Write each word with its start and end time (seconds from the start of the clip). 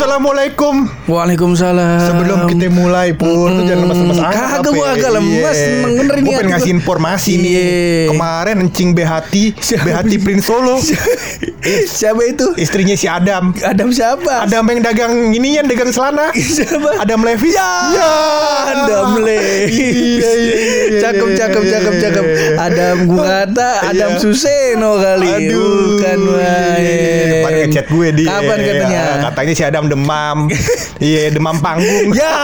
Assalamualaikum. 0.00 0.88
Waalaikumsalam. 1.12 2.00
Sebelum 2.00 2.48
kita 2.48 2.72
mulai 2.72 3.12
pur, 3.12 3.52
lu 3.52 3.68
jangan 3.68 3.84
lemas-lemas 3.84 4.16
amat. 4.16 4.32
Kagak, 4.32 4.72
gua 4.72 4.86
ya? 4.88 4.92
agak 4.96 5.10
lemas, 5.12 5.56
Iya. 5.60 5.68
emang 5.76 5.92
bener 5.92 6.16
Gua 6.16 6.24
nih 6.24 6.32
pengen 6.40 6.48
ngasih 6.56 6.72
gua. 6.72 6.78
informasi 6.80 7.32
nih. 7.36 7.52
Iya. 7.52 8.08
Kemarin 8.08 8.56
encing 8.64 8.90
Behati, 8.96 9.44
Behati 9.60 10.16
Prince 10.16 10.48
Solo. 10.48 10.80
Siapa 12.00 12.22
itu? 12.24 12.48
Istrinya 12.56 12.96
si 12.96 13.12
Adam. 13.12 13.52
Adam 13.60 13.92
siapa? 13.92 14.48
Adam 14.48 14.64
yang 14.72 14.80
dagang 14.80 15.36
ini 15.36 15.60
yang 15.60 15.68
dagang 15.68 15.92
celana. 15.92 16.32
Siapa? 16.56 16.96
Adam 16.96 17.20
Levis. 17.20 17.52
Ya, 17.52 18.08
Adam 18.72 19.20
Le. 19.20 19.68
Iya, 19.68 20.32
Cakep, 20.96 21.28
cakep, 21.36 21.62
cakep, 21.68 21.94
cakep. 22.00 22.24
Adam 22.56 22.96
gua 23.04 23.44
kata 23.44 23.68
Adam 23.84 24.16
Iya. 24.16 24.20
Suseno 24.24 24.96
kali. 24.96 25.28
Aduh, 25.28 26.00
Bukan 26.00 26.18
main. 26.40 27.28
Depan 27.36 27.52
ngechat 27.60 27.86
gue 27.92 28.08
dia. 28.16 28.28
Kapan 28.32 28.58
katanya? 28.64 28.88
Ya, 28.96 29.14
katanya 29.28 29.52
si 29.52 29.62
Adam 29.62 29.84
demam. 29.90 30.46
Iya, 31.00 31.32
demam 31.32 31.56
panggung. 31.58 32.12
Ya, 32.12 32.36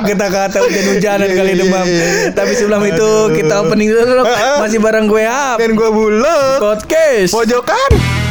kita 0.00 0.26
kata 0.26 0.64
hujan-hujanan 0.64 1.28
Iya, 1.28 1.36
kali 1.36 1.52
iya, 1.52 1.60
demam. 1.60 1.86
iya, 1.86 2.00
iya. 2.00 2.32
Tapi 2.32 2.52
sebelum 2.56 2.82
itu 2.82 3.10
kita 3.36 3.54
opening 3.60 3.92
dulu. 3.92 4.24
Heeh. 4.24 4.56
Masih 4.58 4.78
bareng 4.80 5.04
gue 5.06 5.24
up. 5.28 5.56
Dan 5.60 5.76
gue 5.76 5.88
bulat. 5.92 6.56
Podcast. 6.58 7.36
Pojokan. 7.36 8.25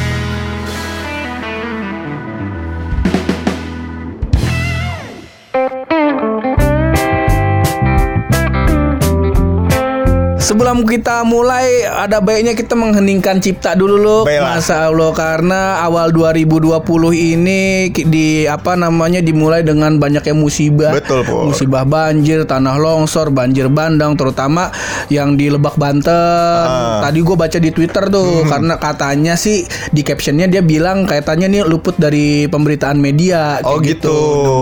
Sebelum 10.56 10.88
kita 10.88 11.28
mulai 11.28 11.84
ada 11.84 12.24
baiknya 12.24 12.56
kita 12.56 12.80
mengheningkan 12.80 13.44
cipta 13.44 13.76
dulu 13.76 14.00
loh. 14.00 14.22
Baiklah. 14.24 14.56
Masa 14.56 14.88
Allah 14.88 15.12
karena 15.12 15.84
awal 15.84 16.16
2020 16.16 16.80
ini 17.12 17.92
di 17.92 18.48
apa 18.48 18.80
namanya 18.80 19.20
dimulai 19.20 19.68
dengan 19.68 20.00
banyaknya 20.00 20.32
musibah. 20.32 20.96
Betul, 20.96 21.28
Po. 21.28 21.52
Musibah 21.52 21.84
banjir, 21.84 22.48
tanah 22.48 22.80
longsor, 22.80 23.36
banjir 23.36 23.68
bandang 23.68 24.16
terutama 24.16 24.72
yang 25.12 25.36
di 25.36 25.52
Lebak 25.52 25.76
Banten. 25.76 26.08
Ah. 26.16 27.04
Tadi 27.04 27.20
gue 27.20 27.36
baca 27.36 27.60
di 27.60 27.76
Twitter 27.76 28.08
tuh 28.08 28.48
karena 28.48 28.80
katanya 28.80 29.36
sih 29.36 29.68
di 29.92 30.08
captionnya 30.08 30.48
dia 30.48 30.64
bilang 30.64 31.04
kaitannya 31.04 31.52
nih 31.52 31.68
luput 31.68 32.00
dari 32.00 32.48
pemberitaan 32.48 32.96
media 32.96 33.60
kayak 33.60 33.76
Oh, 33.76 33.84
gitu. 33.84 34.18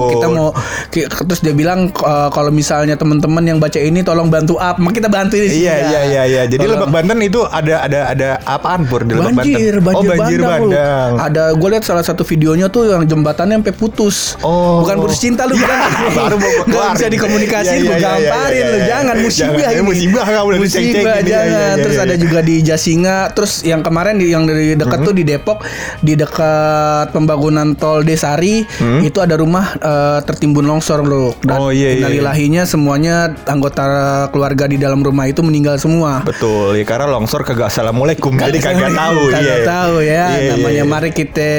Kita 0.09 0.25
mau 0.25 0.50
terus 0.89 1.45
dia 1.45 1.53
bilang 1.53 1.94
eh, 1.94 2.30
kalau 2.33 2.50
misalnya 2.50 2.97
teman-teman 2.97 3.45
yang 3.45 3.61
baca 3.61 3.78
ini 3.78 4.02
tolong 4.02 4.33
bantu 4.33 4.57
up, 4.57 4.81
maka 4.81 4.97
kita 4.97 5.05
bantu 5.13 5.38
ini. 5.38 5.53
Iya 5.53 5.73
iya 5.78 5.82
iya 6.03 6.21
iya. 6.23 6.41
Jadi 6.45 6.61
Tolong. 6.61 6.79
Lebak 6.79 6.89
Banten 6.93 7.17
itu 7.19 7.41
ada 7.43 7.75
ada 7.81 7.99
ada 8.09 8.29
apaan 8.43 8.85
pur 8.85 9.01
di 9.01 9.13
Lebak 9.13 9.33
banjir, 9.35 9.73
Banten? 9.77 9.83
banjir, 9.83 9.97
oh 9.97 10.15
banjir 10.15 10.39
bandang. 10.41 11.11
Ada 11.17 11.43
gue 11.53 11.69
lihat 11.69 11.83
salah 11.83 12.01
satu 12.01 12.23
videonya 12.23 12.67
tuh 12.67 12.87
yang 12.87 13.03
jembatannya 13.03 13.59
sampai 13.59 13.73
putus. 13.73 14.37
Oh. 14.39 14.81
Bukan 14.81 14.95
putus 14.99 15.17
cinta 15.17 15.43
lu 15.43 15.53
bilang. 15.53 15.81
Baru 16.17 16.35
mau 16.37 16.51
keluar. 16.63 16.91
bisa 16.93 17.07
dikomunikasiin, 17.07 17.79
Iya, 17.79 17.83
gue 17.83 17.95
iya, 17.95 18.11
iya, 18.13 18.29
gamparin 18.29 18.53
iya, 18.53 18.65
lu. 18.65 18.75
iya. 18.75 18.85
Jangan 18.85 19.15
musibah 19.17 19.69
ini. 19.69 19.81
musibah 19.81 20.25
nggak 20.25 20.43
boleh 20.43 20.57
Musibah. 20.59 20.83
Iya, 20.83 21.15
jangan. 21.21 21.25
iya, 21.25 21.41
iya, 21.43 21.75
Terus 21.79 21.95
iya. 21.95 22.05
ada 22.05 22.15
juga 22.15 22.39
di 22.39 22.55
Jasinga. 22.61 23.17
Terus 23.31 23.51
yang 23.63 23.81
kemarin 23.81 24.15
yang 24.19 24.43
dari 24.43 24.73
dekat 24.73 24.99
tuh 25.01 25.11
di 25.11 25.23
Depok, 25.23 25.65
di 25.99 26.13
dekat 26.13 27.09
pembangunan 27.09 27.73
tol 27.73 28.01
Desari 28.01 28.63
itu 29.01 29.17
ada 29.17 29.35
rumah 29.35 29.73
eh, 29.75 30.19
tertimbun 30.23 30.63
longsor 30.63 31.01
loh. 31.01 31.33
Dan 31.41 31.55
Oh, 31.55 31.71
iya, 31.71 31.89
iya, 31.89 31.89
iya. 31.89 31.99
innalillahinya 32.03 32.63
semuanya 32.63 33.15
anggota 33.45 33.85
keluarga 34.29 34.65
di 34.65 34.75
dalam 34.75 34.99
rumah 34.99 35.25
itu 35.25 35.39
meninggal 35.39 35.72
semua. 35.81 36.21
Betul, 36.23 36.77
ya 36.77 36.85
karena 36.85 37.09
longsor 37.09 37.41
kagak 37.43 37.69
assalamualaikum, 37.73 38.38
jadi 38.38 38.57
kagak 38.59 38.93
tahu. 38.93 39.21
Kagak 39.33 39.59
iya. 39.63 39.66
tahu 39.66 39.95
ya. 40.03 40.11
Iya, 40.13 40.25
iya, 40.29 40.49
namanya 40.53 40.83
iya. 40.83 40.85
mari 40.85 41.09
kita 41.09 41.52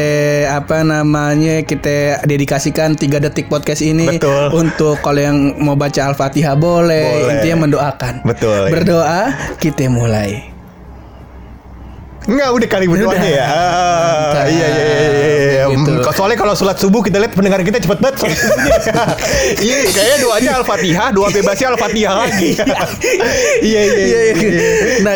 apa 0.52 0.86
namanya 0.86 1.66
kita 1.66 2.22
dedikasikan 2.22 2.94
tiga 2.94 3.18
detik 3.18 3.50
podcast 3.50 3.82
ini 3.82 4.06
Betul. 4.18 4.54
untuk 4.54 5.02
kalau 5.02 5.20
yang 5.20 5.58
mau 5.58 5.74
baca 5.74 6.12
Al-Fatihah 6.12 6.54
boleh. 6.54 7.26
Boleh. 7.26 7.32
Intinya 7.38 7.66
mendoakan. 7.66 8.22
Betul, 8.22 8.70
iya. 8.70 8.72
Berdoa 8.72 9.22
kita 9.58 9.90
mulai. 9.90 10.53
Enggak 12.24 12.48
udah 12.50 12.68
kali 12.68 12.86
Udah. 12.86 13.20
ya. 13.20 13.44
Ah, 13.44 13.52
Mantap. 14.32 14.44
iya 14.48 14.66
iya 14.66 14.84
iya. 14.84 15.08
iya. 15.10 15.64
Gitu. 15.64 15.90
Hmm, 15.92 16.12
Soalnya 16.14 16.38
kalau 16.38 16.54
sholat 16.54 16.76
subuh 16.76 17.00
kita 17.00 17.18
lihat 17.18 17.32
pendengar 17.32 17.60
kita 17.60 17.78
cepet 17.78 17.98
banget. 17.98 18.16
Iya, 19.54 19.76
kayaknya 19.86 20.16
doanya 20.20 20.50
Al-Fatihah, 20.60 21.08
doa 21.12 21.28
bebasnya 21.28 21.76
Al-Fatihah 21.76 22.14
lagi. 22.16 22.50
Iya 23.60 23.80
iya 23.82 24.04
Iya, 24.04 24.20
iya. 24.34 24.62
Nah, 25.00 25.14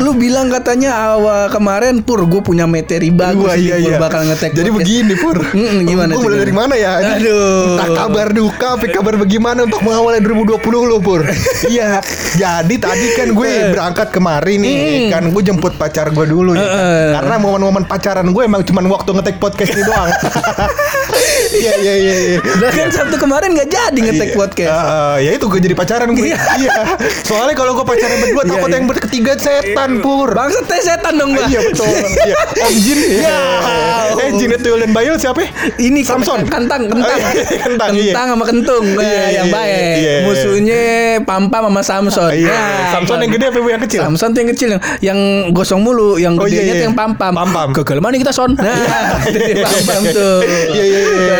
lu 0.00 0.12
bilang 0.14 0.48
katanya 0.48 1.14
awal 1.14 1.48
kemarin 1.48 2.00
pur 2.00 2.22
gue 2.22 2.40
punya 2.40 2.64
materi 2.64 3.08
bagus 3.10 3.44
Wah, 3.44 3.56
nih, 3.56 3.66
iya, 3.66 3.76
iya. 3.78 3.96
bakal 3.96 4.24
ngetek 4.24 4.52
Jadi 4.52 4.68
podcast. 4.68 4.78
begini 4.80 5.14
Pur 5.16 5.38
Mm-mm, 5.40 5.78
gimana 5.84 6.10
Gue 6.12 6.22
mulai 6.22 6.38
dari 6.40 6.54
mana 6.54 6.74
ya 6.76 6.92
Aduh. 7.00 7.76
Entah 7.76 7.88
kabar 7.96 8.28
duka 8.30 8.68
Tapi 8.76 8.88
kabar 8.90 9.14
bagaimana 9.16 9.64
Untuk 9.64 9.80
mengawali 9.80 10.18
2020 10.20 10.60
lo 10.90 10.98
Pur 11.00 11.20
Iya 11.72 12.00
Jadi 12.36 12.74
tadi 12.76 13.06
kan 13.14 13.28
gue 13.30 13.50
berangkat 13.70 14.08
kemari 14.10 14.54
nih 14.56 14.76
Kan 15.08 15.30
gue 15.30 15.42
jemput 15.42 15.74
pacar 15.76 16.10
gue 16.10 16.26
dulu 16.26 16.49
ya 16.52 16.62
kan. 16.62 16.80
Eh. 16.80 17.10
Karena 17.12 17.34
momen-momen 17.38 17.84
pacaran 17.84 18.26
gue 18.26 18.42
Emang 18.42 18.62
cuma 18.62 18.80
waktu 18.82 19.10
ngetek 19.12 19.36
podcast 19.36 19.70
ini 19.70 19.82
doang 19.82 20.10
Iya 21.50 21.72
iya 21.76 21.94
iya 21.96 22.14
iya. 22.16 22.38
Udah 22.40 22.70
kan 22.70 22.88
Sabtu 22.88 23.16
kemarin 23.18 23.52
nggak 23.52 23.68
jadi 23.68 23.98
ngetek 24.00 24.30
Iya. 24.30 24.38
podcast. 24.38 24.70
Ah, 24.72 25.16
ya 25.18 25.30
itu 25.32 25.44
gue 25.44 25.60
jadi 25.60 25.74
pacaran 25.74 26.08
gue. 26.10 26.30
Iya. 26.30 26.38
Iya. 26.56 26.72
Soalnya 27.20 27.54
kalau 27.54 27.74
gue 27.74 27.82
pacaran 27.84 28.16
berdua 28.22 28.38
Iya, 28.40 28.50
takut 28.54 28.68
iya. 28.68 28.76
yang 28.78 28.86
berketiga 28.86 29.32
setan 29.34 29.90
pur. 29.98 30.30
Bangsa 30.30 30.60
teh 30.62 30.80
setan 30.80 31.18
dong 31.18 31.34
gua. 31.34 31.44
Iya 31.44 31.60
betul. 31.64 31.90
Iya. 31.90 32.36
Om 32.64 32.74
Jin. 32.76 32.98
Ya. 33.18 33.38
Eh 34.16 34.30
Jin 34.32 34.50
Tuyul 34.56 34.78
dan 34.80 34.92
Bayul 34.92 35.16
siapa? 35.18 35.42
Ini 35.76 36.00
Samson. 36.02 36.46
kentang, 36.46 36.86
kentang, 36.86 37.02
Oh, 37.10 37.18
iya, 37.34 37.58
kentang, 37.58 37.90
iya. 37.92 38.12
kentang 38.12 38.26
sama 38.30 38.44
kentung, 38.44 38.84
Iya, 38.86 39.02
iya, 39.02 39.22
yang 39.34 39.48
iya, 39.48 39.54
baik. 39.54 39.94
iya. 39.96 40.14
Musuhnya 40.24 40.82
Pampam 41.24 41.62
sama 41.66 41.82
Samson. 41.82 42.30
Iya. 42.30 42.48
Nah, 42.48 42.88
Samson 42.94 43.18
yang 43.20 43.32
gede 43.32 43.44
apa 43.50 43.58
yang 43.60 43.82
kecil? 43.82 44.00
Samson 44.06 44.30
yang 44.32 44.48
kecil 44.50 44.68
yang, 44.70 44.82
yang 45.02 45.18
gosong 45.50 45.80
mulu, 45.82 46.16
yang 46.16 46.36
Oh, 46.40 46.46
iya, 46.48 46.64
gedenya 46.64 46.72
iya. 46.72 46.80
tuh 46.80 46.86
yang 46.88 46.96
Pampam. 46.96 47.32
Pampam. 47.36 47.68
Gagal 47.76 47.98
mana 48.00 48.14
kita 48.16 48.32
son? 48.32 48.52
Nah, 48.60 49.26
itu 49.26 49.62
Pampam 49.62 50.02
tuh. 50.14 50.38
Iya 50.46 50.84
iya 50.84 51.00
iya. 51.00 51.36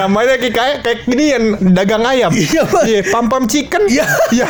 Namanya 0.00 0.34
kayak 0.40 0.82
kayak 0.82 0.98
gini 1.06 1.24
yang 1.30 1.44
dagang 1.74 2.02
ayam. 2.02 2.30
Iya. 2.34 2.62
Iya, 2.86 3.00
pam-pam 3.12 3.44
chicken. 3.46 3.86
Iya. 3.86 4.06
Iya. 4.32 4.48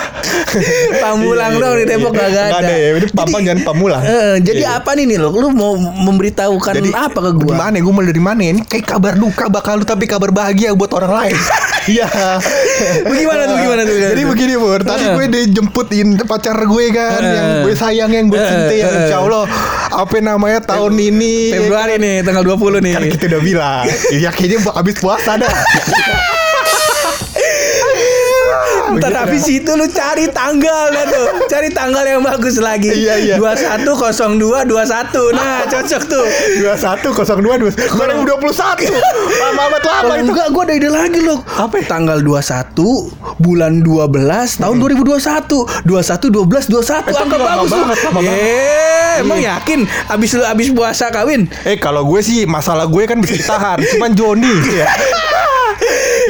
Pamulang 1.03 1.53
Iya, 1.59 1.63
dong 1.63 1.75
di 1.77 1.85
Depok 1.85 2.13
iya. 2.15 2.21
kagak 2.21 2.31
ada. 2.31 2.49
Nggak 2.49 2.61
ada 2.63 2.75
ya. 2.75 2.89
Ini 2.97 3.07
pampang 3.13 3.41
jangan 3.45 3.61
pamulang. 3.67 4.03
Eh, 4.05 4.35
jadi 4.41 4.63
apa 4.79 4.91
nih 4.95 5.05
nih 5.11 5.19
lo? 5.19 5.29
Lu 5.35 5.49
mau 5.53 5.75
memberitahukan 5.77 6.75
apa 6.95 7.19
ke 7.19 7.31
gua? 7.37 7.53
Gimana 7.57 7.77
gue 7.81 7.93
mulai 7.93 8.09
dari 8.13 8.23
mana 8.23 8.41
ya? 8.41 8.51
Ini 8.57 8.63
kayak 8.65 8.85
kabar 8.87 9.15
duka 9.19 9.45
bakal 9.51 9.83
lu 9.83 9.85
tapi 9.85 10.05
kabar 10.07 10.31
bahagia 10.31 10.73
buat 10.77 10.91
orang 10.95 11.13
lain. 11.13 11.39
Iya. 11.89 12.07
Bagaimana 13.09 13.49
tuh, 13.49 13.57
gimana 13.57 13.83
tuh? 13.89 13.97
Jadi 13.97 14.23
begini 14.29 14.55
Pur, 14.61 14.85
tadi 14.85 15.01
Heeh. 15.01 15.17
gue 15.17 15.27
dijemputin 15.33 16.09
pacar 16.29 16.61
gue 16.61 16.85
kan 16.93 17.25
yang 17.25 17.49
gue 17.65 17.73
sayang 17.73 18.11
yang 18.13 18.29
gue 18.29 18.37
cinta 18.37 18.75
yang 18.77 18.93
insya 19.01 19.17
Allah 19.25 19.49
apa 19.91 20.17
namanya 20.23 20.63
tahun 20.63 20.95
ini 20.95 21.51
Februari 21.51 21.99
nih, 21.99 22.23
tanggal 22.23 22.47
20 22.47 22.83
nih. 22.83 22.95
kan 22.95 23.03
kita 23.11 23.25
udah 23.37 23.43
bilang 23.43 23.85
ya 24.15 24.31
kayaknya 24.31 24.59
habis 24.71 24.97
puasa 24.99 25.37
dah. 25.37 25.51
Ntar 28.99 29.15
habis 29.15 29.45
itu 29.47 29.71
lu 29.77 29.87
cari 29.87 30.27
tanggal 30.33 30.91
dah 30.91 31.05
tuh. 31.07 31.27
Cari 31.47 31.69
tanggal 31.71 32.03
yang 32.03 32.23
bagus 32.25 32.59
lagi. 32.59 32.91
Iya, 32.91 33.15
iya. 33.23 33.37
2102 33.39 34.67
21. 34.67 35.37
Nah, 35.37 35.63
cocok 35.69 36.03
tuh. 36.09 36.27
21 36.65 37.15
02 37.15 37.71
2021. 37.71 38.91
Lama 39.39 39.63
amat 39.71 39.83
lama 39.87 40.15
itu. 40.19 40.31
enggak 40.33 40.49
gua 40.51 40.63
ada 40.67 40.75
ide 40.75 40.91
lagi 40.91 41.21
loh. 41.23 41.39
Apa 41.59 41.79
ya? 41.79 41.87
Tanggal 41.87 42.19
21 42.25 43.39
bulan 43.39 43.83
12 43.85 44.61
tahun 44.61 44.77
2021. 44.79 45.87
21 45.87 46.31
12 46.31 46.71
21 46.71 47.11
Itu 47.11 47.19
angka 47.21 47.39
bagus 47.39 47.71
banget, 47.71 47.99
lama 48.11 48.21
Eh, 48.31 49.21
emang 49.23 49.41
yakin 49.43 49.81
habis 50.07 50.31
lu 50.35 50.43
habis 50.47 50.69
puasa 50.71 51.11
kawin? 51.11 51.51
Eh 51.67 51.77
kalau 51.77 52.07
gue 52.07 52.21
sih 52.23 52.47
masalah 52.47 52.87
gue 52.87 53.03
kan 53.05 53.19
bisa 53.19 53.37
ditahan, 53.37 53.79
cuman 53.83 54.11
Joni. 54.15 54.55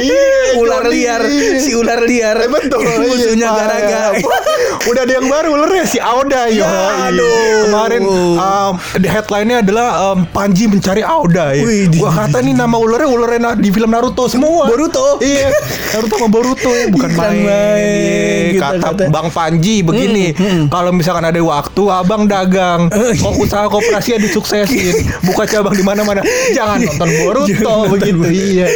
Iya, 0.01 0.57
ular 0.57 0.83
Joni. 0.83 0.95
liar, 0.97 1.21
si 1.59 1.73
ular 1.73 2.01
liar. 2.01 2.37
Eh, 2.39 2.49
betul. 2.49 2.81
Musuhnya 3.01 3.37
Iya, 3.43 3.51
garaga. 3.53 4.01
Udah 4.91 5.03
ada 5.03 5.13
yang 5.13 5.27
baru 5.27 5.49
ulernya 5.53 5.85
si 5.85 5.99
Auda. 5.99 6.49
Ya, 6.49 6.65
aduh. 7.07 7.69
Kemarin 7.69 8.03
um, 8.35 8.73
the 8.97 9.07
headline-nya 9.07 9.61
adalah 9.61 9.89
um, 10.09 10.25
Panji 10.27 10.65
mencari 10.67 11.01
Auda 11.01 11.53
ya. 11.53 11.63
Wih, 11.63 11.87
di- 11.87 11.99
Gua 11.99 12.11
kata 12.11 12.41
nih 12.41 12.55
nama 12.55 12.77
ulernya 12.77 13.09
na- 13.39 13.55
di 13.55 13.69
film 13.69 13.91
Naruto 13.91 14.25
semua. 14.27 14.67
Boruto. 14.67 15.21
Iya. 15.21 15.53
Naruto 15.93 16.15
sama 16.17 16.29
Boruto 16.29 16.71
ya, 16.71 16.87
bukan 16.89 17.11
main. 17.13 17.43
main, 17.43 17.81
Iya, 17.83 18.51
gitu 18.51 18.63
kata 18.63 18.87
kata. 18.87 19.05
Bang 19.11 19.29
Panji 19.31 19.81
begini, 19.81 20.33
kalau 20.67 20.91
misalkan 20.91 21.25
ada 21.25 21.39
waktu 21.39 21.83
abang 21.87 22.25
dagang, 22.25 22.89
kok 22.91 23.35
usaha 23.37 23.67
koperasinya 23.67 24.19
disuksesin, 24.19 24.97
buka 25.27 25.45
cabang 25.45 25.73
di 25.73 25.83
mana-mana. 25.83 26.23
Jangan 26.51 26.81
nonton 26.81 27.09
Boruto 27.19 27.75
begitu. 27.91 28.23
Iya. 28.25 28.67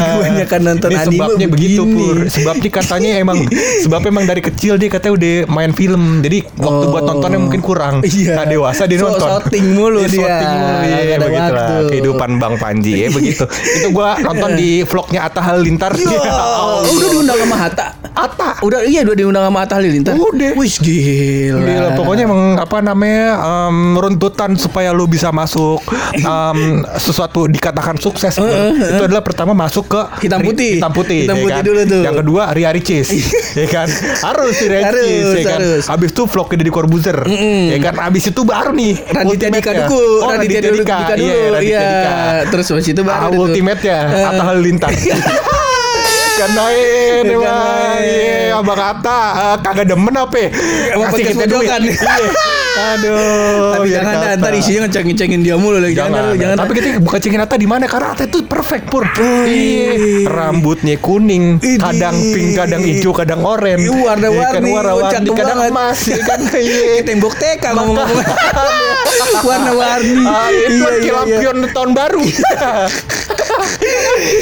Kebanyakan 0.10 0.60
nonton 0.62 0.88
Ini 0.88 0.98
anime 0.98 1.12
sebabnya 1.12 1.46
begitu 1.46 1.82
pur. 1.84 2.16
Sebabnya 2.26 2.70
katanya 2.72 3.10
emang 3.16 3.38
sebabnya 3.84 4.10
emang 4.10 4.26
dari 4.26 4.42
kecil 4.42 4.74
dia 4.74 4.88
katanya 4.88 5.14
udah 5.14 5.34
main 5.48 5.72
film. 5.72 6.02
Jadi 6.20 6.38
waktu 6.56 6.84
buat 6.86 7.04
nontonnya 7.04 7.38
mungkin 7.38 7.60
kurang. 7.60 7.94
Iya. 8.02 8.34
Nah 8.34 8.44
dewasa 8.44 8.84
dia 8.84 8.98
So- 8.98 9.08
nonton. 9.08 9.28
shooting 9.30 9.66
mulu 9.72 10.00
Iya, 10.00 10.08
dia. 10.08 10.20
shooting 10.20 10.50
mulu. 10.52 10.74
Ada 10.80 11.16
begitu 11.20 11.52
lah. 11.52 11.68
Kehidupan 11.86 12.30
Bang 12.36 12.54
Panji 12.56 12.92
ya 12.98 13.08
begitu. 13.10 13.44
Itu 13.76 13.88
gua 13.90 14.16
nonton 14.16 14.50
di 14.54 14.70
vlognya 14.82 15.20
Atta 15.22 15.40
Halilintar. 15.40 15.92
Ya, 15.94 16.20
udah 16.86 17.08
diundang 17.10 17.38
sama 17.38 17.56
Hatta. 17.58 17.86
Atta. 18.10 18.48
Udah 18.60 18.80
iya 18.82 19.00
udah 19.02 19.16
diundang 19.16 19.44
sama 19.44 19.58
Atta 19.60 19.74
Halilintar. 19.76 20.14
Udah. 20.14 20.52
Wih 20.54 20.74
gila. 20.76 21.60
Gila, 21.60 21.88
pokoknya 21.94 22.24
emang 22.24 22.42
apa 22.56 22.78
namanya 22.80 23.24
runtutan 23.96 24.54
supaya 24.54 24.90
lu 24.90 25.06
bisa 25.06 25.30
masuk 25.30 25.82
em, 26.14 26.58
sesuatu 26.96 27.46
dikatakan 27.46 27.96
sukses 27.96 28.36
Bro. 28.36 28.50
itu 28.76 29.02
adalah 29.04 29.20
pertama 29.20 29.52
masuk 29.52 29.89
ke 29.90 30.02
Hitam 30.22 30.38
putih. 30.40 30.78
hitam 30.78 30.92
putih, 30.94 31.18
Hitam 31.26 31.34
ya 31.34 31.42
putih 31.42 31.58
kan? 31.58 31.64
dulu 31.66 31.80
tuh. 31.82 32.02
yang 32.06 32.16
kedua 32.16 32.42
Ria 32.54 32.70
Ricis 32.70 33.08
ya 33.52 33.66
kan 33.66 33.88
harus 34.30 34.56
Ria 34.62 34.80
Harus, 34.86 35.02
Ricis 35.02 35.26
ya 35.34 35.42
kan 35.44 35.58
harus. 35.58 35.84
habis 35.84 36.10
itu 36.10 36.22
vlognya 36.24 36.56
Deddy 36.56 36.70
Corbuzier 36.70 37.18
ya 37.66 37.78
kan 37.80 37.94
habis 37.98 38.24
itu 38.24 38.40
baru 38.40 38.70
nih 38.70 38.94
Raditya. 39.04 39.48
Dika 39.50 39.70
dulu, 39.74 39.98
oh, 40.22 40.30
Raditya 40.30 40.60
dulu, 40.62 40.78
Dika 40.78 40.96
dulu, 41.12 41.26
iya, 41.26 41.50
Raditya 41.50 41.74
iya. 41.74 41.90
Dika. 41.90 42.14
Terus 42.48 42.66
habis 42.70 42.86
itu 42.86 43.02
baru 43.02 43.18
ah, 43.18 43.42
ultimate-nya 43.42 43.98
Eh. 44.00 44.28
Atta 44.30 44.42
Halilintar 44.46 44.90
Kan 46.40 46.56
lain 46.56 47.24
emang. 47.36 48.00
Iya 48.00 48.56
abang 48.56 48.80
Atta 48.80 49.20
eh, 49.36 49.56
Kagak 49.60 49.86
demen 49.92 50.14
apa 50.16 50.36
ya? 50.40 50.48
Podcast 50.96 51.36
kita 51.36 51.44
duit. 51.44 51.68
Iya. 51.68 51.92
Aduh 52.80 53.76
Tapi 53.76 53.86
biar 53.92 54.00
jangan 54.00 54.14
kata. 54.16 54.38
ntar 54.40 54.52
isinya 54.56 54.80
ngecengin-cengin 54.88 55.40
dia 55.44 55.56
mulu 55.60 55.76
lagi. 55.76 55.92
Jangan, 55.92 56.32
Jangan, 56.32 56.40
jangan. 56.40 56.56
Tapi 56.64 56.72
kita 56.72 56.86
bukan 57.04 57.18
cengin 57.20 57.40
Atta 57.44 57.56
di 57.60 57.68
mana 57.68 57.84
karena 57.84 58.16
Atta 58.16 58.24
itu 58.24 58.40
perfect 58.48 58.84
pur. 58.88 59.04
Iya. 59.20 60.24
Rambutnya 60.24 60.96
kuning, 60.96 61.60
kadang 61.60 62.16
pink, 62.16 62.56
kadang 62.56 62.80
hijau, 62.80 63.12
kadang 63.12 63.44
oranye. 63.44 63.84
Iya, 63.84 63.92
warna-warni, 63.92 64.40
Iya 64.40 64.48
kan, 64.48 64.62
warna-warni, 64.64 65.30
kadang 65.36 65.58
emas, 65.68 65.98
kan. 66.24 66.40
Iya. 66.56 67.04
tembok 67.04 67.34
TK 67.36 67.64
ngomong-ngomong. 67.76 68.24
Warna-warni. 69.50 70.24
Itu 70.24 70.72
Iya, 70.72 70.88
iya, 70.88 70.88
iya. 71.04 71.12
lampion 71.20 71.56
tahun 71.74 71.90
baru. 71.92 72.22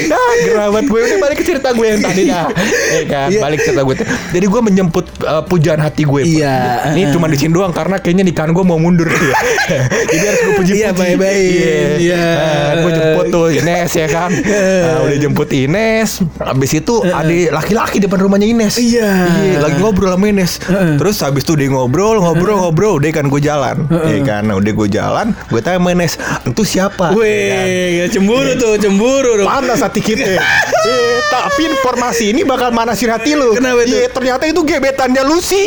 Nah, 0.09 0.31
gerawat 0.41 0.85
gue 0.85 0.99
ini 1.01 1.17
balik 1.19 1.37
ke 1.37 1.45
cerita 1.45 1.71
gue 1.71 1.87
yang 1.87 2.01
tadi 2.01 2.23
dah. 2.27 2.47
Ya 2.89 3.03
kan, 3.05 3.29
Iya. 3.29 3.41
balik 3.41 3.61
cerita 3.63 3.83
gue. 3.83 3.95
Jadi 4.31 4.47
gue 4.47 4.61
menjemput 4.63 5.05
uh, 5.23 5.43
pujaan 5.43 5.79
hati 5.79 6.03
gue. 6.03 6.23
Iya. 6.25 6.93
Ini 6.93 7.11
cuma 7.11 7.27
di 7.27 7.37
sini 7.37 7.51
doang 7.51 7.71
karena 7.71 7.99
kayaknya 7.99 8.25
nikahan 8.25 8.51
gue 8.51 8.65
mau 8.65 8.77
mundur. 8.77 9.09
Jadi 10.11 10.25
harus 10.25 10.41
gue 10.41 10.55
puji-puji. 10.57 10.81
Iya, 10.81 10.91
baik-baik. 10.93 11.91
Iya. 11.99 12.25
Nah, 12.29 12.75
gue 12.79 12.91
jemput 12.93 13.27
tuh 13.29 13.47
Ines 13.51 13.91
ya 13.93 14.07
kan. 14.07 14.31
Nah, 14.33 14.99
udah 15.05 15.19
jemput 15.19 15.49
Ines. 15.51 16.11
Habis 16.39 16.71
itu 16.75 16.95
ada 17.03 17.35
laki-laki 17.55 17.99
depan 17.99 18.19
rumahnya 18.19 18.47
Ines. 18.47 18.75
Iya. 18.79 19.11
lagi 19.59 19.77
ngobrol 19.79 20.13
sama 20.13 20.27
Ines. 20.27 20.53
Terus 20.99 21.17
habis 21.21 21.43
itu 21.43 21.55
dia 21.55 21.69
ngobrol, 21.69 22.19
ngobrol, 22.19 22.57
ngobrol. 22.61 22.93
Udah 22.99 23.11
kan 23.11 23.27
gue 23.27 23.41
jalan. 23.41 23.77
Ya 23.91 24.19
kan, 24.23 24.43
Nah, 24.49 24.57
udah 24.57 24.73
gue 24.73 24.89
jalan. 24.89 25.27
Gue 25.49 25.61
tanya 25.61 25.77
sama 25.77 25.91
Ines, 25.93 26.15
itu 26.47 26.63
siapa? 26.65 27.13
Wih, 27.13 28.07
cemburu 28.09 28.53
tuh, 28.57 28.75
cemburu 28.79 29.33
dong. 29.37 29.48
Panas 29.49 29.81
hati 29.81 30.01
kita. 30.01 30.37
Eh, 30.79 31.19
tapi 31.27 31.67
informasi 31.67 32.31
ini 32.31 32.47
bakal 32.47 32.71
manasin 32.71 33.11
hati 33.11 33.35
lu. 33.35 33.51
Kenapa 33.51 33.83
itu? 33.83 33.99
Iya, 33.99 34.09
ternyata 34.09 34.47
itu 34.47 34.63
gebetannya 34.63 35.27
Lucy. 35.27 35.67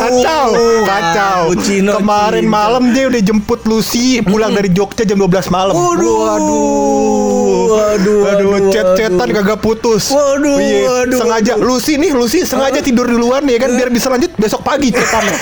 Kacau, 0.00 0.48
kacau. 0.82 1.38
Bucino 1.52 2.00
Kemarin 2.00 2.48
cinta. 2.48 2.56
malam 2.56 2.84
dia 2.90 3.04
udah 3.06 3.20
jemput 3.20 3.60
Lucy 3.68 4.24
pulang 4.24 4.56
dari 4.56 4.72
Jogja 4.72 5.04
jam 5.04 5.20
12 5.20 5.28
malam. 5.52 5.76
Waduh. 5.76 6.16
Waduh. 6.24 7.31
Waduh, 7.52 8.18
Waduh, 8.22 8.48
waduh, 8.48 8.70
chat-chatan 8.70 9.18
waduh. 9.22 9.36
kagak 9.38 9.58
putus. 9.58 10.04
Waduh, 10.08 10.56
Iya, 10.56 10.88
waduh, 11.02 11.18
Sengaja 11.18 11.54
Lucy 11.56 11.94
nih, 11.94 12.10
Lucy 12.10 12.38
sengaja 12.42 12.80
tidur 12.80 13.04
duluan 13.04 13.44
ya 13.44 13.58
kan 13.58 13.70
biar 13.70 13.88
bisa 13.88 14.08
lanjut 14.08 14.32
besok 14.34 14.60
pagi 14.60 14.88
chatannya. 14.88 15.36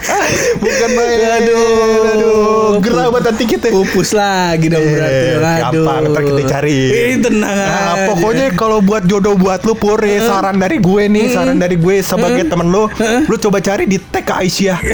Bukan 0.62 0.90
main. 0.90 1.18
Aduh. 1.38 2.04
Aduh, 2.12 2.80
gerah 2.80 3.06
banget 3.08 3.26
hati 3.30 3.44
kita. 3.46 3.66
Pupus 3.68 4.12
lagi 4.12 4.66
dong 4.66 4.82
berarti. 4.82 5.24
Eh, 5.24 5.36
Aduh. 5.36 5.84
gampang, 5.84 6.02
ntar 6.08 6.22
kita 6.24 6.42
cari. 6.50 6.78
Ih, 6.88 7.16
tenang 7.18 7.50
Nah, 7.52 7.68
aja. 7.94 8.08
pokoknya 8.08 8.46
kalau 8.52 8.78
buat 8.80 9.04
jodoh 9.04 9.34
buat 9.34 9.60
lu 9.62 9.74
pur 9.74 9.98
ya, 9.98 10.22
saran 10.22 10.56
dari 10.56 10.78
gue 10.78 11.02
nih, 11.06 11.26
saran 11.28 11.56
dari 11.56 11.76
gue 11.76 12.00
sebagai 12.00 12.44
temen 12.44 12.68
lu, 12.68 12.88
lu 13.22 13.36
coba 13.38 13.58
cari 13.58 13.84
di 13.84 13.98
tag 13.98 14.22
ke 14.22 14.34
Aisyah. 14.34 14.78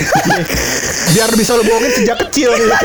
Biar 1.09 1.31
bisa 1.33 1.57
lu 1.57 1.65
bohongin 1.65 1.93
sejak 1.95 2.21
kecil 2.23 2.53
kan. 2.53 2.85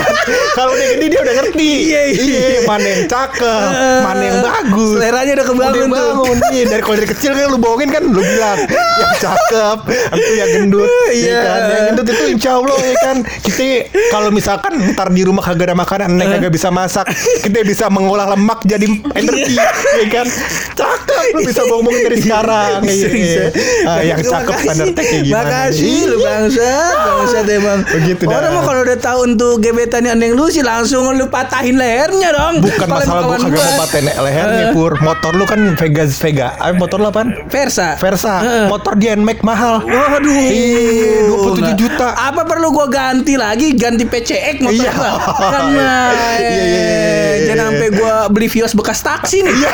Kalau 0.53 0.71
udah 0.71 0.87
gede 0.89 1.05
dia 1.07 1.19
udah 1.19 1.35
ngerti. 1.35 1.69
Iya, 1.83 2.01
iya. 2.09 2.47
mana 2.63 2.85
yang 2.85 3.03
cakep, 3.05 3.62
mana 4.05 4.21
yang 4.23 4.39
bagus. 4.41 4.95
Seleranya 4.99 5.31
udah 5.39 5.47
kebangun 5.47 5.73
Udah 5.73 5.83
tuh. 5.83 5.93
bangun 5.93 6.37
nih. 6.51 6.63
Dari 6.67 6.81
kalau 6.81 6.95
dari 6.97 7.09
kecil 7.09 7.31
kan 7.33 7.47
lu 7.47 7.59
bohongin 7.59 7.89
kan 7.89 8.03
lu 8.03 8.21
bilang 8.21 8.57
yang 9.01 9.13
cakep, 9.19 9.77
itu 10.17 10.31
yang 10.35 10.49
gendut. 10.51 10.89
Iya. 11.11 11.31
ya 11.31 11.39
kan? 11.41 11.59
Yang 11.63 11.83
gendut 11.89 12.07
itu 12.09 12.23
insya 12.33 12.51
Allah 12.59 12.77
ya 12.79 12.95
kan. 13.01 13.17
Kita 13.23 13.65
kalau 14.09 14.29
misalkan 14.29 14.71
ntar 14.93 15.07
di 15.09 15.21
rumah 15.23 15.43
kagak 15.43 15.71
ada 15.71 15.75
makanan, 15.77 16.09
nek 16.15 16.27
kagak 16.37 16.51
bisa 16.53 16.69
masak, 16.69 17.05
kita 17.41 17.63
bisa 17.63 17.85
mengolah 17.87 18.27
lemak 18.33 18.63
jadi 18.65 18.85
energi, 19.13 19.55
ya 19.99 20.05
kan? 20.11 20.27
Cakep, 20.73 21.23
lu 21.37 21.39
bisa 21.45 21.61
bohong 21.65 21.85
dari 21.87 22.17
sekarang. 22.19 22.79
Iya. 22.83 23.07
Bisa. 23.09 23.43
Ah, 23.87 24.01
yang 24.01 24.19
cakep 24.21 24.57
tag 24.93 25.05
kayak 25.05 25.23
gimana? 25.25 25.43
Makasih 25.43 25.97
lu 26.09 26.17
bangsat, 26.21 26.95
bangsat 26.95 27.45
emang. 27.49 27.79
Begitu 27.87 28.23
dah. 28.27 28.35
Orang 28.39 28.51
mah 28.57 28.63
kalau 28.63 28.81
udah 28.83 28.97
tahu 28.99 29.19
untuk 29.27 29.53
gebetannya 29.61 30.13
Neng 30.17 30.33
Lucy 30.35 30.61
langsung 30.65 31.13
lu 31.13 31.25
patahin 31.29 31.77
lehernya 31.77 32.29
dong. 32.33 32.53
Bukan 32.63 32.87
masalah 32.89 33.21
gue 33.27 33.37
kagak 33.53 33.61
gua. 33.63 33.69
mau 33.69 33.79
paten 33.79 34.03
lehernya 34.03 34.65
pur 34.71 34.91
Motor 34.95 35.31
lu 35.33 35.45
kan 35.45 35.59
Vega 35.73 36.03
Vega 36.07 36.47
Ah, 36.55 36.71
Motor 36.71 36.97
lu 36.97 37.07
apaan? 37.07 37.29
Versa. 37.47 37.95
Versa 37.95 38.33
Heeh. 38.39 38.65
Motor 38.67 38.93
dia 38.95 39.13
NMAX 39.13 39.39
mahal 39.41 39.81
Waduh. 39.83 40.31
Iya, 40.33 41.29
27 41.29 41.77
juta. 41.77 42.07
Apa 42.13 42.41
perlu 42.43 42.69
gua 42.69 42.87
ganti 42.87 43.35
lagi 43.35 43.73
ganti 43.73 44.03
PCX 44.03 44.55
motor 44.59 44.73
Iya. 44.79 44.91
gua? 44.91 45.11
Kan 45.53 45.63
nah, 45.71 46.09
Iya, 46.33 46.39
iya, 46.41 46.63
iya, 46.63 46.83
iya. 46.83 47.45
Jangan 47.45 47.65
sampai 47.69 47.89
gua 47.91 48.13
beli 48.27 48.47
Vios 48.47 48.73
bekas 48.73 48.99
taksi 48.99 49.37
nih. 49.41 49.53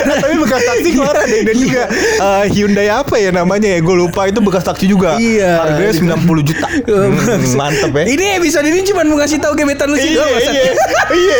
Nah, 0.00 0.14
tapi 0.16 0.38
bekas 0.38 0.62
taksi 0.62 0.88
keluar 0.90 1.14
ada 1.14 1.26
dan 1.28 1.54
juga 1.54 1.82
eh, 1.90 2.44
Hyundai 2.48 2.88
apa 2.88 3.14
ya 3.16 3.30
namanya 3.30 3.68
ya 3.68 3.78
gue 3.78 3.96
lupa 3.96 4.24
itu 4.24 4.40
bekas 4.40 4.62
taksi 4.62 4.86
juga 4.86 5.16
Iya. 5.16 5.60
harganya 5.60 5.92
90 6.16 6.24
juta 6.44 6.66
hmm, 6.88 7.54
mantep 7.54 7.90
ya 7.92 8.04
Ini 8.06 8.24
episode 8.38 8.64
ini 8.64 8.80
cuma 8.84 9.02
mau 9.02 9.16
ngasih 9.16 9.38
tahu 9.38 9.52
gebetan 9.54 9.90
Iya, 9.90 10.14
doang. 10.14 10.30
Mas. 10.30 10.44
iya, 10.46 10.64
iya. 11.10 11.38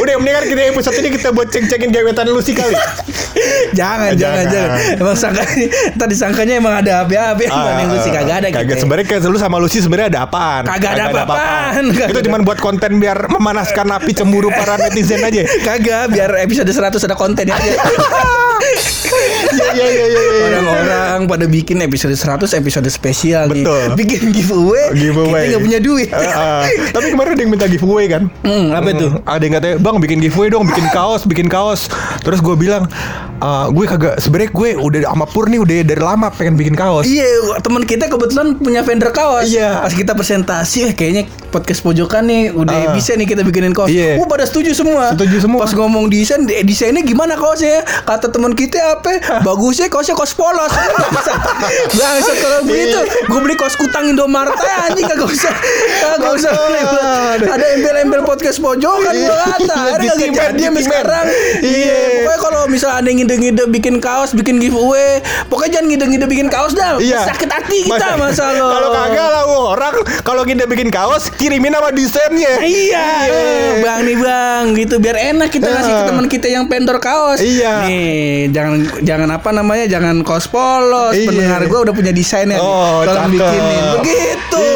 Udah 0.00 0.14
mendingan 0.16 0.44
kita 0.46 0.62
episode 0.70 0.96
ini 0.96 1.10
kita 1.12 1.28
buat 1.30 1.48
ceng-cengin 1.48 1.90
gebetan 1.90 2.26
lu 2.26 2.40
sih 2.40 2.52
kali. 2.52 2.74
Jangan, 3.70 4.18
jangan, 4.18 4.44
Jangan. 4.44 4.46
jangan. 4.50 4.98
Emang 4.98 5.16
sangka 5.16 5.42
tadi 5.94 6.14
sangkanya 6.14 6.58
emang 6.58 6.74
ada 6.76 7.06
apa-apa 7.06 7.46
Ah, 7.46 7.78
yang 7.78 7.94
Lucy 7.94 8.10
kagak 8.10 8.42
ada 8.42 8.48
Kagak 8.50 8.66
gitu. 8.66 8.82
sebenarnya 8.82 9.06
kayak 9.06 9.30
lu 9.30 9.38
sama 9.38 9.56
Lucy 9.56 9.78
sebenarnya 9.78 10.08
ada 10.10 10.20
apaan? 10.26 10.62
Kagak 10.66 10.90
ada 10.98 11.02
apa-apaan. 11.14 11.82
Itu 11.94 12.18
ada. 12.18 12.26
cuma 12.26 12.42
buat 12.42 12.58
konten 12.58 12.98
biar 12.98 13.30
memanaskan 13.30 13.86
api 13.94 14.10
cemburu 14.12 14.50
para 14.50 14.74
netizen 14.76 15.22
aja. 15.22 15.46
Kagak, 15.66 16.10
biar 16.10 16.30
episode 16.42 16.66
100 16.66 16.98
ada 17.00 17.14
kontennya 17.14 17.54
aja. 17.54 17.70
Iya 19.50 19.66
iya 19.74 19.86
iya 19.90 20.06
iya. 20.06 20.20
iya. 20.22 20.44
Orang-orang 20.46 21.20
pada 21.26 21.44
bikin 21.44 21.82
episode 21.82 22.14
100 22.14 22.46
episode 22.54 22.86
spesial 22.86 23.50
nih. 23.50 23.66
Betul. 23.66 23.82
Bikin 23.98 24.30
giveaway. 24.30 24.94
Giveaway. 24.94 25.42
Kita 25.42 25.50
nggak 25.50 25.62
punya 25.66 25.80
duit. 25.82 26.08
Ah, 26.12 26.22
ah. 26.22 26.62
Tapi 26.94 27.06
kemarin 27.10 27.30
ada 27.34 27.42
yang 27.42 27.50
minta 27.50 27.66
giveaway 27.66 28.06
kan? 28.06 28.22
Hmm, 28.42 28.70
apa 28.70 28.88
itu? 28.92 29.08
Ada 29.24 29.42
yang 29.42 29.54
katanya, 29.58 29.76
bang 29.80 29.96
bikin 29.98 30.18
giveaway 30.22 30.48
dong, 30.48 30.59
bikin 30.64 30.86
kaos, 30.90 31.22
bikin 31.24 31.46
kaos. 31.46 31.88
Terus 32.20 32.38
gue 32.38 32.54
bilang, 32.54 32.84
"Ah, 33.38 33.68
gue 33.68 33.84
kagak. 33.84 34.18
Sebenarnya 34.18 34.50
gue 34.50 34.70
udah 34.76 35.00
sama 35.06 35.24
Pur 35.24 35.46
nih 35.46 35.58
udah 35.58 35.76
dari 35.82 35.98
lama 35.98 36.28
pengen 36.28 36.54
bikin 36.54 36.74
kaos. 36.74 37.04
Iya, 37.04 37.26
teman 37.58 37.84
kita 37.84 38.06
kebetulan 38.06 38.56
punya 38.56 38.80
vendor 38.80 39.10
kaos. 39.10 39.46
Iya. 39.46 39.80
Pas 39.80 39.90
kita 39.90 40.12
presentasi, 40.12 40.78
eh, 40.84 40.92
kayaknya 40.92 41.22
podcast 41.48 41.80
pojokan 41.80 42.24
nih 42.24 42.42
udah 42.50 42.90
Ah. 42.90 42.92
bisa 42.92 43.12
nih 43.12 43.26
kita 43.26 43.40
bikinin 43.40 43.70
kaos. 43.70 43.88
Iya. 43.88 44.16
Oh, 44.16 44.26
pada 44.26 44.42
setuju 44.42 44.70
semua. 44.72 45.12
Setuju 45.12 45.36
semua. 45.40 45.60
Pas 45.60 45.72
ngomong 45.72 46.06
desain, 46.06 46.42
eh, 46.44 46.62
desainnya 46.62 47.00
gimana 47.00 47.34
kaosnya? 47.34 47.80
Kata 48.02 48.28
teman 48.28 48.52
kita 48.52 48.78
apa? 48.94 49.40
Bagusnya 49.40 49.86
kaosnya 49.86 50.12
kaos 50.12 50.32
polos. 50.32 50.70
Bangsa 51.92 52.32
kalau 52.34 52.60
begitu, 52.62 52.98
Iya. 52.98 53.26
gue 53.26 53.40
beli 53.40 53.54
kaos 53.54 53.74
kutang 53.74 54.06
Indomaret 54.06 54.52
aja 54.52 54.88
anjing 54.88 55.06
kagak 55.06 55.28
usah. 55.28 55.54
Kagak 56.00 56.32
usah. 56.34 56.52
Ada 57.40 57.66
embel-embel 57.74 58.22
podcast 58.22 58.58
pojokan 58.58 59.12
Iya. 59.12 59.26
gua 59.26 59.36
kata. 59.48 59.74
Iya, 59.74 59.90
Akhirnya 59.90 60.14
nge-invite 60.50 60.58
dia 60.58 60.68
sampai 60.68 60.82
sekarang. 60.82 61.24
Iya. 61.60 61.70
Iya. 61.70 61.98
Pokoknya 62.20 62.38
kalau 62.40 62.60
misalnya 62.66 62.96
ada 62.98 63.10
ngide-ngide 63.10 63.64
bikin 63.70 63.94
kaos, 63.98 64.30
bikin 64.32 64.56
giveaway, 64.58 65.18
pokoknya 65.46 65.78
jangan 65.78 65.86
ngide-ngide 65.88 66.26
bikin 66.26 66.48
kaos 66.48 66.72
dah. 66.74 66.98
Iya. 66.98 67.26
Sakit 67.26 67.48
hati 67.48 67.78
kita 67.86 68.16
Masa- 68.16 68.52
lo. 68.52 68.68
Kalau 68.74 68.88
kagak 68.90 69.28
lah 69.28 69.44
orang 69.50 69.94
kalau 70.22 70.42
kita 70.42 70.64
bikin 70.64 70.88
kaos 70.88 71.28
kirimin 71.30 71.70
sama 71.70 71.90
desainnya. 71.90 72.58
Iya, 72.60 73.06
bang 73.80 74.00
nih 74.04 74.16
bang, 74.16 74.64
gitu 74.74 74.94
biar 74.96 75.16
enak 75.34 75.48
kita 75.48 75.68
kasih 75.68 75.92
ke 75.92 76.02
teman 76.06 76.26
kita 76.26 76.46
yang 76.48 76.64
vendor 76.66 76.98
kaos. 76.98 77.38
Iya. 77.40 77.86
Nih, 77.86 78.48
jangan 78.50 78.78
jangan 79.00 79.28
apa 79.30 79.50
namanya, 79.50 79.84
jangan 79.86 80.22
kaos 80.22 80.46
polos. 80.46 81.12
Iya. 81.12 81.28
Pendengar 81.28 81.60
gue 81.62 81.78
udah 81.80 81.94
punya 81.94 82.12
desainnya. 82.12 82.56
nih. 82.56 82.58
Oh, 82.58 83.04
Tolong 83.04 83.30
bikinin. 83.30 83.82
Begitu. 84.00 84.66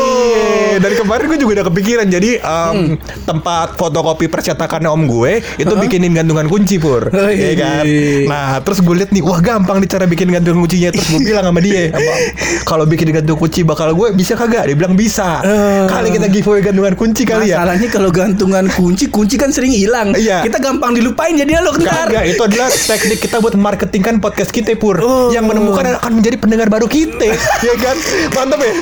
Iya, 0.74 0.78
dari 0.80 0.94
kemarin 0.94 1.24
gue 1.26 1.38
juga 1.38 1.52
udah 1.60 1.66
kepikiran 1.70 2.06
jadi 2.08 2.30
em, 2.38 2.98
tempat 3.22 3.74
fotokopi 3.74 4.26
percetakannya 4.26 4.90
om 4.90 5.06
gue 5.06 5.38
itu 5.64 5.74
bikinin 5.74 6.12
gantungan 6.12 6.46
kunci 6.46 6.76
pur, 6.76 7.08
ya 7.12 7.30
iya. 7.32 7.52
kan? 7.56 7.84
Nah 8.28 8.46
terus 8.60 8.84
gue 8.84 8.94
liat 8.94 9.10
nih, 9.10 9.22
wah 9.24 9.40
gampang 9.40 9.80
nih 9.80 9.88
cara 9.88 10.04
bikin 10.04 10.28
gantungan 10.30 10.64
kuncinya 10.64 10.92
terus 10.92 11.08
gue 11.08 11.20
bilang 11.32 11.44
sama 11.48 11.60
dia, 11.64 11.90
om, 11.90 12.00
kalau 12.70 12.84
bikin 12.84 13.10
gantungan 13.10 13.40
kunci 13.40 13.60
bakal 13.64 13.92
gue 13.96 14.12
bisa 14.12 14.36
kagak? 14.36 14.68
Dia 14.68 14.76
bilang 14.76 14.94
bisa. 14.94 15.40
Eh. 15.42 15.84
Kali 15.88 16.08
kita 16.12 16.26
giveaway 16.28 16.60
gantungan 16.60 16.94
kunci 16.94 17.22
kali 17.24 17.50
ya. 17.50 17.60
Masalahnya 17.60 17.88
kalau 17.90 18.10
gantungan 18.12 18.64
kunci, 18.70 19.08
kunci 19.08 19.36
kan 19.40 19.50
sering 19.50 19.72
hilang. 19.72 20.12
Iya. 20.14 20.44
Kita 20.44 20.60
gampang 20.60 20.94
dilupain 20.94 21.34
jadi 21.34 21.60
lo 21.64 21.72
ntar. 21.80 22.12
Kagak, 22.12 22.24
itu 22.28 22.42
adalah 22.44 22.68
teknik 22.68 23.18
kita 23.24 23.40
buat 23.40 23.54
marketingkan 23.56 24.20
podcast 24.20 24.52
kita 24.52 24.76
pur 24.76 24.96
Oh. 25.04 25.28
Yang 25.34 25.44
menemukan 25.52 25.84
akan 26.00 26.12
menjadi 26.22 26.36
pendengar 26.40 26.68
baru 26.72 26.86
kita 26.86 27.26
Ya 27.60 27.74
kan? 27.76 27.96
Mantap 28.32 28.60
ya? 28.62 28.72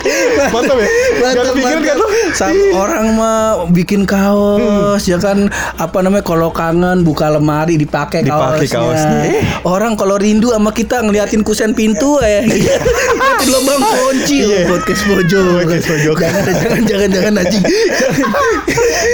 Mantap 0.53 0.77
ya? 0.79 0.89
Mantap, 1.19 1.55
kan 1.55 1.55
mantap. 1.59 1.97
lu? 1.99 2.07
Sam- 2.33 2.73
orang 2.73 3.07
mah 3.17 3.67
bikin 3.71 4.05
kaos 4.09 5.03
ya 5.05 5.19
kan 5.19 5.49
apa 5.77 5.99
namanya 6.01 6.25
kalau 6.25 6.49
kangen 6.63 7.03
buka 7.03 7.27
lemari 7.27 7.75
dipakai 7.75 8.23
Dipakai 8.23 8.71
kaosnya. 8.71 9.27
kaosnya. 9.27 9.43
Orang 9.67 9.99
kalau 9.99 10.15
rindu 10.15 10.55
sama 10.55 10.71
kita 10.71 11.03
ngeliatin 11.03 11.43
kusen 11.43 11.75
pintu 11.75 12.23
eh. 12.23 12.47
Ngeliatin 12.47 13.49
lubang 13.51 13.83
kunci 13.83 14.39
Iya. 14.47 14.71
podcast 14.71 15.03
pojok. 15.03 15.43
Podcast 15.59 15.87
pojok. 15.89 16.17
Jangan 16.23 16.43
jangan 16.55 16.81
jangan 16.87 17.09
jangan 17.11 17.33
anjing. 17.43 17.65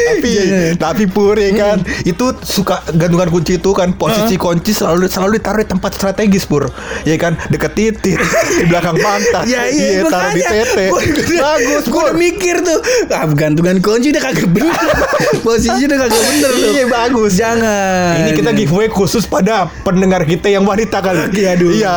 tapi 0.08 0.32
tapi 0.76 1.04
pur 1.06 1.34
ya 1.34 1.50
kan. 1.54 1.78
Itu 2.02 2.36
suka 2.42 2.84
gantungan 2.92 3.28
kunci 3.28 3.56
itu 3.56 3.70
kan. 3.72 3.94
Posisi 3.94 4.36
kunci 4.36 4.70
selalu 4.70 5.08
selalu 5.08 5.40
ditaruh 5.40 5.60
di 5.62 5.68
tempat 5.68 5.90
strategis 5.94 6.44
pur. 6.44 6.68
Ya 7.02 7.16
kan. 7.16 7.40
Deket 7.48 7.72
titik 7.72 8.18
di 8.58 8.64
belakang 8.66 8.98
pantat 8.98 9.46
Ya 9.46 9.64
iya, 9.64 10.02
taruh 10.04 10.34
di 10.34 10.42
tete 10.42 10.84
Gua- 10.92 11.04
bagus 11.38 11.84
udah 11.88 12.12
mikir 12.12 12.60
tuh 12.60 12.78
ah, 13.08 13.24
Gantungan 13.30 13.78
kunci 13.78 14.10
udah 14.10 14.22
kagak 14.22 14.50
bener. 14.50 14.74
Posisi 15.46 15.86
udah 15.86 15.98
kagak 15.98 16.22
bener 16.22 16.50
tuh. 16.52 16.70
Iya, 16.74 16.84
bagus. 16.86 17.32
Jangan 17.38 18.18
ini 18.18 18.30
kita 18.34 18.50
giveaway 18.50 18.90
khusus 18.90 19.22
pada 19.22 19.70
pendengar 19.86 20.26
kita 20.26 20.50
yang 20.50 20.66
wanita 20.66 20.98
kali 20.98 21.30
Iya, 21.30 21.54
aduh. 21.54 21.70
iya 21.70 21.96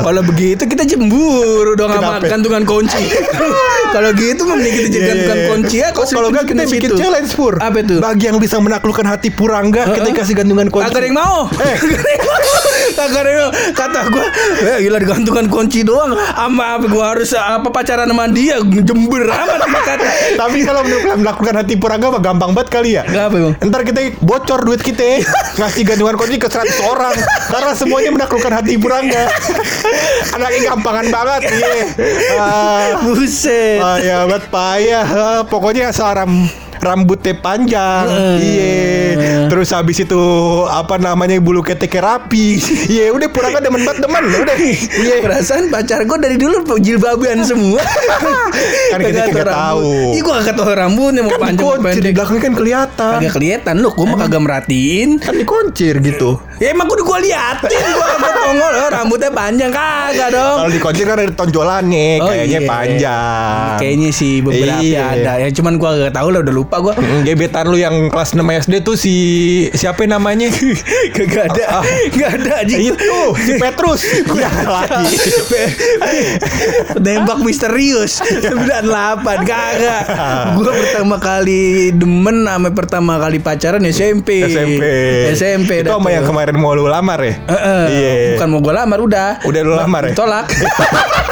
Kalau 0.00 0.22
begitu 0.24 0.64
kita 0.64 0.88
cemburu 0.88 1.76
dong 1.76 1.92
sama 1.92 2.16
gantungan 2.24 2.64
kunci. 2.64 3.04
Kalau 3.94 4.10
gitu 4.16 4.42
mending 4.48 4.72
kita 4.72 4.88
jadi 4.88 4.96
Iya, 4.96 5.08
gantungan 5.12 5.36
iya, 5.36 5.44
iya. 5.44 5.52
kunci 5.52 5.76
ya. 5.76 5.88
Kalau 5.92 6.28
enggak 6.32 6.46
kita 6.48 6.62
bikin 6.64 6.90
challenge 6.96 7.30
pur 7.36 7.54
Apa 7.60 7.76
itu? 7.84 8.00
bagi 8.00 8.24
yang 8.26 8.40
bisa 8.40 8.56
menaklukkan 8.56 9.04
hati 9.04 9.28
purangga 9.28 9.92
kita 9.92 10.08
kasih 10.16 10.34
gantungan 10.34 10.72
kunci 10.72 10.88
Kagak 10.88 11.04
yang 11.04 11.16
mau. 11.20 11.44
Eh. 11.60 11.76
Kagak 12.98 13.22
yang 13.28 13.38
mau. 13.44 13.50
Kata 13.74 14.00
gue, 14.08 14.26
ya 14.64 14.76
gila 14.80 14.96
digantungan 14.96 15.46
kunci 15.46 15.84
doang. 15.84 16.16
Ama 16.16 16.80
apa 16.80 16.86
gue 16.88 17.04
harus 17.04 17.30
apa 17.34 17.68
pacaran 17.68 18.08
sama 18.08 18.30
dia 18.32 18.58
jember 18.62 19.28
amat 19.28 19.60
kata. 19.60 20.04
Tapi 20.40 20.58
kalau 20.64 20.82
melakukan 21.18 21.54
hati 21.60 21.74
purangga 21.76 22.08
mah 22.08 22.22
gampang 22.22 22.50
banget 22.56 22.68
kali 22.70 22.90
ya. 22.96 23.02
Gak 23.04 23.24
apa 23.28 23.36
bang? 23.36 23.54
Ntar 23.68 23.80
kita 23.84 24.00
bocor 24.22 24.53
duit 24.62 24.80
kita 24.84 25.24
ngasih 25.58 25.82
gantungan 25.82 26.14
kunci 26.14 26.38
ke 26.38 26.46
100 26.46 26.70
orang 26.86 27.14
karena 27.50 27.72
semuanya 27.74 28.10
menaklukkan 28.14 28.52
hati 28.54 28.78
purangga. 28.78 29.26
Anaknya 30.34 30.60
gampangan 30.74 31.06
banget 31.10 31.42
iya. 31.50 31.82
Ah, 32.38 32.86
Buset. 33.02 33.78
ah, 33.82 33.98
ya 33.98 34.16
buat 34.30 34.44
payah. 34.50 35.06
Ah, 35.06 35.42
pokoknya 35.46 35.90
ram 36.14 36.46
rambutnya 36.84 37.32
panjang, 37.40 38.06
iya. 38.44 39.48
Terus 39.48 39.72
habis 39.72 40.04
itu 40.04 40.20
apa 40.68 41.00
namanya 41.00 41.40
bulu 41.40 41.64
keteknya 41.64 42.04
rapi, 42.04 42.60
iya. 42.92 43.08
Udah 43.08 43.28
purangga 43.32 43.64
demen 43.64 43.88
banget 43.88 44.04
demen, 44.04 44.24
udah, 44.28 44.56
iya. 45.04 45.24
Perasaan 45.24 45.72
pacar 45.72 46.04
gue 46.04 46.18
dari 46.20 46.36
dulu 46.36 46.60
jilbaban 46.76 47.40
semua. 47.40 47.80
Kan 48.94 49.00
kita 49.04 49.20
kagak 49.26 49.48
tahu. 49.50 49.90
Iya 50.10 50.20
gue 50.20 50.34
kagak 50.34 50.54
tahu 50.54 50.68
rambutnya 50.70 51.20
mau 51.20 51.30
Kan 51.30 51.40
panjang 51.40 51.60
mau 51.60 51.74
dikuncir 51.74 51.90
di 51.92 52.00
pendek. 52.00 52.14
belakang 52.14 52.38
kan 52.38 52.52
kelihatan, 52.54 53.12
Kagak 53.16 53.32
kelihatan 53.32 53.74
lu, 53.76 53.88
gue 53.90 54.06
mah 54.06 54.18
kagak 54.20 54.40
merhatiin. 54.40 55.08
kan 55.18 55.34
dikuncir 55.34 55.94
gitu. 55.98 56.30
Ya 56.54 56.70
emang 56.70 56.86
gue 56.86 56.96
gue 56.96 57.18
liatin 57.20 57.66
Gue 57.74 58.06
kagak 58.08 58.30
tongol 58.32 58.72
oh, 58.72 58.86
Rambutnya 58.88 59.26
panjang 59.28 59.68
Kagak 59.68 60.28
dong 60.30 60.56
Kalau 60.56 60.70
dikuncir 60.70 61.04
kan 61.04 61.18
ada 61.18 61.34
tonjolannya, 61.34 62.08
Oh, 62.16 62.28
kayaknya 62.28 62.60
iya. 62.60 62.70
panjang. 62.70 63.74
Kayaknya 63.76 64.10
sih 64.10 64.34
beberapa 64.38 64.78
Iya. 64.78 65.02
ada 65.12 65.32
Ya 65.36 65.48
cuman 65.50 65.74
gue 65.74 65.90
gak 66.00 66.14
tahu 66.14 66.28
lah 66.30 66.40
udah 66.40 66.54
lupa 66.54 66.76
gue 66.80 66.94
Mm, 66.94 67.20
Gebetan 67.24 67.66
lu 67.66 67.76
yang 67.76 68.06
kelas 68.06 68.32
6 68.32 68.46
SD 68.60 68.74
tuh 68.80 68.94
si 68.94 69.14
siapa 69.72 70.06
namanya? 70.06 70.46
Gak 71.16 71.50
ada 71.50 71.64
Ah. 71.74 71.84
Gak 72.08 72.30
ada 72.38 72.52
aja 72.60 72.76
Itu 72.76 72.94
si 73.36 73.52
Petrus. 73.56 74.00
Ya 74.34 74.50
lagi. 74.62 75.10
Nembak 76.96 77.38
misterius 77.40 78.22
98 78.84 79.48
Kagak 79.48 80.04
Gue 80.54 80.72
pertama 80.72 81.16
kali 81.16 81.90
Demen 81.96 82.44
sama 82.44 82.68
pertama 82.70 83.12
kali 83.16 83.40
pacaran 83.40 83.82
SMP 83.88 84.44
SMP. 84.44 84.82
SMP 85.32 85.70
Itu 85.82 85.96
sama 85.96 86.12
yang 86.12 86.24
kemarin 86.28 86.56
mau 86.60 86.76
lu 86.76 86.86
lamar 86.86 87.18
ya? 87.24 87.34
Heeh. 87.48 87.82
Iya. 87.88 88.12
Bukan 88.36 88.48
mau 88.52 88.60
gue 88.60 88.74
lamar 88.76 88.98
udah 89.00 89.28
Udah 89.48 89.60
lu 89.64 89.74
lamar 89.74 90.02
ya? 90.08 90.12
Ditolak 90.12 90.46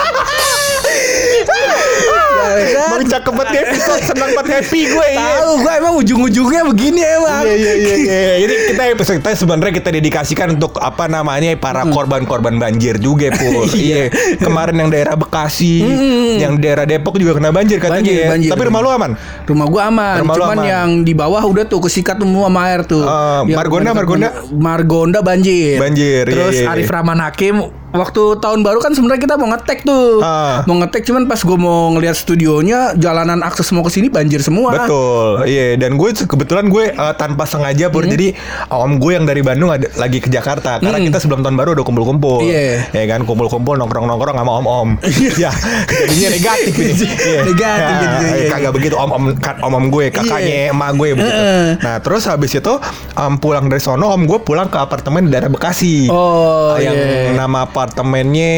Bang 2.54 3.04
cakep 3.04 3.32
banget 3.32 3.52
ya. 3.54 3.62
Itu 3.72 3.92
senang 4.04 4.30
banget 4.34 4.50
happy 4.60 4.80
gue. 4.88 5.06
iya. 5.08 5.28
Tahu 5.42 5.52
gue 5.60 5.72
emang 5.72 5.94
ujung-ujungnya 5.98 6.62
begini 6.68 7.00
emang. 7.02 7.42
Iya 7.44 7.54
iya 7.56 7.72
iya 7.74 7.94
iya. 7.96 8.22
Jadi 8.44 8.54
kita 8.72 8.82
episode 8.92 9.16
kita 9.20 9.30
sebenarnya 9.34 9.72
kita 9.74 9.90
dedikasikan 9.90 10.46
untuk 10.54 10.76
apa 10.78 11.06
namanya 11.06 11.54
para 11.56 11.82
korban-korban 11.86 12.56
banjir 12.56 12.96
juga, 12.98 13.32
Pur. 13.34 13.68
iya. 13.78 14.08
Kemarin 14.38 14.76
yang 14.78 14.90
daerah 14.90 15.14
Bekasi, 15.14 15.84
yang 16.40 16.56
daerah 16.58 16.84
Depok 16.84 17.16
juga 17.16 17.38
kena 17.38 17.54
banjir 17.54 17.78
katanya 17.78 18.02
Banjir, 18.02 18.16
ya. 18.16 18.28
banjir. 18.32 18.50
Tapi 18.50 18.62
rumah 18.68 18.80
lu 18.82 18.90
aman? 18.90 19.10
Rumah 19.46 19.66
gua 19.68 19.82
aman, 19.88 20.16
Rumah 20.24 20.36
cuman 20.36 20.56
aman. 20.58 20.66
yang 20.66 20.88
di 21.02 21.12
bawah 21.12 21.42
udah 21.42 21.64
tuh 21.66 21.80
kesikat 21.84 22.18
semua 22.18 22.48
sama 22.48 22.60
air 22.68 22.80
tuh. 22.84 23.04
Yang 23.46 23.56
Margonda, 23.58 23.90
Margonda? 23.92 24.28
Margonda 24.52 25.18
banjir. 25.20 25.78
Banjir, 25.78 26.24
iya, 26.26 26.32
Terus 26.32 26.54
iya, 26.58 26.64
iya. 26.66 26.72
Arif 26.72 26.88
Rahman 26.90 27.18
Hakim 27.20 27.81
waktu 27.92 28.22
tahun 28.40 28.60
baru 28.64 28.80
kan 28.80 28.92
sebenarnya 28.96 29.22
kita 29.22 29.34
mau 29.38 29.48
ngetek 29.52 29.84
tuh. 29.84 30.20
Ah. 30.24 30.64
Mau 30.68 30.76
ngetek 30.80 31.04
cuman 31.06 31.28
pas 31.28 31.40
gua 31.44 31.58
mau 31.60 31.92
ngeliat 31.96 32.16
studionya 32.16 32.96
jalanan 32.96 33.40
akses 33.44 33.68
mau 33.72 33.84
ke 33.84 33.92
sini 33.92 34.08
banjir 34.08 34.40
semua. 34.40 34.74
Betul, 34.74 35.46
iya. 35.48 35.76
Dan 35.76 35.96
gue 35.96 36.10
kebetulan 36.12 36.68
gue 36.72 36.92
eh, 36.92 37.14
tanpa 37.16 37.44
sengaja 37.44 37.92
pur. 37.92 38.04
Hmm. 38.04 38.12
Jadi 38.12 38.34
om 38.72 38.96
gue 38.98 39.12
yang 39.14 39.24
dari 39.28 39.40
Bandung 39.44 39.70
ada, 39.72 39.88
lagi 39.96 40.18
ke 40.18 40.28
Jakarta. 40.32 40.80
Karena 40.80 40.98
kita 40.98 41.18
sebelum 41.20 41.44
tahun 41.44 41.56
baru 41.56 41.76
udah 41.78 41.84
kumpul-kumpul. 41.84 42.44
Iya. 42.44 42.88
Ya 42.92 43.04
kan, 43.08 43.24
kumpul-kumpul 43.28 43.76
nongkrong-nongkrong 43.78 44.36
sama 44.36 44.52
om-om. 44.58 44.88
Iya. 45.22 45.50
Jadinya 45.88 46.28
negatif 46.32 46.74
ini. 46.76 46.94
Iya. 47.22 47.40
Negatif 47.46 47.82
Ya, 47.82 47.88
jadinya, 48.02 48.30
iya. 48.36 48.48
Kagak 48.50 48.72
begitu 48.74 48.94
om-om 48.98 49.32
kan 49.38 49.56
om-om 49.62 49.86
gue, 49.92 50.10
kakaknya 50.10 50.72
emak 50.74 50.90
gue 50.98 51.08
begitu. 51.14 51.30
Heeh. 51.30 51.66
Nah, 51.78 51.96
terus 52.02 52.26
habis 52.26 52.52
itu 52.54 52.74
em, 53.16 53.34
pulang 53.38 53.66
dari 53.68 53.82
sono 53.82 54.10
om 54.12 54.22
gue 54.24 54.38
pulang 54.42 54.68
ke 54.68 54.78
apartemen 54.78 55.28
di 55.28 55.30
daerah 55.34 55.50
Bekasi. 55.52 56.08
Oh, 56.08 56.76
yang 56.78 56.94
iya. 56.96 57.34
nama 57.36 57.68
apartemennya 57.82 58.54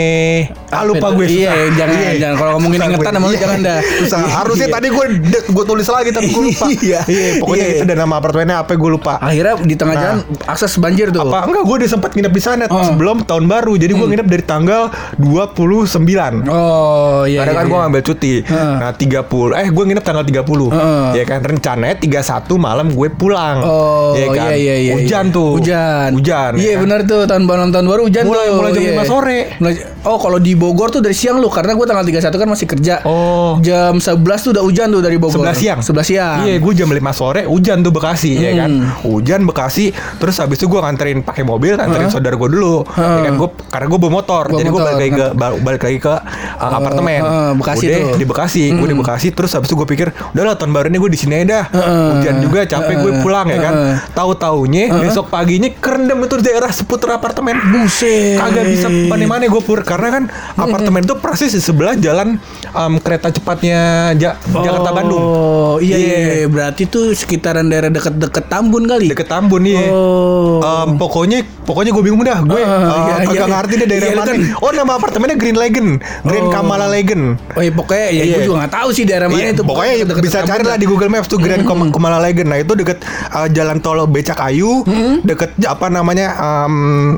ah 0.68 0.82
lupa 0.82 1.08
gue? 1.12 1.26
Iya, 1.26 1.50
susah. 1.50 1.76
jangan- 1.76 2.14
jangan. 2.14 2.36
Kalau 2.36 2.50
ngomongin 2.54 2.78
Susah 2.78 2.88
ingetan 2.90 3.04
gue. 3.04 3.14
sama 3.14 3.24
lu 3.24 3.30
Iya. 3.30 3.40
jangan 3.40 3.58
dah. 3.60 3.78
susah 3.96 4.18
Iya. 4.18 4.30
harusnya 4.34 4.68
tadi 4.68 4.86
gue 4.88 5.04
gue 5.46 5.64
tulis 5.64 5.88
lagi 5.88 6.10
tapi 6.10 6.28
gue 6.28 6.42
lupa 6.44 6.66
Iya. 6.68 7.00
pokoknya 7.38 7.64
Iya. 7.64 7.74
itu 7.74 7.82
ada 7.84 7.96
nama 7.96 8.14
apartemennya 8.14 8.56
apa 8.58 8.72
gue 8.74 8.90
lupa 8.90 9.14
Akhirnya 9.16 9.54
di 9.60 9.74
tengah 9.74 9.94
Nah. 9.94 10.02
jalan 10.02 10.18
akses 10.44 10.72
banjir 10.76 11.08
tuh. 11.08 11.22
apa 11.22 11.38
enggak 11.44 11.62
gue 11.62 11.76
udah 11.76 11.90
sempat 11.90 12.10
nginep 12.12 12.32
di 12.32 12.42
sana 12.42 12.64
Oh. 12.66 12.82
sebelum 12.82 13.22
tahun 13.22 13.44
baru 13.46 13.72
jadi 13.74 13.92
gue 13.92 14.06
nginep 14.08 14.28
dari 14.28 14.44
tanggal 14.44 14.82
29 15.16 16.44
Oh, 16.44 17.24
iya. 17.24 17.40
karena 17.40 17.52
iya, 17.52 17.58
kan 17.58 17.64
gue 17.64 17.72
iya. 17.72 17.82
ngambil 17.82 18.02
cuti 18.04 18.32
Heeh. 18.42 18.74
Nah 18.76 18.90
30 18.92 19.24
Eh 19.56 19.68
gue 19.68 19.84
nginep 19.84 20.04
tanggal 20.04 20.24
30 20.24 20.68
Heeh. 20.68 21.06
Ya 21.14 21.24
kan 21.24 21.40
rencananya 21.40 21.96
31 21.96 22.20
malam 22.56 22.86
gue 22.90 23.08
pulang 23.10 23.56
Oh 23.62 24.12
Ya 24.14 24.26
kan? 24.28 24.50
iya 24.50 24.56
iya 24.56 24.74
iya. 24.80 24.92
Hujan 24.96 25.24
iya. 25.24 25.34
tuh 25.34 25.50
Hujan. 25.54 26.08
Hujan 26.12 26.52
ya 26.54 26.60
Iya 26.60 26.72
kan? 26.72 26.80
benar 26.82 27.00
tuh 27.04 27.20
tahun 27.24 27.42
baru 27.44 27.62
tahun 27.66 27.86
baru 27.86 28.02
hujan 28.04 28.24
Mulai- 28.24 28.46
tuh. 28.46 28.56
mulai 28.56 28.70
jam 28.70 28.82
iya. 28.82 28.92
5 28.92 29.04
sore. 29.04 29.13
Mulai- 29.16 29.78
oh 30.02 30.16
kalau 30.16 30.36
di 30.36 30.52
Bogor 30.52 30.88
tuh 30.88 30.98
dari 30.98 31.12
siang 31.12 31.36
lu 31.36 31.46
karena 31.46 31.72
gue 31.72 31.82
tanggal 31.82 32.02
31 32.02 32.34
kan 32.34 32.48
masih 32.48 32.66
kerja. 32.66 32.94
Oh. 33.04 33.60
Jam 33.60 33.96
11 33.96 34.16
tuh 34.40 34.50
udah 34.50 34.62
hujan 34.62 34.88
tuh 34.88 35.00
dari 35.00 35.16
Bogor. 35.16 35.42
11 35.42 35.54
siang 35.54 35.78
11 35.78 36.02
siang. 36.04 36.36
Iya 36.42 36.56
gue 36.56 36.72
jam 36.74 36.88
5 36.88 36.98
sore 37.12 37.42
Hujan 37.44 37.80
tuh 37.80 37.90
Bekasi 37.90 38.32
ya 38.34 38.50
kan 38.56 38.70
Hmm. 38.74 38.90
Hujan 39.04 39.44
Bekasi 39.44 39.90
Terus 40.16 40.34
habis 40.36 40.56
itu 40.56 40.66
gue 40.66 40.76
nganterin 40.76 41.20
pakai 41.20 41.42
mobil 41.42 41.74
Nganterin 41.74 42.06
Heeh. 42.06 42.12
saudara 42.12 42.34
gue 42.34 42.48
dulu 42.48 42.82
Heeh. 42.86 43.14
ya 43.14 43.22
kan 43.22 43.34
gue 43.36 43.48
Karena 43.66 43.86
gue 43.86 43.98
bawa 43.98 44.12
motor 44.14 44.44
Bawa 44.46 44.56
Jadi 44.56 44.68
gue 44.68 44.80
balik 44.80 44.98
lagi 44.98 45.12
ke 45.12 45.26
ba- 45.32 45.58
Balik 45.58 45.82
lagi 45.82 45.98
ke 46.00 46.10
uh, 46.10 46.72
apartemen 46.72 47.20
heeh, 47.20 47.50
Bekasi 47.54 47.84
Udah 47.84 47.98
tuh. 48.00 48.16
di 48.16 48.24
Bekasi 48.24 48.62
Gue 48.72 48.86
di 48.86 48.96
Bekasi 48.96 49.28
Terus 49.30 49.50
habis 49.52 49.68
itu 49.68 49.76
gue 49.76 49.86
pikir 49.86 50.06
Udahlah 50.32 50.54
tahun 50.54 50.72
baru 50.72 50.86
ini 50.86 50.98
gue 50.98 51.10
di 51.10 51.18
sini 51.18 51.34
aja 51.36 51.46
dah 51.46 51.64
Heeh. 51.70 52.08
Hujan 52.14 52.34
juga 52.40 52.60
capek 52.64 52.94
gue 52.96 53.10
Heeh. 53.10 53.22
pulang 53.22 53.46
ya 53.46 53.58
kan 53.60 53.74
Heeh. 53.74 53.94
Tahu-taunya 54.10 54.82
besok 54.96 55.26
paginya 55.28 55.68
kerendam 55.74 56.18
itu 56.20 56.34
daerah 56.38 56.70
seputar 56.70 57.10
apartemen 57.12 57.54
Buset. 57.66 58.36
Kagak 58.36 58.64
bisa 58.66 58.88
Depan 59.04 59.18
di 59.18 59.26
mana 59.26 59.42
gue 59.44 59.60
pur 59.60 59.80
karena 59.80 60.08
kan 60.10 60.24
apartemen 60.54 61.00
itu 61.00 61.14
persis 61.16 61.50
di 61.50 61.60
sebelah 61.60 61.94
jalan 61.94 62.36
em, 62.66 62.92
kereta 62.98 63.28
cepatnya 63.30 63.80
Ja- 64.14 64.38
Jakarta 64.42 64.90
Bandung. 64.90 65.20
Oh 65.20 65.76
iya 65.78 65.94
iya, 65.94 66.16
Iya. 66.16 66.34
iya. 66.36 66.46
berarti 66.46 66.84
tuh 66.84 67.12
sekitaran 67.12 67.64
daerah 67.64 67.88
deket-deket 67.88 68.44
Tambun 68.46 68.84
kali. 68.84 69.08
Deket 69.08 69.26
Tambun 69.26 69.62
nih. 69.62 69.78
Oh. 69.86 70.60
Em, 70.60 70.96
pokoknya 70.96 71.38
pokoknya 71.60 71.90
gue 71.90 72.02
bingung 72.02 72.20
dah 72.20 72.40
gue 72.40 72.56
Ah, 72.56 72.60
eh, 72.60 72.92
iya, 72.94 73.14
kagak 73.22 73.36
iya. 73.38 73.54
ngerti 73.54 73.74
deh 73.74 73.86
daerah 73.86 74.06
Iya, 74.06 74.16
mana. 74.16 74.26
kan. 74.26 74.36
Oh 74.58 74.70
nama 74.70 74.92
apartemennya 74.94 75.36
Green 75.36 75.54
Legend, 75.54 75.88
Green 76.22 76.44
Oh. 76.44 76.50
Kamala 76.50 76.86
Legend. 76.86 77.24
Oh 77.50 77.60
iya 77.60 77.72
pokoknya 77.72 78.06
ya 78.06 78.22
Iya. 78.22 78.34
gue 78.34 78.42
juga 78.44 78.56
gak 78.62 78.74
tahu 78.74 78.88
sih 78.90 79.04
daerah 79.04 79.26
mana 79.26 79.38
Iya, 79.38 79.48
itu. 79.50 79.62
pokoknya 79.62 79.92
deket-deket 79.94 80.22
bisa 80.22 80.38
Tambun 80.38 80.50
cari 80.50 80.62
lah 80.64 80.76
di 80.76 80.86
Google 80.86 81.10
Maps 81.10 81.26
tuh 81.26 81.38
Grand 81.38 81.62
Kom- 81.62 81.90
Kamala 81.90 82.18
Legend. 82.18 82.48
Nah 82.48 82.58
itu 82.58 82.72
deket 82.74 82.98
uh, 83.30 83.48
jalan 83.48 83.78
tol 83.78 83.98
Becak 84.04 84.38
Ayu, 84.38 84.84
deket 85.20 85.50
apa 85.62 85.86
namanya 85.88 86.28
um, 86.36 86.74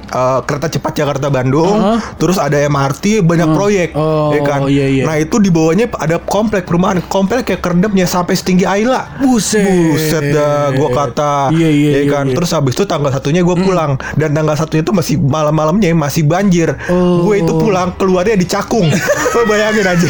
uh, 0.06 0.40
kereta 0.40 0.68
cepat 0.68 0.92
Jakarta 0.94 1.26
Bandung. 1.26 1.75
Uh-huh. 1.76 1.98
Terus 2.16 2.36
ada 2.36 2.56
MRT, 2.58 3.20
banyak 3.20 3.48
proyek, 3.52 3.88
Oh, 3.92 4.32
ya 4.32 4.40
kan. 4.40 4.60
iya, 4.66 4.86
iya. 4.88 5.04
Nah 5.04 5.16
itu 5.16 5.36
di 5.36 5.48
bawahnya 5.48 5.92
ada 5.92 6.16
komplek 6.18 6.64
perumahan, 6.64 7.04
komplek 7.06 7.44
kayak 7.44 7.60
keredapnya 7.60 8.04
sampai 8.04 8.32
setinggi 8.32 8.64
Ayla. 8.64 9.20
Buset. 9.20 9.60
Buset 9.62 10.24
dah, 10.32 10.72
gua 10.72 10.88
kata, 10.90 11.52
Iya, 11.52 11.68
iya, 11.68 11.90
ya 11.90 12.00
iya, 12.02 12.10
kan. 12.10 12.24
iya. 12.26 12.34
Terus 12.34 12.50
habis 12.50 12.72
itu 12.72 12.84
tanggal 12.84 13.10
satunya 13.10 13.40
gue 13.40 13.56
pulang 13.56 13.94
dan 14.14 14.32
tanggal 14.32 14.56
satunya 14.56 14.80
itu 14.80 14.90
masih 14.90 15.16
malam-malamnya 15.18 15.92
masih 15.92 16.24
banjir. 16.24 16.72
Oh. 16.88 17.22
Gue 17.22 17.40
itu 17.40 17.52
pulang 17.52 17.92
keluarnya 17.94 18.34
di 18.34 18.46
Cakung. 18.46 18.88
Lo 19.36 19.42
bayangin 19.44 19.84
aja. 19.84 20.08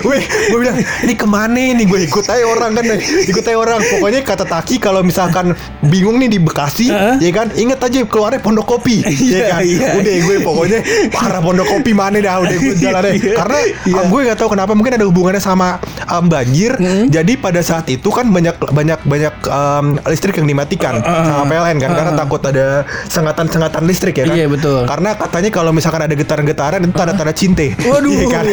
Weh, 0.00 0.22
gue 0.22 0.58
bilang 0.58 0.76
ini 0.78 1.14
ke 1.14 1.26
mana 1.26 1.58
nih? 1.74 1.84
Gue 1.84 2.06
ikut 2.06 2.24
aja 2.24 2.44
orang 2.46 2.72
kan, 2.72 2.84
ikut 3.26 3.42
aja 3.42 3.58
orang. 3.58 3.80
Pokoknya 3.82 4.20
kata 4.22 4.44
Taki 4.44 4.78
kalau 4.78 5.02
misalkan 5.02 5.52
bingung 5.82 6.16
nih 6.16 6.28
di 6.28 6.38
Bekasi, 6.38 6.88
Heeh. 6.88 7.14
ya 7.20 7.30
kan, 7.32 7.50
inget 7.52 7.80
aja 7.80 7.98
keluarnya 8.04 8.40
Pondok 8.40 8.66
Kopi, 8.66 9.02
Iya, 9.04 9.36
ya 9.36 9.44
kan. 9.50 9.60
iya. 9.62 9.88
Udah 9.98 10.14
gue 10.20 10.36
pokoknya 10.40 10.78
arah 11.12 11.40
Pondok 11.40 11.66
Kopi 11.66 11.92
mana 11.92 12.18
dah, 12.18 12.40
udah 12.40 12.56
gue 12.56 12.74
jalannya. 12.84 13.12
Iya, 13.16 13.34
Karena 13.36 13.58
iya. 13.86 13.94
ah, 13.96 14.04
gue 14.06 14.20
nggak 14.26 14.38
tahu 14.38 14.48
kenapa 14.52 14.72
mungkin 14.74 14.92
ada 14.96 15.06
hubungannya 15.06 15.42
sama 15.42 15.78
um, 16.08 16.26
banjir. 16.26 16.74
Jadi 17.06 17.32
pada 17.36 17.60
saat 17.60 17.86
itu 17.88 18.08
kan 18.08 18.28
banyak 18.28 18.56
banyak 18.70 19.00
banyak 19.04 19.34
um, 19.46 19.96
listrik 20.06 20.36
yang 20.36 20.48
dimatikan 20.48 21.00
sama 21.02 21.44
PLN 21.46 21.76
kan, 21.78 21.90
karena 21.92 22.12
takut 22.14 22.42
ada 22.42 22.84
sengatan-sengatan 23.06 23.82
listrik 23.84 24.14
ya 24.16 24.24
kan. 24.26 24.36
Iya, 24.36 24.46
betul. 24.48 24.80
Karena 24.86 25.10
katanya 25.14 25.50
kalau 25.50 25.70
misalkan 25.70 26.02
ada 26.02 26.14
getaran-getaran 26.14 26.80
itu 26.80 26.94
tanda-tanda 26.94 27.34
cinte. 27.34 27.74
Waduh, 27.90 28.10
Iya 28.10 28.26
kan? 28.28 28.44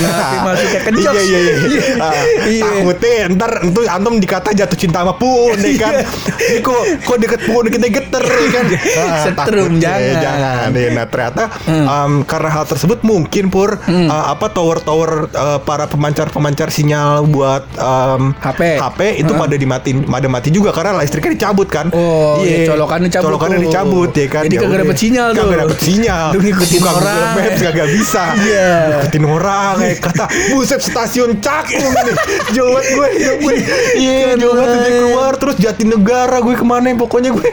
nanti 0.00 0.36
masuknya 0.40 0.80
ke 0.80 0.90
jokes. 0.94 1.20
Iya 1.20 1.38
iya 1.38 1.40
iya. 1.40 1.82
Ah, 1.98 2.12
Iya. 2.40 2.64
Takutnya 2.64 3.12
ntar 3.36 3.52
itu 3.62 3.80
antum 3.86 4.14
dikata 4.16 4.50
jatuh 4.52 4.78
cinta 4.78 5.02
sama 5.02 5.14
pun 5.14 5.56
ya 5.56 5.74
kan. 5.76 5.94
Ini 6.38 6.58
kok 6.60 6.82
kok 7.04 7.16
deket 7.18 7.40
pun 7.46 7.64
kita 7.66 7.86
geter 7.88 8.24
ya 8.24 8.48
kan. 8.50 8.66
Ah, 9.00 9.22
Setrum, 9.24 9.80
jangan. 9.80 10.16
Jangan. 10.20 10.68
Nah 10.92 11.06
ternyata 11.06 11.42
um, 11.70 12.12
karena 12.26 12.50
hal 12.50 12.64
tersebut 12.66 13.00
mungkin 13.06 13.48
pur 13.48 13.78
uh, 13.78 14.24
apa 14.30 14.50
tower-tower 14.50 15.30
uh, 15.32 15.58
para 15.62 15.86
pemancar-pemancar 15.86 16.68
sinyal 16.68 17.24
buat 17.26 17.64
um, 17.78 18.34
HP. 18.38 18.78
HP 18.78 19.00
itu 19.22 19.32
pada 19.34 19.54
dimatiin, 19.54 20.04
pada 20.06 20.28
mati 20.28 20.48
juga 20.50 20.70
karena 20.74 20.98
listriknya 20.98 21.36
dicabut 21.36 21.68
kan. 21.70 21.88
Oh, 21.94 22.42
iya, 22.42 22.66
colokannya 22.68 23.08
cabut 23.08 23.26
Colokannya 23.30 23.58
tuh. 23.58 23.64
dicabut 23.70 24.10
ya 24.14 24.26
kan. 24.26 24.42
Jadi 24.46 24.56
Ya 24.56 24.60
kagak 24.66 24.78
dapet 24.84 24.98
sinyal 24.98 25.28
tuh. 25.32 25.40
Kagak 25.40 25.58
dapet 25.64 25.80
sinyal. 25.80 26.26
Lu 26.34 26.38
ngikutin 26.42 26.80
Buka 26.80 26.90
Google 26.90 27.06
orang. 27.06 27.36
Maps 27.36 27.60
kagak 27.60 27.88
bisa. 27.92 28.24
Iya. 28.40 28.70
Ngikutin 28.90 29.24
orang 29.26 29.72
kayak 29.80 29.96
kata 30.00 30.24
buset 30.52 30.80
stasiun 30.82 31.30
Cakung 31.40 31.80
ini. 31.80 32.12
Jauh 32.52 32.70
gue, 32.74 33.08
jauh 33.20 33.38
gue. 33.40 33.54
Iya, 33.96 34.28
jauh 34.36 34.54
banget 34.56 34.78
dia 34.80 34.92
keluar 35.00 35.32
terus 35.36 35.56
Jatinegara 35.60 36.38
gue 36.40 36.54
ke 36.56 36.66
mana 36.66 36.92
pokoknya 36.96 37.30
gue 37.32 37.48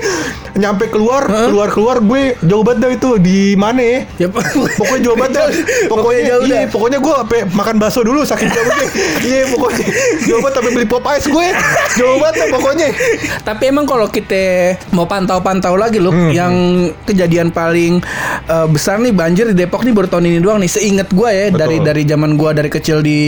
nyampe 0.58 0.90
keluar, 0.90 1.28
keluar 1.30 1.70
keluar 1.70 1.98
gue 2.02 2.34
jauh 2.42 2.64
banget 2.66 2.80
dah 2.82 2.92
itu 2.92 3.10
di 3.22 3.40
mana 3.54 3.80
ya? 3.80 4.00
Ya, 4.18 4.28
Pokoknya 4.80 5.02
jauh 5.06 5.18
banget 5.18 5.34
dah. 5.38 5.48
Pokoknya 5.86 6.22
jauh 6.26 6.42
iya, 6.50 6.66
pokoknya 6.66 6.98
gue 6.98 7.14
sampai 7.14 7.40
makan 7.54 7.76
bakso 7.78 8.02
dulu 8.02 8.26
saking 8.26 8.50
jauhnya. 8.50 8.88
Iya, 9.22 9.42
pokoknya 9.54 9.86
jauh 10.26 10.40
banget 10.42 10.56
sampai 10.58 10.72
beli 10.74 10.88
pop 10.90 11.06
ice 11.14 11.28
gue. 11.30 11.48
Jauh 12.02 12.18
banget 12.18 12.36
dah 12.42 12.48
pokoknya. 12.58 12.88
Tapi 13.46 13.64
emang 13.70 13.86
kalau 13.86 14.10
kita 14.10 14.74
mau 14.90 15.06
pantau-pantau 15.06 15.78
lagi 15.78 16.02
loh, 16.02 16.10
Hmm, 16.18 16.34
yang 16.34 16.54
kejadian 17.06 17.54
paling 17.54 18.02
eh, 18.50 18.68
besar 18.74 18.98
nih 18.98 19.14
banjir 19.14 19.54
di 19.54 19.56
Depok 19.56 19.86
nih 19.86 19.94
baru 19.94 20.10
tahun 20.10 20.26
ini 20.34 20.40
doang 20.42 20.58
nih. 20.58 20.72
Seingat 20.72 21.14
gua 21.14 21.30
ya 21.30 21.54
Betul. 21.54 21.60
dari 21.62 21.78
dari 21.86 22.04
zaman 22.10 22.34
gua 22.34 22.58
dari 22.58 22.74
kecil 22.74 23.06
di 23.06 23.20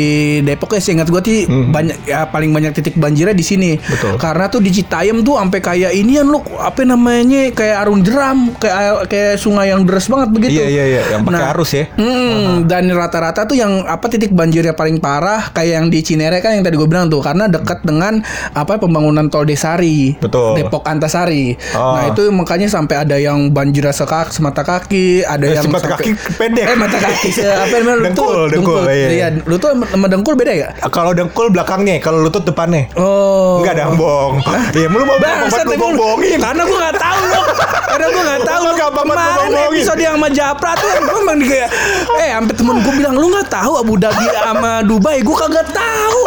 Depok 0.41 0.74
ya 0.74 0.81
seingat 0.81 1.05
gua 1.13 1.21
sih 1.21 1.45
banyak 1.45 2.09
ya 2.09 2.25
paling 2.25 2.50
banyak 2.50 2.74
titik 2.74 2.98
banjirnya 2.98 3.38
di 3.38 3.45
sini. 3.45 3.77
Hmm. 3.77 3.93
Betul. 3.93 4.13
Karena 4.17 4.45
tuh 4.50 4.57
di 4.57 4.74
Citayam 4.74 5.21
tuh 5.21 5.38
sampai 5.38 5.59
kayak 5.62 5.91
inian 5.93 6.25
loh 6.25 6.41
apa 6.57 6.81
namanya 6.81 7.53
kayak 7.53 7.77
arung 7.86 8.01
jeram, 8.01 8.57
kayak 8.57 9.05
kayak 9.05 9.38
sungai 9.38 9.69
yang 9.69 9.86
deras 9.86 10.09
banget 10.09 10.29
begitu. 10.33 10.57
Iya 10.57 10.67
iya 10.69 10.83
iya, 10.88 11.01
yang 11.09 11.21
pakai 11.23 11.35
Nah, 11.35 11.51
arus 11.51 11.71
ya. 11.71 11.83
Hmm, 11.91 12.63
dan 12.63 12.85
rata-rata 12.88 13.43
tuh 13.43 13.55
yang 13.55 13.83
apa 13.83 14.05
titik 14.07 14.29
banjirnya 14.29 14.71
paling 14.71 14.97
parah 14.97 15.49
kayak 15.49 15.73
yang 15.73 15.88
di 15.88 15.99
Cinere 15.99 16.38
kan 16.38 16.51
yang 16.51 16.61
tadi 16.61 16.75
gue 16.75 16.85
bilang 16.85 17.07
tuh 17.07 17.19
karena 17.19 17.45
dekat 17.45 17.81
dengan 17.81 18.21
apa 18.51 18.77
pembangunan 18.77 19.25
tol 19.27 19.43
Desari, 19.43 20.13
Betul. 20.15 20.55
Depok 20.55 20.85
Antasari. 20.85 21.57
Oh. 21.73 21.96
Nah 21.96 22.07
itu 22.07 22.29
makanya 22.29 22.67
sampai 22.67 22.96
ada 23.00 23.15
yang 23.15 23.50
banjir 23.50 23.83
sekak 23.89 24.29
semata 24.29 24.61
kaki, 24.61 25.24
ada 25.24 25.41
Eh, 25.44 25.55
yang 25.55 25.65
semata 25.65 25.89
sampai- 25.89 26.13
kaki 26.13 26.35
pendek. 26.35 26.65
Eh 26.65 26.77
mata 26.77 26.98
kaki 26.98 27.29
se 27.31 27.41
apa 27.65 27.75
namanya 27.75 28.05
Dengkul, 28.05 28.29
tuh 28.29 28.46
dengkul, 28.51 28.83
iya. 28.87 29.27
Lu 29.44 29.55
tuh 29.55 29.74
sama 29.74 30.05
dengkul 30.05 30.35
beda 30.35 30.53
ya? 30.53 30.70
Kalau 30.85 31.11
dengkul 31.11 31.50
belakangnya, 31.50 31.98
kalau 31.98 32.22
lutut 32.22 32.44
depannya. 32.44 32.85
Oh. 32.94 33.59
Enggak 33.59 33.74
ada 33.75 33.91
bohong. 33.91 34.37
Iya, 34.70 34.85
lu 34.87 35.01
mau 35.01 35.17
Bangsat 35.17 35.65
lu 35.65 35.75
bohongin. 35.75 36.37
Karena 36.37 36.61
gue 36.61 36.77
gak 36.77 36.96
tahu 36.96 37.22
loh 37.25 37.46
Karena 37.89 38.05
gue 38.07 38.22
gak 38.24 38.41
tahu 38.44 38.61
Lu 38.61 38.74
gampang 38.75 39.05
banget 39.07 39.27
bohongin. 39.50 39.67
episode 39.72 40.00
yang 40.00 40.15
sama 40.15 40.29
Tuh 40.59 40.91
Gue 41.00 41.17
emang 41.19 41.37
di 41.37 41.48
kayak 41.48 41.69
Eh 42.17 42.29
sampai 42.31 42.53
temen 42.53 42.75
gue 42.79 42.93
bilang 42.93 43.15
Lu 43.15 43.31
gak 43.31 43.48
tahu 43.50 43.72
Abu 43.77 43.95
Dhabi 43.95 44.25
sama 44.33 44.81
Dubai? 44.81 45.19
Gue 45.19 45.33
kagak 45.33 45.69
tahu. 45.69 46.19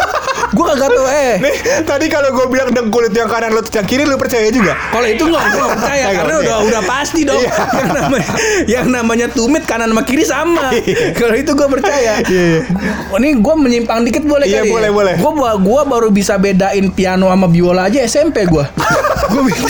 Gue 0.51 0.65
kagak 0.67 0.89
tahu 0.89 1.05
Eh. 1.05 1.35
Nih, 1.39 1.55
tadi 1.83 2.05
kalau 2.07 2.29
gue 2.31 2.45
bilang 2.47 2.69
dengkul 2.69 3.03
itu 3.03 3.15
yang 3.15 3.27
kanan, 3.27 3.51
lutut 3.51 3.71
yang 3.71 3.83
kiri, 3.83 4.03
lu 4.03 4.15
percaya 4.15 4.49
juga? 4.49 4.73
kalau 4.89 5.05
itu 5.05 5.23
nggak 5.23 5.43
gue 5.43 5.57
nggak 5.57 5.71
percaya 5.73 6.05
karena 6.13 6.33
udah 6.39 6.55
udah 6.63 6.81
pasti 6.83 7.21
dong. 7.23 7.39
Iya. 7.39 7.51
yang 7.73 7.89
namanya 7.91 8.29
yang 8.65 8.87
namanya 8.87 9.27
tumit 9.29 9.63
kanan 9.63 9.89
sama 9.89 10.03
kiri 10.03 10.23
sama. 10.23 10.69
Kalau 11.13 11.33
itu 11.33 11.51
gue 11.51 11.67
percaya. 11.69 12.13
Oh, 13.09 13.17
ini 13.17 13.35
gue 13.35 13.55
menyimpang 13.55 14.03
dikit 14.03 14.23
boleh 14.23 14.45
Iya, 14.45 14.61
kali. 14.61 14.71
boleh, 14.71 14.89
boleh. 14.91 15.13
gue 15.15 15.31
gua 15.63 15.81
baru 15.83 16.09
bisa 16.09 16.35
bedain 16.35 16.89
piano 16.91 17.27
sama 17.27 17.47
biola 17.47 17.85
aja 17.85 18.01
SMP 18.03 18.45
gue 18.45 18.65
gue 19.31 19.41
pikir 19.43 19.65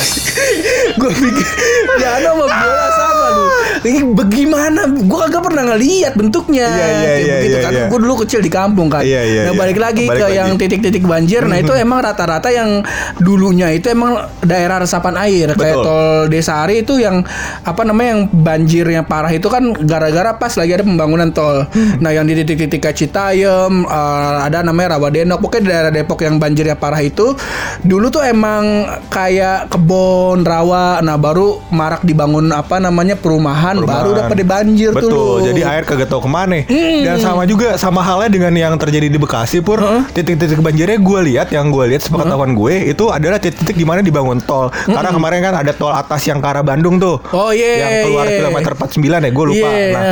gue 0.96 1.12
pikir 1.14 1.48
piano 1.96 2.28
sama 2.34 2.46
biola 2.46 2.86
sama 2.90 3.13
lu 3.34 3.48
ini 3.84 4.00
bagaimana? 4.16 4.82
Gue 4.88 5.18
kagak 5.28 5.44
pernah 5.44 5.64
ngeliat 5.74 6.14
bentuknya. 6.16 6.68
Iya, 6.70 6.86
iya, 6.86 6.88
Kayak 6.94 7.20
iya, 7.20 7.34
begitu 7.36 7.58
iya, 7.58 7.64
kan. 7.66 7.72
iya. 7.74 7.86
gue 7.90 8.00
dulu 8.00 8.14
kecil 8.24 8.40
di 8.40 8.52
kampung 8.52 8.88
kan. 8.88 9.04
Iya, 9.04 9.22
iya, 9.26 9.42
nah 9.50 9.54
iya. 9.54 9.60
balik 9.60 9.80
lagi 9.82 10.06
Balik 10.08 10.20
ke 10.20 10.26
lagi. 10.30 10.38
yang 10.38 10.50
titik-titik 10.56 11.04
banjir. 11.04 11.42
Nah 11.44 11.58
itu 11.60 11.74
emang 11.76 12.00
rata-rata 12.06 12.50
yang 12.54 12.86
dulunya 13.20 13.74
itu 13.74 13.90
emang 13.92 14.30
daerah 14.46 14.80
resapan 14.82 15.16
air. 15.20 15.52
Kayak 15.58 15.82
Betul. 15.82 15.86
tol 15.86 16.08
Desari 16.32 16.76
itu 16.86 16.94
yang 17.02 17.26
apa 17.64 17.82
namanya 17.84 18.10
yang 18.16 18.22
banjirnya 18.32 19.02
parah 19.04 19.32
itu 19.32 19.48
kan 19.52 19.74
gara-gara 19.84 20.36
pas 20.38 20.54
lagi 20.56 20.72
ada 20.74 20.84
pembangunan 20.86 21.30
tol. 21.34 21.68
Nah 22.00 22.12
yang 22.14 22.30
di 22.30 22.38
titik-titik 22.40 22.80
kayak 22.84 22.98
Citayam 22.98 23.88
eh, 23.88 24.38
ada 24.48 24.64
namanya 24.64 24.98
Rawadenok 24.98 25.40
pokoknya 25.44 25.64
daerah 25.68 25.92
Depok 25.92 26.24
yang 26.24 26.38
banjirnya 26.40 26.78
parah 26.78 27.02
itu 27.02 27.36
dulu 27.84 28.08
tuh 28.14 28.24
emang 28.24 28.88
kayak 29.10 29.72
kebon 29.72 30.46
rawa. 30.46 31.00
Nah 31.04 31.18
baru 31.20 31.60
marak 31.74 32.04
dibangun 32.04 32.52
apa 32.52 32.80
namanya 32.80 33.18
perumahan, 33.24 33.80
baru 33.80 34.12
udah 34.12 34.26
pada 34.28 34.44
banjir 34.44 34.92
Betul. 34.92 35.08
tuh 35.08 35.24
lu. 35.40 35.46
Jadi 35.48 35.62
air 35.64 35.84
kagak 35.88 36.12
tahu 36.12 36.28
ke 36.28 36.30
mana. 36.30 36.60
Dan 37.00 37.16
sama 37.18 37.48
juga 37.48 37.80
sama 37.80 38.04
halnya 38.04 38.30
dengan 38.30 38.52
yang 38.52 38.74
terjadi 38.76 39.08
di 39.08 39.16
Bekasi 39.16 39.64
pur. 39.64 39.80
Titik-titik 40.12 40.60
banjirnya 40.60 41.00
gue 41.00 41.20
lihat 41.32 41.48
yang 41.56 41.72
gue 41.72 41.88
lihat 41.88 42.04
sepengetahuan 42.04 42.52
gue 42.52 42.92
itu 42.92 43.08
adalah 43.08 43.40
titik-titik 43.40 43.80
di 43.80 43.88
mana 43.88 44.04
dibangun 44.04 44.44
tol. 44.44 44.68
Karena 44.84 45.10
kemarin 45.10 45.40
kan 45.40 45.54
ada 45.64 45.72
tol 45.72 45.96
atas 45.96 46.20
yang 46.28 46.44
ke 46.44 46.48
arah 46.52 46.66
Bandung 46.66 47.00
tuh. 47.00 47.24
Oh, 47.32 47.56
iya, 47.56 47.80
Yang 47.80 47.94
keluar 48.10 48.26
iya. 48.28 48.38
kilometer 48.44 48.72
49 48.76 49.00
ya 49.00 49.32
gue 49.32 49.46
lupa. 49.48 49.70
Iya. 49.72 49.88
Nah, 49.96 50.04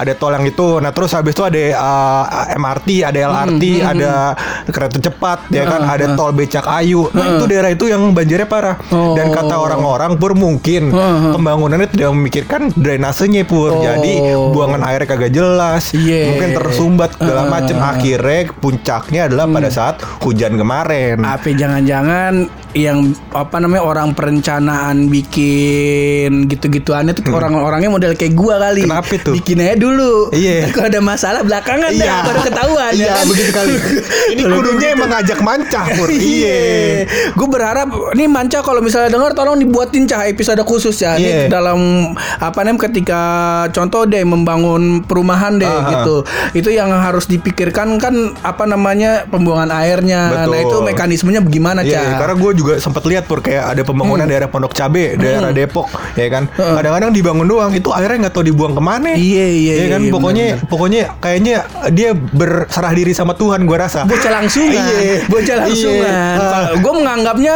ada 0.00 0.12
tol 0.16 0.32
yang 0.32 0.46
itu. 0.48 0.66
Nah, 0.80 0.90
terus 0.96 1.10
habis 1.12 1.36
itu 1.36 1.44
ada 1.44 1.60
uh, 1.76 2.22
MRT, 2.56 2.88
ada 3.04 3.18
LRT, 3.28 3.62
ada 3.84 4.10
kereta 4.70 4.98
cepat 5.02 5.38
ya 5.52 5.68
kan, 5.68 5.84
ada 5.84 6.16
tol 6.16 6.32
becak 6.32 6.64
ayu. 6.80 7.10
Nah, 7.12 7.36
itu 7.36 7.44
daerah 7.44 7.70
itu 7.74 7.84
yang 7.90 8.14
banjirnya 8.16 8.48
parah. 8.48 8.80
Dan 8.88 9.28
kata 9.28 9.52
Oh. 9.54 9.70
orang-orang 9.70 10.18
pur 10.18 10.34
mungkin 10.34 10.90
pembangunannya 11.30 11.86
tidak 11.86 12.10
memikirkan 12.10 12.53
drainasenya 12.70 13.42
pur. 13.42 13.70
Oh. 13.70 13.80
Jadi 13.80 14.18
buangan 14.50 14.82
airnya 14.82 15.06
kagak 15.06 15.32
jelas. 15.32 15.90
Iya. 15.90 16.30
Mungkin 16.30 16.50
tersumbat 16.52 17.10
segala 17.14 17.46
macem 17.46 17.76
Akhirnya 17.76 18.50
puncaknya 18.54 19.20
adalah 19.24 19.44
pada 19.46 19.66
Hmm. 19.66 19.76
saat 19.76 19.96
hujan 20.20 20.54
kemarin. 20.54 21.20
Apa 21.20 21.48
jangan-jangan 21.48 22.46
yang 22.72 22.98
apa 23.30 23.56
namanya 23.56 23.82
orang 23.82 24.08
perencanaan 24.12 25.06
bikin 25.06 26.48
gitu-gituannya 26.48 27.14
tuh 27.14 27.30
orang-orangnya 27.30 27.86
model 27.86 28.12
kayak 28.12 28.34
gua 28.34 28.58
kali. 28.58 28.82
Hmm. 28.82 28.90
Kenapa 28.90 29.14
tuh? 29.20 29.32
Bikin 29.32 29.56
aja 29.58 29.74
dulu. 29.74 30.30
Iya. 30.30 30.64
Ntar 30.64 30.72
Kalau 30.74 30.88
ada 30.88 31.00
masalah 31.00 31.40
belakangan 31.40 31.90
dah 31.92 32.18
baru 32.24 32.40
ketahuan 32.42 32.92
Iya, 32.92 33.04
ya 33.04 33.12
kan? 33.14 33.24
begitu 33.26 33.50
kali. 33.52 33.72
Ini 34.32 34.42
kudunya 34.44 34.74
gitu. 34.84 34.96
emang 34.96 35.10
ngajak 35.10 35.38
mancah 35.40 35.84
pur. 35.94 36.08
Iya. 36.10 36.60
Gue 37.32 37.48
berharap 37.48 37.88
nih 38.12 38.26
Manca 38.26 38.58
kalau 38.60 38.80
misalnya 38.80 39.08
dengar 39.08 39.32
tolong 39.32 39.56
dibuatin 39.56 40.04
cah 40.04 40.26
episode 40.26 40.60
khusus 40.62 40.96
ya. 40.96 41.14
Iya. 41.14 41.46
Ini 41.46 41.52
dalam 41.52 41.78
apa 42.44 42.60
namanya 42.60 42.88
ketika 42.88 43.22
contoh 43.70 44.04
deh 44.04 44.22
membangun 44.22 45.00
perumahan 45.00 45.56
deh 45.56 45.68
Aha. 45.68 45.90
gitu. 45.92 46.16
Itu 46.52 46.68
yang 46.68 46.90
harus 46.90 47.24
dipikirkan 47.24 47.96
kan 47.96 48.14
apa 48.40 48.64
namanya 48.64 49.24
pembuangan 49.26 49.70
airnya. 49.70 50.20
Nah, 50.28 50.44
Betul. 50.46 50.62
itu 50.64 50.76
mekanismenya 50.84 51.40
bagaimana, 51.40 51.80
Iya, 51.80 51.92
Cak? 51.92 52.02
iya, 52.02 52.14
karena 52.18 52.34
gue 52.36 52.52
juga 52.54 52.72
sempat 52.78 53.02
lihat 53.04 53.24
pur 53.24 53.40
kayak 53.40 53.76
ada 53.76 53.82
pembangunan 53.82 54.24
daerah 54.24 54.48
Pondok 54.48 54.72
Cabe, 54.72 55.14
daerah 55.14 55.50
Depok, 55.50 55.88
ya 56.14 56.26
kan. 56.28 56.48
Kadang-kadang 56.50 57.10
dibangun 57.10 57.46
doang, 57.46 57.70
itu 57.70 57.88
airnya 57.90 58.26
nggak 58.26 58.34
tahu 58.34 58.44
dibuang 58.44 58.72
ke 58.72 58.82
mana. 58.82 59.12
Iya, 59.14 59.46
iya, 59.46 59.74
Ya 59.74 59.86
kan, 59.90 60.00
iya, 60.02 60.12
pokoknya, 60.12 60.46
benar-benar. 60.54 60.70
pokoknya 60.70 61.02
kayaknya 61.18 61.54
dia 61.90 62.10
berserah 62.14 62.92
diri 62.92 63.12
sama 63.12 63.32
Tuhan, 63.34 63.64
gue 63.64 63.76
rasa. 63.76 64.04
bocah 64.04 64.32
langsungan, 64.32 64.74
Iya. 64.74 65.26
bocah 65.26 65.56
langsungan. 65.58 66.02
Iya. 66.04 66.76
gue 66.76 66.92
menganggapnya, 66.92 67.54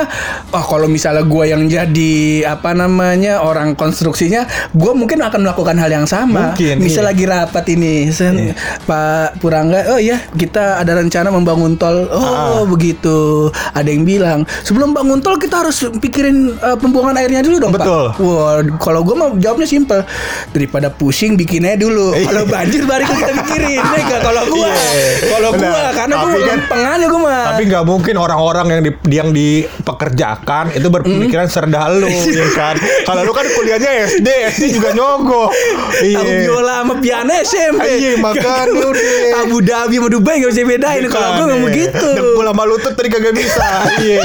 oh 0.51 0.64
kalau 0.64 0.87
misalnya 0.87 1.22
gue 1.22 1.44
yang 1.44 1.62
jadi 1.66 2.14
apa 2.48 2.72
namanya 2.72 3.40
orang 3.40 3.74
konstruksinya, 3.74 4.46
gue 4.78 4.92
mungkin 4.94 5.18
akan 5.18 5.40
melakukan 5.42 5.74
hal 5.74 5.90
yang 5.90 6.06
sama. 6.06 6.54
Mungkin, 6.54 6.78
Misal 6.78 7.02
iya. 7.02 7.08
lagi 7.10 7.24
rapat 7.26 7.64
ini, 7.68 7.94
sen, 8.08 8.54
Pak 8.86 9.42
Purangga, 9.42 9.90
oh 9.90 9.98
ya 9.98 10.22
kita 10.32 10.78
ada 10.78 10.94
rencana 10.94 11.28
membangun 11.28 11.74
tol. 11.74 12.06
Oh 12.08 12.22
Ah. 12.22 12.62
begitu. 12.62 13.50
Ada 13.72 13.88
yang 13.88 14.04
bilang 14.04 14.38
sebelum 14.62 14.94
bangun 14.94 15.18
tol 15.18 15.34
kita 15.34 15.60
harus 15.60 15.82
pikirin 15.98 16.54
uh, 16.56 16.76
pembuangan 16.76 17.18
airnya 17.18 17.42
dulu 17.42 17.58
dong 17.58 17.72
Betul. 17.74 18.14
Pak. 18.14 18.20
Wah, 18.20 18.54
kalau 18.78 19.02
gue 19.02 19.14
mah 19.14 19.34
jawabnya 19.36 19.66
simpel. 19.66 20.06
Daripada 20.48 20.88
pusing 20.88 21.34
bikinnya 21.34 21.74
dulu. 21.74 22.14
Iya. 22.14 22.24
Kalau 22.24 22.42
banjir 22.46 22.82
baru 22.84 23.02
kita 23.02 23.32
pikirin. 23.42 23.82
Ya? 23.82 24.18
Kalau 24.20 24.42
gue, 24.46 24.68
Iya. 24.68 25.10
kalau 25.28 25.50
gue 25.52 25.80
karena 25.92 26.14
gue 26.16 26.30
kan- 26.44 26.66
aja 26.88 27.06
gue 27.06 27.20
mah. 27.20 27.42
Tapi 27.50 27.62
nggak 27.66 27.84
mungkin 27.84 28.14
orang-orang 28.14 28.66
yang 28.68 28.82
di, 28.82 28.92
yang 29.10 29.28
dipekerjakan 29.32 30.70
itu 30.72 30.86
berpikiran 30.86 31.46
serendah 31.46 31.88
lu, 31.90 32.06
ya 32.38 32.46
kan? 32.52 32.76
Kalau 33.02 33.22
lu 33.22 33.32
kan 33.32 33.46
kuliahnya 33.48 33.90
SD, 34.06 34.28
SD 34.52 34.64
juga 34.70 34.90
nyogok. 34.90 35.48
Tahu 35.94 36.31
biola 36.38 36.74
sama 36.78 36.94
piano 36.98 37.33
SMP. 37.35 37.83
Iya, 37.90 38.12
makanya 38.16 38.70
udah. 38.70 39.40
Abu 39.40 39.57
Dhabi 39.61 39.94
sama 39.96 40.09
Dubai 40.09 40.35
gak 40.38 40.50
bisa 40.50 40.62
bedain 40.62 41.04
kalau 41.07 41.28
gue 41.35 41.44
nggak 41.46 41.62
begitu. 41.64 42.07
Dengkul 42.11 42.46
sama 42.46 42.62
lutut 42.64 42.92
tadi 42.92 43.09
kagak 43.09 43.35
bisa. 43.35 43.68
Iya. 43.98 44.22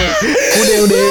Udah 0.55 0.77
udah. 0.81 1.01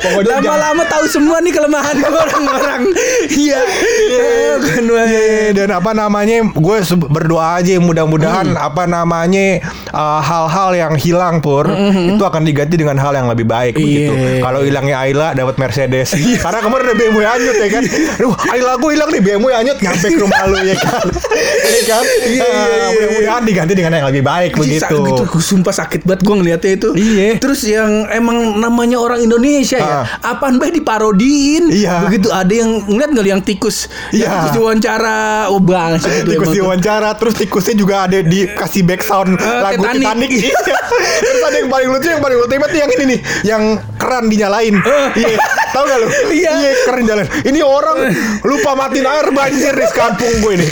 Pokoknya 0.00 0.30
Lama-lama 0.32 0.82
tahu 0.84 1.04
semua 1.06 1.38
nih 1.38 1.52
kelemahan 1.52 1.96
orang-orang. 2.20 2.80
Iya. 3.28 3.60
Wah. 3.60 4.58
Iya, 5.02 5.52
dan 5.54 5.68
apa 5.72 5.90
namanya 5.92 6.36
gue 6.46 6.76
berdoa 7.06 7.58
aja 7.58 7.76
mudah-mudahan 7.76 8.38
Hmm. 8.40 8.56
apa 8.56 8.84
namanya 8.84 9.60
uh, 9.90 10.18
hal-hal 10.18 10.70
yang 10.72 10.94
hilang 10.94 11.38
pur 11.38 11.66
itu 11.66 12.18
akan 12.18 12.42
diganti 12.42 12.74
dengan 12.74 12.96
hal 12.96 13.12
yang 13.12 13.26
lebih 13.26 13.44
baik 13.44 13.74
begitu. 13.74 14.10
Hmm, 14.10 14.18
Iya. 14.20 14.40
Kalau 14.40 14.60
hilangnya 14.60 14.96
Ayla 14.98 15.28
dapat 15.32 15.54
Mercedes. 15.56 16.14
Karena 16.36 16.60
kemarin 16.60 16.84
ada 16.84 16.96
BMW 16.96 17.20
anyut 17.22 17.56
ya 17.56 17.68
kan. 17.70 17.82
Aduh, 18.16 18.32
Ayla 18.48 18.72
gue 18.80 18.90
hilang 18.90 19.10
nih 19.10 19.20
BMW 19.20 19.48
anyut 19.52 19.78
nyampe 19.78 20.06
ke 20.06 20.18
rumah 20.18 20.42
lu 20.46 20.56
ya 20.60 20.74
kan. 20.74 21.06
Iya 21.70 21.82
kan? 21.86 22.02
Iya, 22.02 22.26
iya, 22.26 22.44
Uh, 22.50 22.66
iya, 22.66 22.86
mudah-mudahan 22.90 23.42
diganti 23.44 23.72
dengan 23.72 23.92
yang 23.94 24.08
lebih 24.08 24.22
baik 24.22 24.50
begitu. 24.54 24.82
Sa- 24.82 24.90
gitu, 24.90 25.22
gua 25.22 25.40
sumpah 25.40 25.74
sakit 25.76 26.00
banget 26.02 26.20
gue 26.20 26.34
ngeliatnya 26.34 26.70
itu. 26.72 26.88
Iya. 26.92 27.28
Terus 27.38 27.60
yang 27.62 27.90
emang 28.10 28.36
namanya 28.56 28.96
orang 28.96 29.20
Indonesia 29.20 29.76
ya, 29.76 30.02
Ah. 30.02 30.04
apaan 30.26 30.56
baik 30.56 30.74
diparodiin. 30.74 31.70
Iya. 31.70 32.04
Begitu 32.04 32.28
ada 32.28 32.50
yang 32.50 32.70
ngeliat 32.82 33.10
nggak 33.10 33.26
yang 33.28 33.42
tikus, 33.42 33.86
yang 34.10 34.24
Iya. 34.24 34.30
tikus 34.40 34.52
diwawancara, 34.52 35.20
oh 35.48 35.60
bang, 35.60 36.00
tikus 36.00 36.48
diwawancara 36.50 37.10
terus 37.14 37.34
tikusnya 37.36 37.74
juga 37.74 37.94
ada 38.02 38.18
dikasih 38.18 38.82
back 38.82 39.00
sound 39.00 39.32
Eh, 39.32 39.44
lagu 39.60 39.82
Titanic. 39.82 40.00
Titanic, 40.00 40.30
Iya. 40.32 40.58
terus 41.22 41.42
ada 41.42 41.56
yang 41.56 41.68
paling 41.68 41.88
lucu 41.88 42.08
yang 42.08 42.20
paling 42.20 42.38
ultimate 42.38 42.72
yang 42.72 42.90
ini 42.90 43.04
nih 43.06 43.18
yang 43.44 43.62
keran 44.10 44.26
dinyalain 44.26 44.74
iya 45.22 45.38
tahu 45.70 45.86
gak 45.86 45.98
lu 46.02 46.08
Iya. 46.34 46.52
keran 46.82 47.06
dinyalain 47.06 47.30
ini 47.46 47.62
orang 47.62 48.10
lupa 48.42 48.74
matiin 48.74 49.06
air 49.06 49.30
banjir 49.30 49.70
di 49.70 49.86
kampung 49.94 50.34
gue 50.42 50.52
ini 50.58 50.66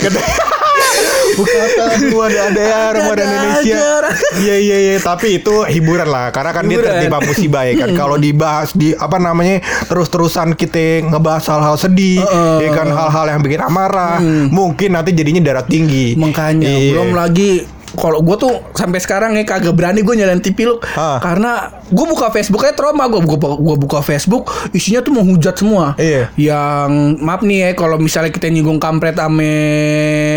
Bukata 1.29 1.85
gua 2.11 2.27
ada 2.27 2.51
ada 2.51 2.63
Ada 2.91 2.99
ada 3.05 3.23
Indonesia. 3.23 3.77
Iya 4.43 4.55
iya 4.57 4.77
iya 4.81 4.95
tapi 4.99 5.39
itu 5.39 5.63
hiburan 5.63 6.09
lah 6.09 6.31
karena 6.31 6.51
kan 6.51 6.63
dia 6.65 6.75
Hiburan. 6.75 6.91
tertimpa 6.91 7.19
musibah 7.23 7.63
ya 7.63 7.73
kan. 7.77 7.89
Kalau 7.95 8.17
dibahas 8.17 8.69
di 8.73 8.91
apa 8.91 9.15
namanya 9.15 9.59
terus-terusan 9.87 10.51
kita 10.53 11.05
ngebahas 11.05 11.45
hal-hal 11.47 11.75
sedih, 11.77 12.19
Heeh. 12.19 12.67
ya 12.67 12.69
kan 12.73 12.87
hal-hal 12.89 13.25
yang 13.29 13.39
bikin 13.39 13.61
amarah, 13.61 14.19
mungkin 14.49 14.91
nanti 14.91 15.11
jadinya 15.13 15.39
darah 15.41 15.63
tinggi. 15.63 16.15
Makanya 16.15 16.67
Iya. 16.67 16.91
belum 16.91 17.11
lagi 17.13 17.49
kalau 17.89 18.21
gue 18.21 18.35
tuh 18.37 18.53
sampai 18.71 18.99
sekarang 18.99 19.31
ya 19.33 19.43
kagak 19.43 19.73
berani 19.73 20.01
gue 20.01 20.13
nyalain 20.13 20.37
TV 20.37 20.61
lu 20.63 20.77
karena 20.95 21.78
gue 21.89 22.05
buka 22.07 22.29
Facebook 22.29 22.61
aja 22.61 22.71
trauma 22.71 23.05
gue 23.05 23.19
buka 23.19 23.35
gua 23.55 23.75
buka 23.75 23.99
Facebook 23.99 24.45
isinya 24.71 25.01
tuh 25.01 25.11
menghujat 25.11 25.55
semua 25.55 25.93
Iya. 25.95 26.29
yang 26.35 26.89
maaf 27.19 27.41
nih 27.41 27.59
ya 27.59 27.69
kalau 27.73 27.97
misalnya 27.97 28.29
kita 28.29 28.47
nyinggung 28.47 28.77
kampret 28.77 29.17
ame 29.17 29.53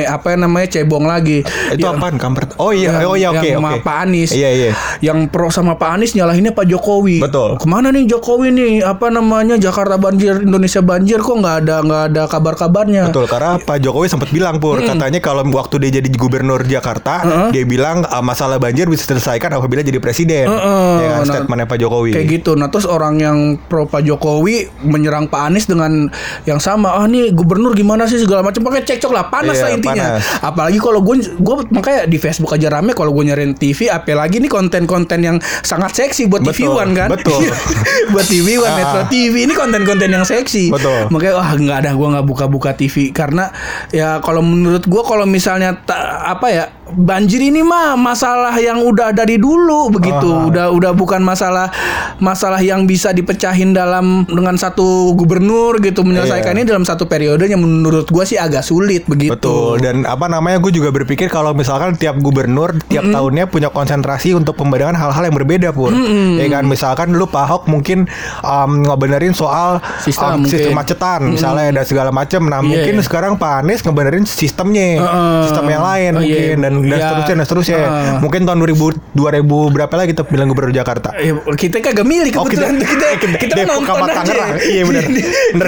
apa 0.04 0.34
namanya 0.34 0.68
cebong 0.70 1.04
lagi 1.04 1.44
Itu 1.70 1.82
Yang- 1.82 1.98
apaan 1.98 2.16
kampret? 2.16 2.48
Oh 2.56 2.70
iya, 2.70 2.92
yang- 2.94 3.06
oh 3.06 3.14
iya 3.14 3.28
oke 3.30 3.44
yang 3.44 3.60
oke. 3.60 3.68
sama 3.68 3.80
Pak 3.80 3.96
Anies 4.00 4.30
Iya 4.30 4.50
iya. 4.50 4.70
yang 5.00 5.18
pro 5.26 5.48
sama 5.48 5.72
Pak 5.74 5.90
Anies 5.92 6.12
nyalahinnya 6.12 6.52
Pak 6.52 6.66
Jokowi 6.66 7.20
Betul. 7.20 7.56
ke 7.56 7.66
mana 7.66 7.88
nih 7.88 8.08
Jokowi 8.08 8.48
nih 8.50 8.72
apa 8.82 9.08
namanya 9.08 9.56
Jakarta 9.56 9.96
banjir 9.96 10.40
Indonesia 10.40 10.80
banjir 10.80 11.18
kok 11.18 11.34
nggak 11.34 11.56
ada 11.62 11.76
nggak 11.80 12.02
ada 12.08 12.22
kabar-kabarnya 12.26 13.02
Betul 13.08 13.26
karena 13.26 13.58
Pak 13.58 13.78
Jokowi 13.78 14.06
sempat 14.08 14.28
bilang 14.30 14.56
pur 14.56 14.80
katanya 14.80 15.18
kalau 15.18 15.44
waktu 15.50 15.76
dia 15.80 16.00
jadi 16.00 16.08
gubernur 16.12 16.62
Jakarta 16.62 17.20
dia 17.50 17.62
bilang 17.62 18.04
ah, 18.04 18.20
masalah 18.20 18.56
banjir 18.56 18.86
bisa 18.86 19.04
diselesaikan 19.04 19.52
apabila 19.52 19.80
jadi 19.80 19.98
presiden. 19.98 20.46
Heeh. 20.46 20.94
Ya 20.98 21.08
kan 21.12 21.20
Nah, 21.22 21.41
statementnya 21.42 21.66
Pak 21.66 21.78
Jokowi. 21.78 22.10
Kayak 22.12 22.28
gitu. 22.32 22.54
Nah, 22.54 22.68
terus 22.68 22.86
orang 22.86 23.18
yang 23.18 23.38
pro 23.60 23.84
Pak 23.84 24.00
Jokowi 24.00 24.56
menyerang 24.80 25.26
Pak 25.26 25.42
Anies 25.44 25.66
dengan 25.66 26.06
yang 26.44 26.56
sama. 26.56 26.94
Ah, 26.94 27.04
nih 27.04 27.30
gubernur 27.30 27.72
gimana 27.72 28.06
sih 28.06 28.16
segala 28.16 28.40
macam. 28.40 28.62
Pakai 28.62 28.82
cekcok 28.82 29.10
lah, 29.10 29.26
panas 29.26 29.54
Iya, 29.54 29.64
lah 29.64 29.70
intinya. 29.72 30.06
panas. 30.14 30.22
Apalagi 30.40 30.78
kalau 30.78 31.00
gue 31.00 31.14
gue 31.20 31.54
makanya 31.68 32.00
di 32.04 32.16
Facebook 32.16 32.52
aja 32.52 32.70
rame 32.70 32.92
kalau 32.92 33.10
gue 33.10 33.24
nyariin 33.24 33.52
TV, 33.52 33.86
apalagi 33.86 34.38
nih 34.38 34.48
konten-konten 34.48 35.18
yang 35.18 35.36
sangat 35.60 35.92
seksi 35.92 36.26
buat 36.26 36.40
TV 36.42 36.64
Betul, 36.64 36.78
One 36.78 36.92
kan. 36.92 37.08
betul. 37.08 37.40
buat 38.12 38.26
TV 38.26 38.56
One, 38.56 38.68
Ah. 38.68 38.76
Metro 38.78 39.00
TV 39.08 39.34
ini 39.42 39.52
konten-konten 39.52 40.08
yang 40.08 40.22
seksi. 40.22 40.70
Betul. 40.70 41.10
Makanya 41.10 41.34
wah 41.34 41.50
nggak 41.52 41.78
ada 41.78 41.90
gue 41.92 42.08
nggak 42.08 42.24
buka-buka 42.24 42.70
TV 42.72 43.10
karena 43.10 43.50
ya 43.90 44.20
kalau 44.20 44.40
menurut 44.40 44.82
gue 44.82 45.02
kalau 45.02 45.24
misalnya 45.24 45.74
ta- 45.78 46.00
apa 46.24 46.46
ya 46.48 46.64
banjir 46.84 47.38
ini 47.40 47.62
mah 47.62 47.94
masalah 47.94 48.52
yang 48.54 48.82
udah 48.82 49.10
dari 49.10 49.38
dulu 49.38 49.86
begitu 49.88 50.28
Ah. 50.28 50.44
udah 50.44 50.66
udah 50.68 50.92
bukan 50.92 51.22
masalah 51.22 51.70
masalah 52.18 52.58
yang 52.58 52.84
bisa 52.84 53.10
dipecahin 53.10 53.70
dalam 53.70 54.26
dengan 54.26 54.54
satu 54.54 55.14
gubernur 55.14 55.78
gitu 55.78 56.02
menyelesaikan 56.02 56.52
Iya. 56.52 56.58
ini 56.58 56.68
dalam 56.68 56.82
satu 56.82 57.06
periode 57.06 57.46
yang 57.46 57.58
menurut 57.58 58.06
gua 58.08 58.22
sih 58.22 58.34
agak 58.34 58.60
sulit 58.60 59.06
begitu 59.06 59.30
Betul 59.30 59.78
dan 59.78 60.02
apa 60.04 60.26
namanya 60.26 60.58
gue 60.58 60.68
juga 60.70 60.90
berpikir 60.90 61.26
kalau 61.28 61.54
misalkan 61.54 61.94
tiap 61.94 62.18
gubernur 62.18 62.74
tiap 62.84 63.06
tahunnya 63.06 63.46
punya 63.46 63.70
konsentrasi 63.70 64.34
untuk 64.34 64.58
pembenahan 64.58 64.92
hal-hal 64.92 65.22
yang 65.22 65.36
berbeda 65.36 65.70
pur 65.70 65.94
ya 66.34 66.46
kan 66.50 66.66
misalkan 66.66 67.14
lu 67.14 67.24
Pak 67.24 67.42
Ahok 67.42 67.62
mungkin 67.68 68.10
um, 68.42 68.82
ngebenerin 68.82 69.32
soal 69.32 69.78
Sistem 70.00 70.28
um, 70.36 70.44
sistem 70.44 70.74
macetan 70.74 71.20
misalnya 71.30 71.70
dan 71.72 71.84
segala 71.84 72.10
macam 72.10 72.42
nah 72.44 72.58
Iya, 72.58 72.68
mungkin 72.68 72.94
iya. 72.98 73.02
sekarang 73.02 73.32
Pak 73.36 73.52
Anies 73.60 73.80
ngebenerin 73.80 74.24
sistemnya 74.24 74.98
Heeh. 74.98 75.40
sistem 75.46 75.66
yang 75.68 75.82
lain 75.82 76.12
Oh, 76.12 76.20
iya. 76.20 76.26
mungkin 76.26 76.56
dan, 76.58 76.71
dan 76.80 76.88
Iya. 76.88 77.04
seterusnya 77.04 77.34
dan 77.34 77.44
seterusnya 77.44 77.78
Heeh. 77.78 78.14
mungkin 78.18 78.40
tahun 78.42 78.58
2000 78.58 78.88
2000 79.12 79.44
berapa 79.70 79.94
lagi 79.94 80.08
kita 80.10 80.22
bilang 80.24 80.46
gubernur 80.46 80.72
Jakarta 80.72 81.10
Ya, 81.14 81.32
kita 81.36 81.76
kagak 81.78 82.02
milih 82.02 82.32
Oh, 82.34 82.44
kita- 82.44 82.64
kebetulan 82.64 82.74
kita 82.80 83.06
kita, 83.22 83.36
kita- 83.38 83.56
Depok 83.58 83.74
nonton 83.78 83.92
sama 83.92 84.04
aja. 84.04 84.14
Tangerang. 84.18 84.50
Iya. 84.58 84.82
Bener 84.84 85.04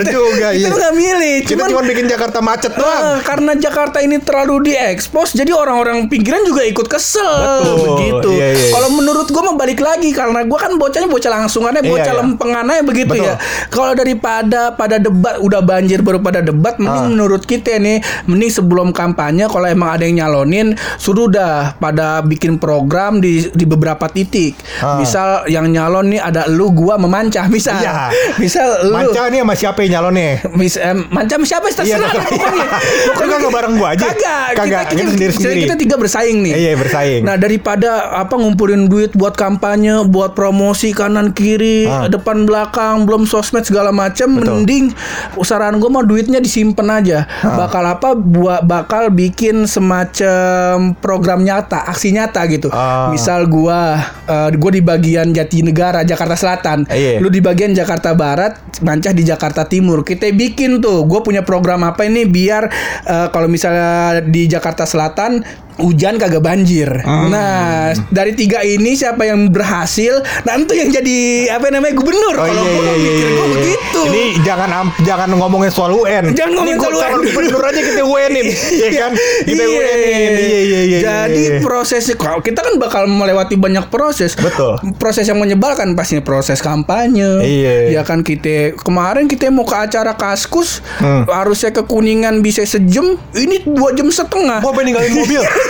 Kita- 0.00 0.10
juga, 0.10 0.46
Kita 0.46 0.56
iya. 0.56 0.66
mah 0.66 0.78
nggak 0.78 0.94
milih, 0.96 1.34
kita 1.42 1.62
cuma 1.66 1.82
bikin 1.84 2.04
Jakarta 2.06 2.38
macet 2.40 2.72
doang 2.72 3.02
Ah, 3.04 3.18
karena 3.20 3.52
Jakarta 3.54 3.98
ini 3.98 4.16
terlalu 4.18 4.54
diekspos, 4.64 5.32
jadi 5.32 5.52
orang-orang 5.52 6.06
pinggiran 6.06 6.42
juga 6.42 6.62
ikut 6.62 6.86
kesel 6.86 7.24
Betul. 7.60 7.76
begitu. 7.90 8.30
Iya, 8.32 8.46
iya. 8.50 8.68
Kalau 8.70 8.88
menurut 8.90 9.26
gua 9.28 9.42
mah 9.44 9.56
balik 9.56 9.80
lagi 9.80 10.10
karena 10.10 10.40
gua 10.42 10.58
kan 10.58 10.72
bocahnya 10.74 11.06
bocah 11.06 11.30
langsungannya, 11.32 11.82
Iya, 11.82 11.90
bocah 11.90 12.06
iya. 12.08 12.20
lempengannya 12.20 12.80
begitu 12.82 13.12
Betul. 13.12 13.26
ya. 13.26 13.34
Kalau 13.68 13.92
daripada 13.92 14.72
pada 14.72 14.96
debat 14.96 15.36
udah 15.38 15.60
banjir 15.60 16.00
baru 16.00 16.18
pada 16.18 16.40
debat, 16.40 16.76
mending 16.76 16.92
Ah. 17.00 17.10
menurut 17.10 17.42
kita 17.42 17.76
nih, 17.76 17.98
mending 18.24 18.50
sebelum 18.50 18.90
kampanye 18.90 19.46
kalau 19.46 19.66
emang 19.66 19.90
ada 19.90 20.04
yang 20.04 20.20
nyalonin, 20.20 20.76
suruh 20.96 21.26
dah 21.26 21.74
pada 21.76 22.20
bikin 22.20 22.56
program 22.56 23.18
di 23.18 23.48
di 23.50 23.64
beberapa 23.64 24.06
titik. 24.06 24.54
Ah. 24.78 24.98
Misal 24.98 25.46
yang 25.46 25.68
nyalon 25.68 26.10
nih 26.10 26.20
ada 26.20 26.46
lu 26.46 26.70
gua 26.70 26.96
memancah 26.96 27.46
misal. 27.54 27.78
Iya. 27.80 28.10
Misal 28.36 28.88
lu 28.88 28.94
Manca 28.94 29.28
nih 29.28 29.40
sama 29.40 29.54
siapa 29.54 29.78
yang 29.82 29.92
nyalonnya 30.00 30.44
Mis, 30.54 30.76
em, 30.76 31.06
macam 31.08 31.42
siapa 31.42 31.66
Iya, 31.68 31.76
terserah 31.98 32.10
pokoknya. 32.12 32.66
Lu 33.14 33.26
kagak 33.32 33.52
bareng 33.52 33.74
gua 33.78 33.88
aja? 33.96 34.04
Kagak. 34.04 34.48
Kagak, 34.54 34.82
Kita, 34.90 34.98
kita 35.00 35.10
sendiri-sendiri. 35.16 35.60
Kita 35.64 35.76
tiga 35.80 35.96
bersaing 35.96 36.38
nih. 36.44 36.52
Iya, 36.54 36.70
bersaing. 36.76 37.22
Nah 37.24 37.34
daripada 37.34 37.90
apa 38.12 38.36
ngumpulin 38.36 38.86
duit 38.86 39.16
buat 39.16 39.34
kampanye, 39.34 40.04
buat 40.04 40.36
promosi 40.36 40.92
kanan 40.92 41.32
kiri, 41.32 41.88
Ah. 41.88 42.06
depan 42.06 42.44
belakang, 42.44 43.08
belum 43.08 43.24
sosmed 43.24 43.64
segala 43.64 43.88
macam, 43.90 44.36
mending 44.36 44.92
saran 45.40 45.80
gue 45.80 45.88
mah 45.88 46.04
duitnya 46.04 46.38
disimpan 46.38 47.00
aja. 47.00 47.24
Ah. 47.40 47.64
Bakal 47.64 47.84
apa? 47.86 48.08
Buat 48.12 48.68
bakal 48.68 49.08
bikin 49.08 49.64
semacam 49.64 50.83
program 50.92 51.40
nyata, 51.40 51.88
aksi 51.88 52.12
nyata 52.12 52.44
gitu. 52.52 52.68
Ah. 52.68 53.08
Misal 53.08 53.48
gua 53.48 53.96
eh, 54.28 54.52
gua 54.60 54.70
di 54.74 54.84
bagian 54.84 55.32
Jatinegara, 55.32 56.04
Jakarta 56.04 56.36
Selatan. 56.36 56.84
Iya. 56.92 57.24
Lu 57.24 57.32
di 57.32 57.40
bagian 57.40 57.72
Jakarta 57.72 58.12
Barat, 58.12 58.60
Mancah 58.84 59.16
di 59.16 59.24
Jakarta 59.24 59.64
Timur. 59.64 60.04
Kita 60.04 60.28
bikin 60.28 60.84
tuh, 60.84 61.08
gua 61.08 61.24
punya 61.24 61.40
program 61.40 61.80
apa 61.88 62.04
ini 62.04 62.28
biar 62.28 62.68
eh, 63.08 63.26
kalau 63.32 63.48
misalnya 63.48 64.20
di 64.20 64.44
Jakarta 64.44 64.84
Selatan 64.84 65.40
hujan 65.76 66.16
kagak 66.16 66.40
banjir. 66.40 66.86
Hmm. 67.02 67.28
Nah, 67.28 67.90
dari 68.08 68.32
tiga 68.32 68.60
ini 68.60 68.94
siapa 68.94 69.24
yang 69.24 69.50
berhasil, 69.50 70.18
nah 70.42 70.54
itu 70.54 70.74
yang 70.74 70.90
jadi 70.90 71.18
apa 71.52 71.70
namanya 71.70 71.94
gubernur. 71.94 72.34
Oh 72.34 72.44
kalau 72.44 72.62
iya 72.62 72.72
gua 72.72 72.84
iya 72.84 72.94
mikir 72.96 73.26
iya. 73.26 73.28
gua 73.30 73.46
iya. 73.46 73.54
begitu. 73.54 74.00
Ini 74.04 74.22
jangan 74.42 74.68
jangan 75.02 75.28
ngomongin 75.34 75.70
soal 75.70 75.92
UN. 75.94 76.24
Jangan 76.32 76.52
ngomongin 76.54 76.78
soal 76.78 76.94
UN. 76.94 77.22
gubernur 77.24 77.62
aja 77.64 77.80
kita 77.80 78.02
UN-in, 78.02 78.46
ya 78.82 78.88
kan? 78.94 79.12
Kita 79.44 79.62
Iya. 79.64 79.72
UN-in. 79.72 80.32
Iya 80.34 80.60
iya 80.60 80.80
iya. 80.82 80.98
Jadi 81.00 81.42
iya, 81.42 81.54
iya. 81.58 81.62
prosesnya 81.62 82.14
kalau 82.14 82.40
kita 82.40 82.60
kan 82.60 82.74
bakal 82.76 83.06
melewati 83.06 83.56
banyak 83.56 83.88
proses. 83.88 84.36
Betul. 84.36 84.78
Proses 84.96 85.26
yang 85.26 85.38
menyebalkan 85.38 85.94
pastinya 85.94 86.22
proses 86.22 86.60
kampanye. 86.60 87.42
Iya. 87.42 87.74
Ya 87.94 88.02
kan 88.02 88.22
kita 88.22 88.76
kemarin 88.78 89.26
kita 89.26 89.50
mau 89.50 89.64
ke 89.64 89.74
acara 89.74 90.14
Kaskus 90.14 90.80
Hmm. 90.94 91.26
harusnya 91.26 91.70
ke 91.70 91.82
Kuningan 91.84 92.40
bisa 92.40 92.62
sejam, 92.64 93.16
ini 93.34 93.62
dua 93.66 93.92
jam 93.92 94.08
setengah. 94.08 94.62
Pengen 94.62 94.94
ninggalin 94.94 95.12
mobil. 95.16 95.42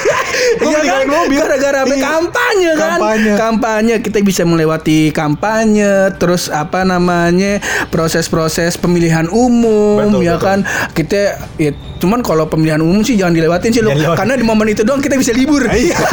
Iya 0.54 0.78
pengen 0.80 0.86
kan? 0.86 1.06
mobil. 1.08 1.38
Gara-gara? 1.40 1.80
Iya. 1.84 1.96
kampanye 1.98 2.70
kan? 2.74 2.98
Kampanye. 2.98 3.32
Kampanye 3.34 3.94
kita 4.02 4.18
bisa 4.22 4.42
melewati 4.46 5.10
kampanye, 5.10 6.14
terus 6.20 6.48
apa 6.52 6.82
namanya 6.86 7.58
proses-proses 7.88 8.76
pemilihan 8.78 9.26
umum, 9.30 9.98
Betul, 10.04 10.22
ya 10.22 10.36
betul. 10.36 10.46
kan? 10.46 10.58
Kita 10.94 11.20
ya 11.58 11.70
cuman 11.98 12.20
kalau 12.20 12.44
pemilihan 12.46 12.80
umum 12.82 13.00
sih 13.02 13.16
jangan 13.16 13.34
dilewatin 13.34 13.70
sih 13.72 13.82
lo, 13.82 13.92
karena 14.14 14.34
di 14.36 14.44
momen 14.44 14.68
itu 14.70 14.82
doang 14.84 15.00
kita 15.00 15.16
bisa 15.16 15.32
libur. 15.32 15.64
Iya. 15.66 15.96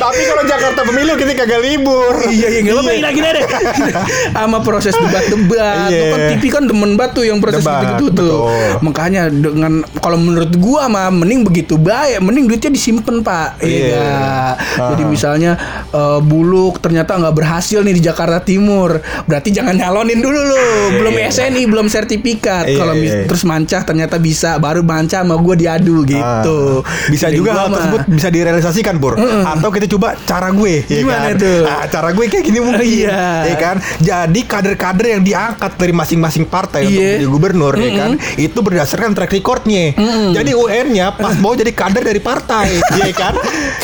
Tapi 0.00 0.20
kalau 0.26 0.42
Jakarta 0.44 0.80
pemilu 0.84 1.12
kita 1.16 1.32
kagak 1.36 1.60
libur. 1.62 2.14
Iya 2.30 2.48
iya 2.50 2.60
nggak 2.64 2.74
apa-apa 2.76 3.10
gini 3.12 3.28
deh. 3.30 3.44
Sama 4.34 4.58
proses 4.62 4.94
debat-debat. 4.94 5.90
Iya. 5.90 6.06
Kan 6.10 6.20
TV 6.36 6.42
kan 6.50 6.62
demen 6.66 6.90
tuh 7.10 7.24
yang 7.24 7.38
proses 7.40 7.64
Debat, 7.64 7.96
gitu 7.96 8.12
tuh. 8.12 8.50
Makanya 8.84 9.32
dengan 9.32 9.82
kalau 10.04 10.20
menurut 10.20 10.52
gua 10.60 10.86
mah 10.86 11.08
mending 11.08 11.46
begitu 11.46 11.80
baik, 11.80 12.20
mending 12.20 12.46
duitnya 12.50 12.70
disimpan 12.70 13.24
Pak. 13.24 13.48
Iya. 13.64 13.78
Iya. 13.80 13.98
nggak? 14.00 14.54
Jadi 14.94 15.02
misalnya 15.08 15.52
eh, 15.90 16.20
Buluk 16.20 16.78
ternyata 16.84 17.16
nggak 17.16 17.34
berhasil 17.34 17.80
nih 17.80 17.94
di 17.96 18.02
Jakarta 18.04 18.42
Timur, 18.44 19.00
berarti 19.24 19.50
jangan 19.50 19.74
nyalonin 19.76 20.20
dulu 20.20 20.40
lo. 20.40 20.66
Belum 21.00 21.14
Iya. 21.20 21.50
SNI, 21.50 21.62
belum 21.68 21.86
sertifikat. 21.90 22.64
Iya, 22.68 22.78
Kalau 22.78 22.94
iya. 22.96 23.24
terus 23.28 23.42
mancah 23.44 23.82
ternyata 23.84 24.16
bisa, 24.16 24.56
baru 24.56 24.80
mancah 24.84 25.22
sama 25.24 25.36
gua 25.36 25.56
diadu 25.56 26.02
gitu. 26.06 26.84
Ah. 26.84 27.08
Bisa 27.12 27.28
juga 27.32 27.56
hal 27.56 27.68
tersebut 27.72 28.00
bisa 28.08 28.28
direalisasikan 28.32 28.96
Pur 29.00 29.16
Atau 29.60 29.70
kita 29.70 29.86
coba 29.86 30.16
cara 30.18 30.48
gue 30.50 30.74
ya 30.82 30.98
Gimana 30.98 31.28
kan? 31.30 31.36
tuh? 31.36 31.60
Nah, 31.62 31.84
Cara 31.86 32.08
gue 32.10 32.24
kayak 32.26 32.42
gini 32.42 32.58
mungkin 32.58 32.80
Iya. 32.80 33.24
ya 33.44 33.56
kan 33.56 33.76
Jadi 34.00 34.40
kader-kader 34.42 35.06
yang 35.10 35.22
diangkat 35.22 35.72
dari 35.76 35.92
masing-masing 35.92 36.44
partai 36.44 36.80
Untuk 36.82 36.96
Iya. 36.96 37.08
menjadi 37.14 37.28
gubernur 37.28 37.74
ya 37.74 37.90
kan 37.94 38.10
Itu 38.34 38.58
berdasarkan 38.58 39.12
track 39.12 39.30
recordnya 39.30 39.92
Jadi 40.32 40.50
UN-nya 40.50 41.12
pas 41.12 41.36
mau 41.36 41.52
jadi 41.52 41.68
kader 41.68 42.02
dari 42.02 42.18
partai 42.18 42.72
ya 43.00 43.12
kan 43.12 43.34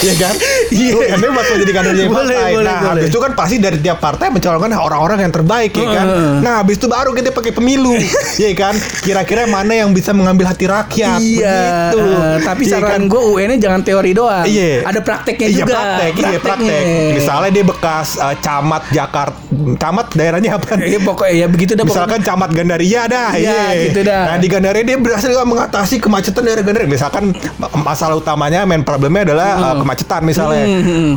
Ya 0.00 0.14
kan 0.16 0.34
Iya. 0.68 0.92
UN-nya 0.96 1.28
pas 1.30 1.44
mau 1.44 1.58
jadi 1.58 1.72
kader 1.74 1.92
dari 1.92 2.08
Boleh, 2.08 2.16
partai 2.32 2.50
boleh, 2.50 2.64
Nah 2.64 2.78
boleh. 2.80 2.90
habis 2.96 3.06
itu 3.06 3.18
kan 3.18 3.32
pasti 3.32 3.56
dari 3.58 3.78
tiap 3.78 3.98
partai 3.98 4.26
mencalonkan 4.28 4.72
orang-orang 4.72 5.18
yang 5.20 5.32
terbaik 5.32 5.72
ya 5.72 5.86
kan 5.86 6.06
Heeh. 6.06 6.34
Nah 6.40 6.52
habis 6.58 6.76
itu 6.76 6.86
baru 6.86 7.12
kita 7.12 7.30
pakai 7.30 7.52
pemilu 7.52 7.92
ya 8.42 8.50
kan 8.52 8.72
Kira-kira 9.02 9.44
mana 9.44 9.76
yang 9.76 9.90
bisa 9.90 10.10
mengambil 10.10 10.46
hati 10.46 10.64
rakyat 10.64 11.18
Iya, 11.18 11.58
Begitu. 11.90 11.98
eh, 11.98 12.36
tapi 12.40 12.62
Iya 12.62 12.72
saran 12.72 12.90
kan? 12.92 13.00
gue 13.06 13.20
UN-nya 13.26 13.58
jangan 13.58 13.80
teori 13.82 14.10
doang. 14.12 14.44
Iya. 14.44 14.82
Ada 14.82 15.00
prakteknya 15.00 15.48
iya, 15.48 15.58
juga. 15.58 15.65
Praktek, 15.68 16.12
iya 16.16 16.38
praktek. 16.38 16.82
Misalnya 17.12 17.50
dia 17.50 17.64
bekas 17.64 18.08
eh, 18.16 18.34
camat 18.38 18.82
Jakarta, 18.88 19.36
camat 19.76 20.06
daerahnya 20.12 20.50
apa? 20.52 20.78
Iya 20.78 20.98
pokoknya 20.98 21.34
ya 21.34 21.46
begitu 21.46 21.72
dah. 21.72 21.84
Misalkan 21.84 22.20
camat 22.20 22.50
Gandaria 22.50 23.02
dah, 23.04 23.30
Iya, 23.32 23.60
gitu 23.84 24.00
dah. 24.02 24.22
Nah 24.24 24.36
di 24.36 24.46
Gandaria 24.46 24.82
dia 24.82 24.96
berhasil 24.96 25.30
mengatasi 25.36 25.98
kemacetan 25.98 26.42
daerah 26.42 26.62
Gandaria. 26.62 26.88
Misalkan 26.88 27.24
ma- 27.56 27.72
masalah 27.84 28.14
utamanya 28.14 28.62
main 28.62 28.80
problemnya 28.80 29.26
adalah 29.26 29.50
Hmm. 29.52 29.66
eh, 29.66 29.74
kemacetan 29.78 30.20
misalnya. 30.22 30.64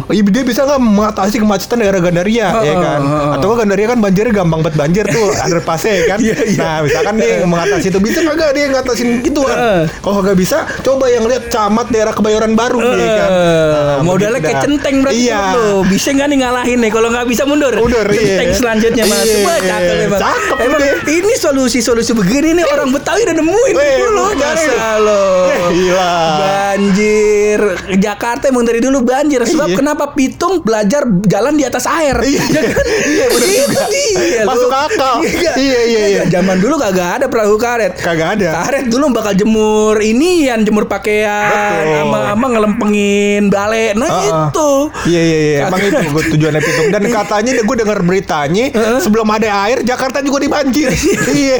Oh, 0.02 0.12
iya, 0.12 0.24
dia 0.24 0.44
bisa 0.44 0.62
nggak 0.64 0.80
mengatasi 0.80 1.36
kemacetan 1.38 1.78
daerah 1.78 2.00
Gandaria, 2.00 2.38
ya 2.40 2.50
Heeh, 2.56 2.76
kan? 2.76 3.02
heeh. 3.02 3.34
Atau 3.34 3.46
nggak 3.48 3.60
Gandaria 3.60 3.88
kan 3.88 4.00
banjirnya 4.00 4.34
gampang 4.34 4.60
banget 4.60 4.76
banjir 4.78 5.06
tuh, 5.06 5.28
underpassnya 5.46 5.94
ya 5.94 6.04
kan? 6.08 6.20
Iya, 6.20 6.36
iya. 6.44 6.60
Nah 6.60 6.78
misalkan 6.82 7.14
dia 7.16 7.34
mengatasi 7.44 7.88
itu 7.88 8.00
bisa 8.00 8.20
nggak 8.22 8.52
dia 8.52 8.66
ngatasin 8.70 9.10
gitu 9.22 9.42
kan? 9.44 9.58
Heeh. 9.58 9.82
Kalau 10.00 10.20
nggak 10.20 10.38
bisa, 10.38 10.58
coba 10.80 11.06
yang 11.08 11.24
lihat 11.24 11.44
camat 11.48 11.88
daerah 11.90 12.12
Kebayoran 12.12 12.54
Baru, 12.54 12.80
ya 12.80 13.10
kan? 13.16 13.30
Nah, 13.30 14.02
modalnya 14.02 14.39
begitu 14.40 14.48
kayak 14.50 14.64
centeng 14.64 14.96
berarti 15.00 15.22
Iya. 15.22 15.40
lo. 15.52 15.68
Bisa 15.84 16.08
nggak 16.10 16.28
nih 16.28 16.38
ngalahin 16.40 16.80
nih? 16.80 16.90
Kalau 16.90 17.08
nggak 17.10 17.26
bisa 17.26 17.44
mundur. 17.44 17.74
Mundur, 17.74 18.06
iya. 18.08 18.18
Centeng 18.18 18.50
selanjutnya 18.56 19.04
mas. 19.06 19.22
Iya. 19.22 19.38
Wah 19.42 19.58
cakep 19.60 19.96
emang. 20.02 20.20
Cakep 20.20 20.58
emang 20.62 20.80
deh. 20.80 20.94
ini 21.10 21.34
solusi-solusi 21.36 22.12
begini 22.14 22.50
nih 22.54 22.66
orang 22.68 22.90
Betawi 22.90 23.22
udah 23.22 23.36
nemuin 23.36 23.74
Weh, 23.74 23.96
dulu 24.00 24.24
masa 24.34 24.90
lo. 24.98 25.24
Eh, 25.46 25.62
gila. 25.70 26.14
Banjir. 26.40 27.60
Jakarta 27.98 28.48
emang 28.48 28.64
dari 28.64 28.80
dulu 28.80 29.02
banjir. 29.02 29.42
Sebab 29.42 29.68
Iya. 29.68 29.78
kenapa 29.78 30.06
Pitung 30.12 30.62
belajar 30.62 31.02
jalan 31.24 31.54
di 31.54 31.64
atas 31.64 31.86
air? 31.86 32.16
Iya. 32.20 32.42
Ya 32.50 32.62
kan? 32.66 32.86
Iya, 33.06 33.26
juga. 33.62 33.84
dia, 33.90 34.42
Masuk 34.44 34.66
lo. 34.66 34.78
akal. 34.80 35.16
Iya, 35.22 35.52
Iya, 35.56 35.80
iya, 35.84 36.04
iya. 36.08 36.22
Zaman 36.30 36.58
dulu 36.58 36.78
kagak 36.78 37.10
ada 37.16 37.26
perahu 37.28 37.56
karet. 37.56 37.94
Kagak 37.96 38.38
ada. 38.38 38.50
Karet 38.60 38.86
dulu 38.88 39.10
bakal 39.12 39.34
jemur 39.34 39.60
ini 39.98 40.46
yang 40.46 40.62
jemur 40.62 40.86
pakaian 40.86 41.84
sama 42.00 42.30
sama 42.30 42.46
ngelempengin 42.50 43.50
bale. 43.50 43.94
Nah 43.94 44.08
Heeh. 44.08 44.29
Itu. 44.30 44.72
Iya 45.06 45.22
iya 45.22 45.40
iya. 45.40 45.60
Emang 45.66 45.82
itu 45.82 45.98
gue 46.00 46.24
tujuannya 46.32 46.62
Pitung 46.62 46.88
dan 46.90 47.04
katanya 47.06 47.52
gue 47.60 47.76
dengar 47.78 48.00
beritanya 48.02 48.66
sebelum 48.98 49.28
ada 49.28 49.50
air 49.66 49.82
Jakarta 49.82 50.20
juga 50.20 50.38
dibanjir. 50.40 50.90
Iya. 51.30 51.58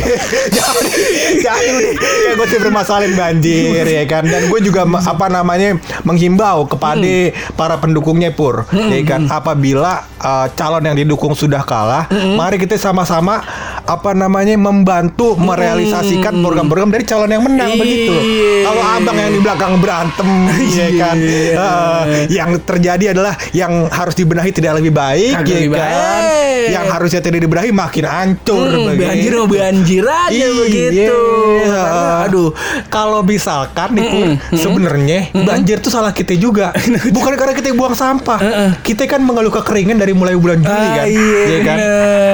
Jangan 0.50 0.76
udah 0.82 0.94
kayak 1.44 2.34
gue 2.36 2.48
sih 2.48 2.60
bermasalahin 2.60 3.14
banjir 3.14 3.86
ya 3.86 4.04
kan. 4.06 4.24
Dan 4.24 4.48
gue 4.48 4.60
juga 4.62 4.84
apa 4.86 5.28
namanya 5.28 5.78
menghimbau 6.04 6.66
kepada 6.68 7.14
para 7.54 7.76
pendukungnya 7.78 8.32
pur 8.32 8.66
ya 8.70 9.02
kan 9.06 9.26
apabila 9.26 10.04
uh, 10.18 10.48
calon 10.54 10.84
yang 10.84 10.98
didukung 10.98 11.34
sudah 11.34 11.64
kalah, 11.64 12.06
mari 12.36 12.58
kita 12.58 12.76
sama-sama 12.76 13.42
apa 13.86 14.14
namanya 14.14 14.54
membantu 14.54 15.34
merealisasikan 15.34 16.40
program-program 16.40 16.90
dari 16.90 17.04
calon 17.04 17.30
yang 17.30 17.42
menang 17.42 17.72
Iya. 17.74 17.80
begitu. 17.80 18.14
Kalau 18.66 18.84
abang 18.84 19.18
yang 19.18 19.32
di 19.32 19.40
belakang 19.40 19.74
berantem 19.80 20.30
ya 20.70 20.88
kan. 20.98 21.16
Iya. 21.18 21.54
Uh, 21.56 22.04
yang 22.30 22.50
terjadi 22.62 23.06
adalah 23.12 23.34
yang 23.52 23.88
harus 23.88 24.14
dibenahi 24.14 24.52
tidak 24.52 24.78
lebih 24.78 24.92
baik 24.92 25.34
Kagak 25.36 25.48
ya 25.48 25.58
lebih 25.58 25.70
kan. 25.72 25.80
baik. 25.82 26.68
Yang 26.70 26.86
harusnya 26.90 27.22
tidak 27.22 27.40
dibenahi 27.42 27.72
makin 27.72 28.06
hancur 28.06 28.68
Hmm, 28.70 28.94
banjir 28.94 29.32
mau 29.34 29.48
banjir 29.48 30.04
aja 30.04 30.30
Iya. 30.30 30.48
begitu. 30.54 31.20
Karena, 31.62 32.24
aduh, 32.24 32.50
kalau 32.88 33.20
misalkan 33.22 33.90
nih 33.92 34.06
Pur, 34.06 34.28
sebenarnya 34.54 35.20
banjir 35.36 35.80
tuh 35.80 35.90
salah 35.90 36.12
kita 36.12 36.36
juga. 36.46 36.70
Bukan 37.10 37.34
karena 37.34 37.54
kita 37.54 37.72
buang 37.72 37.94
sampah. 37.94 38.40
Kita 38.80 39.06
kan 39.06 39.22
mengeluh 39.22 39.52
kekeringan 39.52 39.96
dari 39.96 40.12
mulai 40.12 40.36
bulan 40.36 40.60
Juli 40.60 40.70
Ah, 40.86 40.96
kan. 40.96 41.06
iya, 41.06 41.40
Iya 41.42 41.60
kan? 41.64 41.78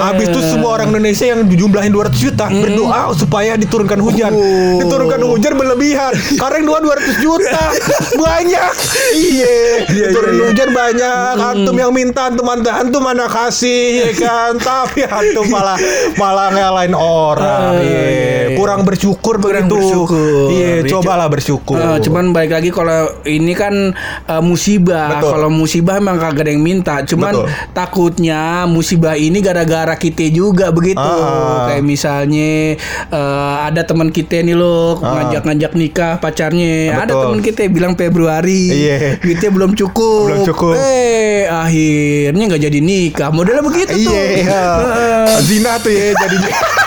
Habis 0.03 0.25
itu 0.27 0.39
semua 0.43 0.69
orang 0.73 0.89
Indonesia 0.89 1.25
yang 1.25 1.45
dijumlahin 1.45 1.91
200 1.91 2.17
juta 2.17 2.45
berdoa 2.47 2.99
supaya 3.13 3.55
diturunkan 3.55 3.99
hujan. 3.99 4.31
Oh. 4.31 4.79
Diturunkan 4.79 5.21
hujan 5.21 5.53
berlebihan. 5.53 6.11
Karena 6.35 6.55
yang 6.55 6.67
doa 6.67 6.79
200 6.81 7.17
juta. 7.19 7.61
banyak. 8.25 8.71
Iya. 9.13 9.55
Iya, 10.05 10.13
Turun 10.13 10.29
iya, 10.29 10.37
iya. 10.37 10.45
hujan 10.45 10.69
banyak. 10.71 11.33
Antum 11.41 11.75
yang 11.75 11.91
minta 11.91 12.21
antum 12.27 12.45
antum, 12.45 12.69
antum 12.69 13.01
mana 13.01 13.25
kasih 13.25 13.83
ya 13.99 14.09
kan. 14.21 14.53
Tapi 14.55 15.01
antum 15.03 15.45
malah 15.47 15.77
malah 16.15 16.49
ngalahin 16.49 16.93
orang. 16.93 17.43
Ah, 17.45 17.73
Iya. 17.75 17.83
iya, 17.83 18.03
iya. 18.45 18.55
Kurang 18.55 18.81
bersyukur 18.81 19.35
Kurang 19.37 19.65
begitu. 19.65 19.75
bersyukur. 19.75 20.47
Iya, 20.49 20.69
Iya, 20.77 20.89
cobalah 20.89 21.27
bersyukur. 21.27 21.75
Eh, 21.75 21.97
cuman 22.01 22.31
baik 22.31 22.51
lagi 22.51 22.69
kalau 22.69 22.99
ini 23.23 23.53
kan 23.53 23.73
eh, 24.25 24.41
musibah. 24.41 25.17
Kalau 25.17 25.49
musibah 25.49 25.97
emang 25.97 26.15
kagak 26.15 26.45
ada 26.45 26.51
yang 26.51 26.61
minta. 26.61 27.01
Cuman 27.01 27.33
Betul. 27.35 27.47
takutnya 27.73 28.41
musibah 28.65 29.15
ini 29.15 29.39
gara-gara 29.39 29.95
kita 29.95 30.27
juga 30.27 30.69
begitu. 30.69 30.99
Ah. 30.99 31.67
Kayak 31.67 31.83
misalnya 31.83 32.75
eh, 33.09 33.53
ada 33.63 33.81
teman 33.81 34.09
kita 34.09 34.39
nih 34.39 34.53
loh 34.53 34.97
ngajak-ngajak 34.97 35.71
nikah 35.73 36.13
pacarnya. 36.17 36.95
Ada 36.95 37.07
Betul. 37.07 37.21
teman 37.23 37.39
kita 37.41 37.61
bilang 37.67 37.93
Februari. 37.95 38.61
Iya. 38.67 38.97
Duitnya 39.17 39.49
belum 39.49 39.71
cukup. 39.73 39.93
Belum 40.01 40.43
cukup. 40.43 40.75
Eh 40.75 41.47
akhirnya 41.47 42.43
nggak 42.51 42.63
jadi 42.67 42.79
nikah. 42.83 43.29
Modelnya 43.31 43.63
begitu 43.63 43.95
tuh. 43.95 44.11
Iya, 44.11 44.23
iya. 44.43 44.63
Heeh. 44.81 45.25
Zina 45.45 45.79
tuh 45.79 45.91
ya 45.91 46.11
jadinya. 46.11 46.51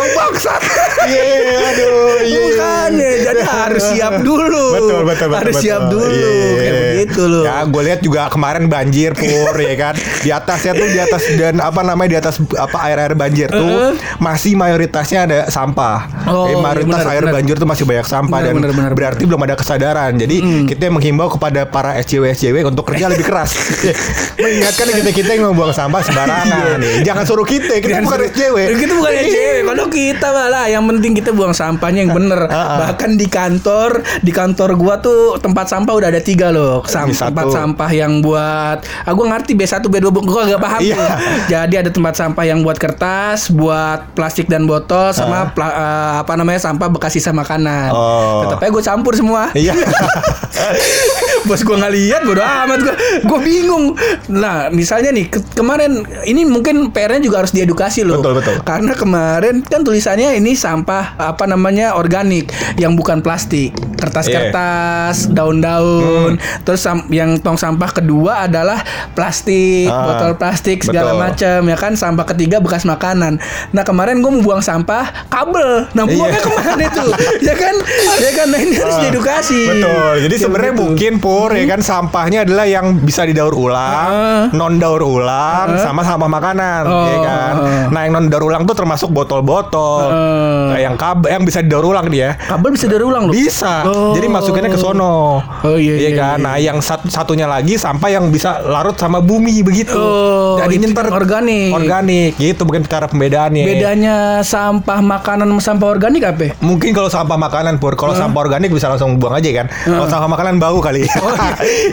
Bang 0.00 0.12
bangsat. 0.16 0.62
Iya, 1.04 1.24
aduh. 1.60 1.60
Iya. 1.60 2.24
iya. 2.24 2.38
Bukan 2.40 2.90
ya, 2.96 3.12
jadi 3.20 3.42
harus 3.44 3.84
siap 3.92 4.14
dulu. 4.24 4.64
Betul, 4.72 5.00
betul, 5.04 5.28
betul. 5.28 5.36
Harus 5.36 5.54
betul. 5.56 5.64
siap 5.68 5.82
dulu. 5.92 6.08
Iya. 6.08 6.32
Kayak 6.56 6.74
begitu 6.80 7.22
loh. 7.28 7.42
Ya, 7.44 7.56
gue 7.68 7.82
lihat 7.84 8.00
juga 8.00 8.20
kemarin 8.32 8.64
banjir 8.72 9.10
pur 9.12 9.54
ya 9.60 9.74
kan. 9.76 9.94
Di 10.24 10.30
atasnya 10.32 10.72
tuh 10.72 10.88
di 10.88 10.98
atas 11.00 11.22
dan 11.36 11.54
apa 11.60 11.80
namanya 11.84 12.08
di 12.08 12.18
atas 12.20 12.36
apa 12.56 12.78
air-air 12.88 13.12
banjir 13.12 13.48
tuh 13.52 13.96
masih 14.16 14.56
mayoritasnya 14.56 15.20
ada 15.28 15.38
sampah. 15.52 16.08
Oh, 16.28 16.48
Eh, 16.50 16.56
iya, 16.56 16.62
mayoritas 16.62 17.02
air 17.04 17.24
banjir 17.28 17.54
tuh 17.60 17.68
masih 17.68 17.84
banyak 17.84 18.06
sampah 18.08 18.38
dan 18.40 18.52
benar, 18.56 18.72
benar, 18.72 18.92
berarti 18.96 19.22
belum 19.28 19.40
ada 19.44 19.54
kesadaran. 19.60 20.16
Jadi 20.16 20.36
kita 20.64 20.88
menghimbau 20.88 21.28
kepada 21.28 21.68
para 21.68 22.00
SJW 22.00 22.32
SJW 22.32 22.56
untuk 22.72 22.88
kerja 22.88 23.12
lebih 23.12 23.28
keras. 23.28 23.52
Mengingatkan 24.40 24.86
kita 24.88 25.10
kita 25.12 25.30
yang 25.36 25.52
membuang 25.52 25.74
sampah 25.76 26.00
sembarangan 26.00 26.80
nih. 26.80 27.04
Jangan 27.04 27.24
suruh 27.28 27.44
kita, 27.44 27.76
kita 27.82 28.00
bukan 28.00 28.20
SJW. 28.32 28.56
Kita 28.78 28.92
bukan 28.96 29.12
SJW. 29.12 29.56
Kalau 29.66 29.84
kita 29.90 30.30
malah 30.30 30.66
yang 30.66 30.86
penting 30.86 31.12
kita 31.12 31.30
buang 31.30 31.52
sampahnya 31.52 32.02
yang 32.02 32.12
bener. 32.12 32.42
Ah, 32.50 32.56
ah. 32.56 32.78
Bahkan 32.82 33.14
di 33.14 33.26
kantor, 33.26 33.90
di 34.18 34.30
kantor 34.30 34.74
gua 34.74 34.98
tuh 34.98 35.36
tempat 35.36 35.66
sampah 35.66 35.92
udah 35.92 36.08
ada 36.08 36.18
tiga 36.18 36.48
loh. 36.48 36.82
Sam- 36.84 37.10
tempat 37.10 37.46
sampah 37.48 37.90
yang 37.90 38.20
buat, 38.20 38.78
ah 38.80 39.12
gua 39.12 39.26
ngerti 39.28 39.52
B1 39.52 39.82
B2 39.82 40.06
gua 40.20 40.40
agak 40.44 40.58
paham 40.58 40.80
Iya. 40.80 40.94
tuh. 40.94 41.08
Jadi 41.48 41.74
ada 41.76 41.90
tempat 41.90 42.14
sampah 42.14 42.44
yang 42.44 42.60
buat 42.60 42.76
kertas, 42.76 43.50
buat 43.50 44.12
plastik 44.12 44.46
dan 44.46 44.64
botol, 44.64 45.10
sama 45.10 45.50
pla- 45.50 45.72
eh, 45.72 46.12
apa 46.18 46.32
namanya 46.34 46.60
sampah 46.60 46.88
bekas 46.88 47.12
sisa 47.12 47.30
makanan. 47.30 47.90
Oh. 47.90 48.42
Tetap 48.42 48.58
aja 48.58 48.70
gue 48.70 48.84
campur 48.84 49.12
semua. 49.12 49.50
Iya. 49.52 49.74
Bos 51.42 51.60
gua 51.60 51.76
nggak 51.78 51.94
lihat 51.94 52.20
bodo 52.22 52.40
amat 52.40 52.78
gua. 52.80 52.94
Gua 53.24 53.40
bingung. 53.40 53.96
Nah, 54.28 54.68
misalnya 54.68 55.10
nih 55.10 55.28
ke- 55.28 55.44
kemarin 55.52 55.98
ini 56.24 56.44
mungkin 56.44 56.90
PR-nya 56.90 57.20
juga 57.20 57.40
harus 57.40 57.50
diedukasi 57.50 58.02
loh. 58.02 58.20
Betul, 58.20 58.34
betul. 58.36 58.56
Karena 58.62 58.92
kemarin 58.92 59.54
kan 59.62 59.80
tulisannya 59.80 60.34
ini 60.34 60.52
sampah 60.52 61.16
apa 61.16 61.44
namanya 61.44 61.94
organik 61.94 62.48
yang 62.76 62.92
bukan 62.92 63.20
plastik. 63.20 63.72
Kertas-kertas, 63.96 65.26
Hmm. 65.26 65.32
daun-daun. 65.32 66.32
Terus 66.62 66.80
sam- 66.80 67.08
yang 67.08 67.36
tong 67.36 67.56
sampah 67.56 67.90
kedua 67.90 68.44
adalah 68.44 68.80
plastik, 69.12 69.86
Ah, 69.86 70.04
botol 70.06 70.32
plastik 70.34 70.80
segala 70.80 71.12
macam 71.14 71.60
ya 71.62 71.76
kan. 71.76 71.92
Sampah 71.94 72.24
ketiga 72.26 72.58
bekas 72.58 72.82
makanan. 72.82 73.36
Nah, 73.70 73.82
kemarin 73.82 74.18
gua 74.18 74.30
mau 74.30 74.42
buang 74.42 74.62
sampah 74.62 75.28
kabel. 75.28 75.88
Nah, 75.90 76.04
buangnya 76.04 76.38
Iya. 76.38 76.40
ke 76.40 76.50
mana 76.50 76.82
itu? 76.82 77.06
ya 77.48 77.54
kan? 77.54 77.74
Ya 78.18 78.30
kan 78.34 78.46
nah, 78.46 78.58
ini 78.58 78.74
harus 78.74 78.94
Ah, 78.94 79.02
diedukasi. 79.02 79.60
Betul. 79.70 80.14
Jadi 80.22 80.34
sebenarnya 80.38 80.72
begitu. 80.72 80.84
mungkin 80.86 81.12
pur 81.30 81.54
ya 81.54 81.62
kan 81.64 81.78
sampahnya 81.78 82.42
adalah 82.42 82.66
yang 82.66 82.98
bisa 82.98 83.22
didaur 83.22 83.54
ulang, 83.54 84.10
Ah. 84.10 84.44
non 84.50 84.74
daur 84.76 84.98
ulang, 84.98 85.78
sama 85.78 86.02
sampah 86.02 86.26
makanan, 86.26 86.82
Oh. 86.82 87.06
ya 87.06 87.18
kan. 87.22 87.54
Nah 87.88 88.00
yang 88.02 88.12
non 88.12 88.26
daur 88.26 88.50
ulang 88.50 88.66
tuh 88.66 88.74
termasuk 88.74 89.14
botol-botol, 89.14 90.10
Ah. 90.10 90.74
Kayak 90.74 90.82
yang 90.82 90.96
kabel 90.96 91.28
yang 91.30 91.42
bisa 91.44 91.58
didaur 91.62 91.86
ulang 91.86 92.10
dia. 92.10 92.34
Kabel 92.36 92.74
bisa 92.74 92.90
dari 92.90 93.04
ulang 93.04 93.30
loh. 93.30 93.32
Bisa. 93.32 93.86
Oh. 93.86 94.10
Jadi 94.10 94.26
masukinnya 94.26 94.66
ke 94.68 94.76
sono. 94.76 95.38
Oh, 95.62 95.76
iya, 95.76 95.94
iya, 96.00 96.10
kan. 96.12 96.36
iya. 96.36 96.42
Nah, 96.42 96.54
yang 96.56 96.78
satu 96.82 97.06
satunya 97.06 97.46
lagi 97.46 97.78
sampah 97.78 98.10
yang 98.10 98.26
bisa 98.28 98.58
larut 98.60 98.96
sama 98.96 99.22
bumi 99.22 99.62
begitu. 99.62 99.94
Oh, 99.94 100.58
Jadi 100.58 100.82
itu 100.82 100.90
ntar 100.90 101.06
organik. 101.08 101.70
Organik. 101.70 102.34
Gitu 102.34 102.60
mungkin 102.64 102.82
cara 102.84 103.06
pembedaannya. 103.06 103.62
Bedanya 103.62 104.16
sampah 104.42 104.98
makanan 104.98 105.46
sama 105.46 105.62
sampah 105.62 105.88
organik 105.88 106.22
apa? 106.24 106.58
Mungkin 106.58 106.90
kalau 106.90 107.06
sampah 107.06 107.36
makanan 107.36 107.78
pur, 107.78 107.94
kalau 107.94 108.16
sampah 108.16 108.40
organik 108.40 108.72
bisa 108.72 108.88
langsung 108.88 109.20
buang 109.20 109.36
aja 109.36 109.50
kan. 109.54 109.66
Kalau 109.84 110.08
sampah 110.08 110.28
makanan 110.28 110.58
bau 110.58 110.80
kali. 110.80 111.04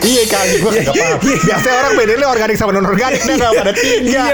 iya 0.02 0.22
kali 0.24 0.52
gua 0.58 0.70
nggak 0.72 0.86
paham. 0.88 1.18
Biasanya 1.20 1.76
orang 1.76 1.92
bedainnya 1.94 2.28
organik 2.28 2.56
sama 2.56 2.70
non 2.72 2.86
organik 2.86 3.20
dia 3.20 3.34
nggak 3.36 3.52
pada 3.54 3.72
tiga. 3.72 3.98
Iya. 3.98 4.24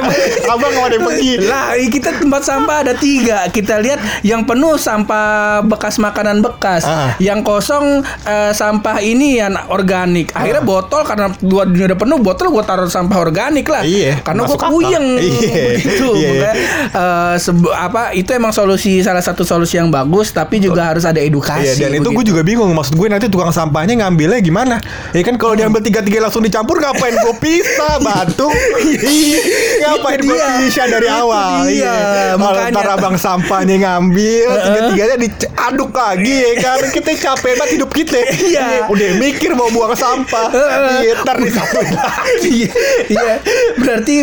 Abang 0.49 0.73
ada 0.77 0.95
yang 0.95 1.05
pergi. 1.05 1.33
Lah, 1.41 1.67
ini 1.75 1.89
kita 1.89 2.11
tempat 2.17 2.43
sampah 2.43 2.77
ada 2.81 2.95
tiga. 2.95 3.49
Kita 3.49 3.79
lihat 3.79 4.01
yang 4.23 4.45
penuh 4.45 4.77
sampah 4.77 5.61
bekas 5.63 5.99
makanan 5.99 6.41
bekas, 6.41 6.85
Ah. 6.85 7.15
yang 7.19 7.43
kosong 7.43 8.01
eh, 8.25 8.53
sampah 8.53 9.01
ini 9.01 9.41
yang 9.41 9.55
organik. 9.69 10.31
Akhirnya 10.33 10.63
Ah. 10.63 10.67
botol 10.67 11.03
karena 11.03 11.27
dua 11.39 11.65
dunia 11.65 11.91
udah 11.91 11.99
penuh, 11.99 12.19
botol 12.21 12.47
gua 12.51 12.63
taruh 12.63 12.87
sampah 12.87 13.19
organik 13.19 13.67
lah. 13.67 13.83
Iya, 13.83 14.21
karena 14.23 14.47
akal. 14.47 14.71
puyeng 14.71 15.07
Iya, 15.17 15.79
gitu. 15.79 16.09
iya, 16.15 16.31
iya. 16.31 16.53
Eh, 16.91 17.35
sebu- 17.39 17.73
apa 17.73 18.13
itu 18.13 18.31
emang 18.31 18.53
solusi 18.53 19.01
salah 19.01 19.21
satu 19.21 19.43
solusi 19.43 19.77
yang 19.77 19.89
bagus, 19.89 20.31
tapi 20.31 20.59
juga 20.59 20.87
harus 20.87 21.05
ada 21.05 21.19
edukasi. 21.19 21.65
Iya 21.65 21.89
dan 21.89 22.01
itu 22.01 22.09
gue 22.11 22.25
juga 22.25 22.43
bingung 22.43 22.71
Maksud 22.75 22.95
gue 22.95 23.09
nanti 23.09 23.27
tukang 23.29 23.51
sampahnya 23.51 23.95
ngambilnya 23.97 24.41
gimana 24.41 24.77
Ya 25.11 25.23
kan 25.23 25.35
kalau 25.35 25.55
diambil 25.55 25.81
tiga-tiga 25.81 26.19
langsung 26.21 26.41
dicampur 26.41 26.77
Ngapain 26.77 27.15
gue 27.15 27.35
pisah 27.39 27.97
batu 28.05 28.49
Iya, 29.01 29.41
Ngapain 29.87 30.21
gue 30.21 30.33
dia. 30.33 30.59
pisah 30.61 30.87
dari 30.87 31.07
awal? 31.07 31.65
dia. 31.65 31.71
Iya. 31.71 31.95
Makanya- 32.35 32.73
ntar 32.73 32.89
abang 32.91 33.17
sampahnya 33.17 33.77
ngambil 33.79 34.49
Tiga-tiganya 34.61 35.17
diaduk 35.19 35.91
lagi 35.91 36.35
ya 36.35 36.53
kan? 36.59 36.79
Kita 36.89 37.11
capek 37.15 37.53
banget 37.55 37.71
hidup 37.75 37.91
kita. 37.91 38.19
Iya. 38.27 38.87
Udah 38.87 39.09
mikir 39.17 39.51
mau 39.53 39.69
buang 39.69 39.95
sampah. 39.95 40.49
Iya, 41.01 41.15
Ntar 41.17 41.37
disatuin 41.39 41.95
lagi. 41.97 42.35
Iya, 42.45 42.71
iya. 43.09 43.35
Berarti 43.75 44.15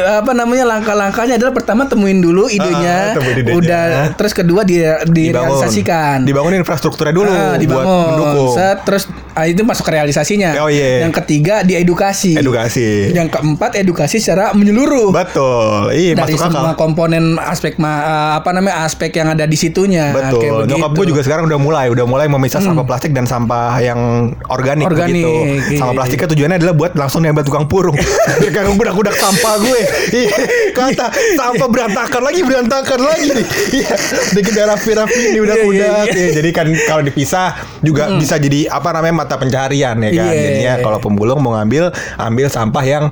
apa 0.00 0.32
namanya 0.32 0.64
langkah-langkahnya 0.68 1.36
adalah 1.36 1.52
pertama 1.52 1.86
temuin 1.86 2.18
dulu 2.18 2.46
idenya, 2.46 3.14
Ah, 3.14 3.22
udah 3.50 3.84
terus 4.12 4.32
kedua 4.32 4.62
di, 4.62 4.82
direalisasikan. 5.06 6.22
Dibangun 6.22 6.56
infrastrukturnya 6.56 7.12
dulu 7.12 7.30
dibangun. 7.56 7.86
mendukung. 8.10 8.52
Set, 8.52 8.82
terus 8.82 9.04
ah, 9.32 9.44
itu 9.44 9.62
masuk 9.62 9.84
ke 9.84 9.92
realisasinya. 10.10 10.50
Oh, 10.58 10.68
iya. 10.68 11.06
Yang 11.06 11.14
ketiga 11.22 11.62
diedukasi. 11.62 12.34
Edukasi 12.34 13.14
Yang 13.14 13.38
keempat 13.38 13.78
edukasi 13.78 14.18
secara 14.18 14.50
menyeluruh. 14.52 15.14
Betul 15.14 15.94
Iya 15.94 16.18
dari 16.18 16.34
masuk 16.34 16.50
semua 16.50 16.74
akal 16.74 16.76
komponen 16.76 17.38
aspek 17.38 17.78
ma- 17.78 18.02
ah, 18.02 18.30
apa 18.42 18.50
namanya 18.50 18.82
aspek 18.82 19.14
yang 19.14 19.30
ada 19.30 19.46
di 19.46 19.54
situnya. 19.54 20.10
Kayak 20.10 20.34
Betul. 20.34 20.60
Nyokap 20.66 20.90
gue 20.98 21.06
juga 21.14 21.20
sekarang 21.22 21.44
udah 21.46 21.60
mulai, 21.62 21.86
udah 21.88 22.04
mulai 22.04 22.26
memisah 22.26 22.58
sampah 22.58 22.84
plastik 22.84 23.14
dan 23.14 23.24
sampah 23.30 23.78
yang 23.78 24.32
organik, 24.50 24.90
Organik, 24.90 25.70
iya. 25.70 25.78
Sampah 25.78 25.94
plastiknya 25.94 26.28
tujuannya 26.34 26.56
adalah 26.58 26.74
buat 26.74 26.92
langsung 26.98 27.22
nempel 27.22 27.46
tukang 27.46 27.70
purung. 27.70 27.94
Kagak 28.50 28.74
budak-budak 28.74 29.14
sampah 29.14 29.54
gue. 29.62 29.80
Iya. 30.10 30.34
Kata 30.74 31.06
sampah 31.38 31.68
berantakan 31.70 32.22
lagi, 32.26 32.40
berantakan 32.42 33.00
lagi 33.06 33.28
nih. 33.30 33.46
Iya. 33.70 33.94
Dikit 34.34 34.52
udah 34.56 34.66
rapi-rapi 34.74 35.20
iya. 35.36 36.02
Iya, 36.10 36.28
Jadi 36.42 36.50
kan 36.50 36.66
kalau 36.88 37.02
dipisah 37.06 37.54
juga 37.84 38.10
bisa 38.18 38.40
jadi 38.40 38.66
apa 38.66 38.90
namanya 38.90 39.24
mata 39.24 39.36
pencarian 39.36 39.99
ya 40.04 40.10
kan. 40.16 40.32
Iya. 40.32 40.40
Jadinya 40.40 40.72
kalau 40.84 40.98
pemulung 41.02 41.40
mau 41.44 41.56
ngambil, 41.58 41.92
ambil 42.16 42.46
sampah 42.48 42.84
yang 42.84 43.04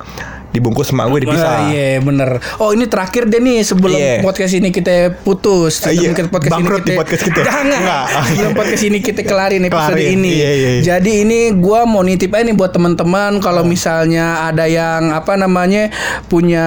dibungkus 0.48 0.88
emak 0.88 1.06
gue 1.08 1.20
dipisah. 1.22 1.44
Ah, 1.46 1.60
iya 1.68 1.98
bener 1.98 2.40
Oh 2.56 2.72
ini 2.72 2.84
terakhir 2.84 3.24
deh 3.24 3.36
nih 3.36 3.60
Sebelum 3.60 3.94
Iya. 3.94 4.20
podcast 4.20 4.52
ini 4.52 4.68
kita 4.68 5.12
putus 5.18 5.80
Ah, 5.80 5.90
iya. 5.90 6.08
Sebelum 6.08 6.28
podcast 6.28 6.52
Bangkrut 6.52 6.80
ini 6.80 6.88
di 6.88 6.96
podcast 6.96 7.22
kita. 7.22 7.40
Jangan 7.42 7.66
Enggak. 7.70 8.04
Sebelum 8.26 8.52
podcast 8.54 8.82
ini 8.82 8.98
kita 8.98 9.20
kelarin 9.22 9.62
episode 9.62 9.92
Kelarin. 9.92 10.12
ini 10.14 10.32
Iya, 10.34 10.50
iya, 10.50 10.68
iya. 10.70 10.82
Jadi 10.88 11.12
ini 11.20 11.40
gua 11.52 11.84
mau 11.84 12.00
nitip 12.00 12.30
aja 12.30 12.42
nih 12.42 12.54
buat 12.54 12.70
teman-teman 12.70 13.38
Kalau 13.38 13.62
misalnya 13.62 14.26
ada 14.44 14.64
yang 14.64 15.10
Apa 15.10 15.34
namanya 15.34 15.92
Punya 16.26 16.66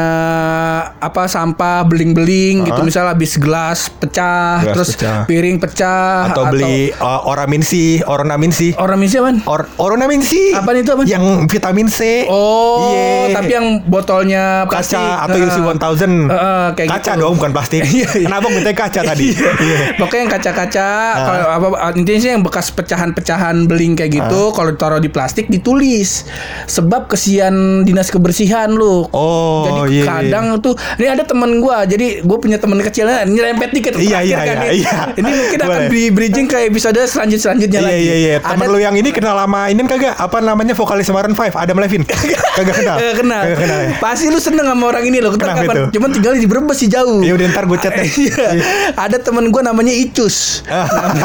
Apa 0.95 1.25
sampah 1.25 1.81
Beling-beling 1.83 2.63
gitu 2.63 2.75
Ah. 2.75 2.83
Misal 2.83 3.05
habis 3.07 3.35
gelas 3.35 3.89
pecah 3.89 4.61
Gelas 4.61 4.75
Terus 4.75 4.89
pecah. 4.93 5.17
piring 5.25 5.57
pecah 5.57 6.29
Atau 6.29 6.47
beli 6.47 6.93
uh, 6.93 7.25
oraminsi, 7.25 7.97
oronaminsi. 7.99 8.73
Orang 8.75 8.99
misi 8.99 9.17
apaan? 9.17 9.41
Or 9.43 9.65
Oronaminsi. 9.75 10.53
Apaan 10.53 10.77
itu, 10.77 10.91
apaan? 10.91 11.07
Yang 11.07 11.25
vitamin 11.47 11.87
C. 11.87 12.25
Oh, 12.27 12.91
Iya. 12.91 13.33
tapi 13.33 13.51
yang 13.51 13.67
botolnya 13.81 14.65
plastik. 14.65 14.97
kaca 14.97 15.23
atau. 15.23 15.37
UC 15.37 15.57
1000. 15.57 16.27
Heeh, 16.27 16.65
kayak 16.73 16.89
kaca 16.91 17.11
gitu. 17.11 17.21
dong 17.21 17.33
bukan 17.35 17.51
plastik. 17.51 17.81
Iya, 17.83 18.09
iya. 18.11 18.27
Kenapa 18.27 18.47
minta 18.47 18.71
kaca 18.71 19.01
tadi? 19.09 19.31
Iya. 19.31 19.79
Pokoknya 19.95 20.21
yang 20.21 20.31
kaca-kaca, 20.31 20.87
Ah. 21.11 21.23
kalau 21.23 21.45
apa 21.47 21.67
intinya 21.93 22.19
sih 22.19 22.29
yang 22.29 22.41
bekas 22.41 22.67
pecahan-pecahan 22.69 23.65
beling 23.65 23.93
kayak 23.93 24.11
gitu, 24.13 24.41
Ah. 24.43 24.51
kalau 24.51 24.69
ditaruh 24.69 24.97
di 24.97 25.07
plastik 25.07 25.47
ditulis 25.47 26.25
sebab 26.65 27.07
kesian 27.07 27.53
dinas 27.81 28.09
kebersihan 28.09 28.69
lu. 28.69 29.07
Oh, 29.09 29.63
jadi 29.63 29.81
iya, 29.93 30.03
kadang 30.03 30.45
tuh 30.57 30.71
ini 30.97 31.07
ada 31.07 31.23
temen 31.23 31.59
gua, 31.59 31.83
jadi 31.83 32.21
gue 32.21 32.37
punya 32.37 32.57
temen 32.57 32.77
kecilnya 32.77 33.23
nyerempet 33.23 33.69
dikit 33.71 33.93
Iya, 33.93 34.19
iya, 34.19 34.37
kan 34.41 34.57
iya, 34.61 34.71
iya. 34.73 34.95
Ini 35.13 35.29
mungkin 35.29 35.59
akan 35.59 35.81
di 35.87 36.03
bridging 36.09 36.47
ke 36.47 36.65
episode 36.65 36.97
selanjut 37.01 37.39
selanjutnya 37.39 37.79
Iya 37.79 37.87
lagi. 37.87 38.01
iya 38.01 38.15
iya. 38.17 38.35
Temen 38.39 38.57
Ada 38.61 38.65
lu 38.67 38.79
yang 38.79 38.95
ini 38.95 39.09
kenal 39.09 39.35
lama 39.35 39.67
ini 39.67 39.83
kagak? 39.83 40.15
Apa 40.15 40.39
namanya 40.39 40.73
vokalis 40.73 41.07
Maroon 41.07 41.31
5? 41.31 41.53
Adam 41.53 41.77
Levine. 41.77 42.05
kagak 42.57 42.75
kenal. 42.75 42.97
Kagak 42.97 43.15
kenal. 43.17 43.41
Kenal. 43.61 43.79
ya? 43.85 43.89
Pasti 44.01 44.25
lu 44.33 44.39
seneng 44.41 44.65
sama 44.65 44.83
orang 44.89 45.03
ini 45.05 45.17
loh. 45.21 45.33
Kenapa 45.37 45.61
kapan? 45.61 45.75
itu? 45.77 45.99
Cuman 45.99 46.09
tinggal 46.11 46.33
di 46.37 46.47
Brebes 46.49 46.77
sih 46.81 46.89
jauh. 46.89 47.21
Ya 47.21 47.33
udah 47.37 47.45
ntar 47.53 47.65
gue 47.69 47.77
chat 47.77 47.93
deh. 47.93 48.09
Iya. 48.09 48.47
Ada 48.97 49.17
temen 49.21 49.49
gue 49.49 49.61
namanya 49.61 49.93
Icus. 49.93 50.61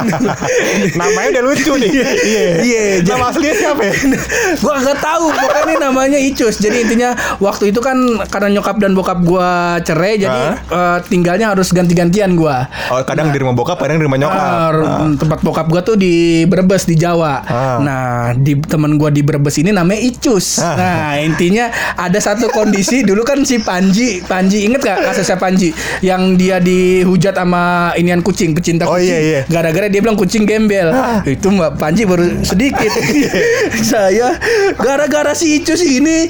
Namanya 1.00 1.28
udah 1.38 1.42
lucu 1.44 1.72
nih. 1.76 1.90
Iya. 1.92 2.48
Iya, 2.62 2.82
Nama 3.04 3.24
aslinya 3.32 3.54
siapa 3.56 3.82
ya? 3.84 3.94
gue 4.62 4.72
agak 4.72 4.98
tahu 5.00 5.24
pokoknya 5.32 5.74
namanya 5.80 6.18
Icus. 6.20 6.60
Jadi 6.60 6.86
intinya 6.88 7.16
waktu 7.38 7.70
itu 7.74 7.80
kan 7.80 7.96
karena 8.28 8.58
nyokap 8.58 8.76
dan 8.80 8.92
bokap 8.96 9.18
gue 9.22 9.50
cerai, 9.84 10.20
jadi 10.20 10.40
eh, 10.58 10.98
tinggalnya 11.08 11.52
harus 11.52 11.70
ganti-gantian 11.72 12.34
gue. 12.34 12.56
Oh, 12.92 13.00
kadang 13.04 13.30
di 13.30 13.38
rumah 13.40 13.54
bokap, 13.56 13.78
kadang 13.80 13.98
di 14.00 14.04
rumah 14.04 14.18
nyokap. 14.20 14.42
Ah. 14.46 15.08
tempat 15.16 15.40
bokap 15.42 15.66
gua 15.70 15.80
tuh 15.82 15.96
di 15.98 16.44
Brebes 16.46 16.84
di 16.86 16.96
Jawa. 16.98 17.42
Ah. 17.46 17.78
Nah, 17.80 18.04
di 18.36 18.58
temen 18.58 18.98
gua 18.98 19.08
di 19.10 19.22
Brebes 19.22 19.56
ini 19.60 19.70
namanya 19.70 20.00
Icus. 20.02 20.58
Ah. 20.60 20.74
Nah, 20.76 21.12
intinya 21.22 21.70
ada 21.94 22.18
satu 22.26 22.50
kondisi 22.50 23.06
dulu 23.06 23.22
kan 23.22 23.38
si 23.40 23.62
Panji, 23.62 24.18
Panji 24.20 24.66
inget 24.66 24.82
gak 24.82 24.98
kasusnya 25.04 25.38
Panji 25.38 25.70
yang 26.02 26.34
dia 26.34 26.58
dihujat 26.58 27.30
sama 27.32 27.62
inian 27.94 28.18
kucing, 28.18 28.50
pecinta 28.50 28.82
Oh, 28.82 28.98
kucing. 28.98 29.06
iya, 29.06 29.18
iya. 29.22 29.40
Gara-gara 29.46 29.86
dia 29.86 30.02
bilang 30.02 30.18
kucing 30.18 30.42
gembel. 30.42 30.90
Itu 31.22 31.48
Mbak 31.48 31.78
Panji 31.78 32.02
baru 32.02 32.26
sedikit. 32.42 32.90
Saya 33.86 34.34
gara-gara 34.74 35.30
si 35.32 35.56
Icus 35.56 35.80
ini 35.80 36.26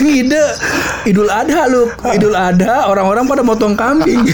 ngide 0.00 0.40
Idul 1.04 1.28
Adha 1.28 1.68
lu. 1.68 1.84
Idul 2.08 2.32
Adha 2.32 2.88
orang-orang 2.88 3.28
pada 3.28 3.44
motong 3.44 3.76
kambing. 3.76 4.24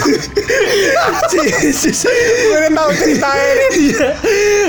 Gue 1.32 2.68
tahu 2.70 2.90
ceritanya 2.94 3.50
nih. 3.52 3.70
Iya. 3.82 4.08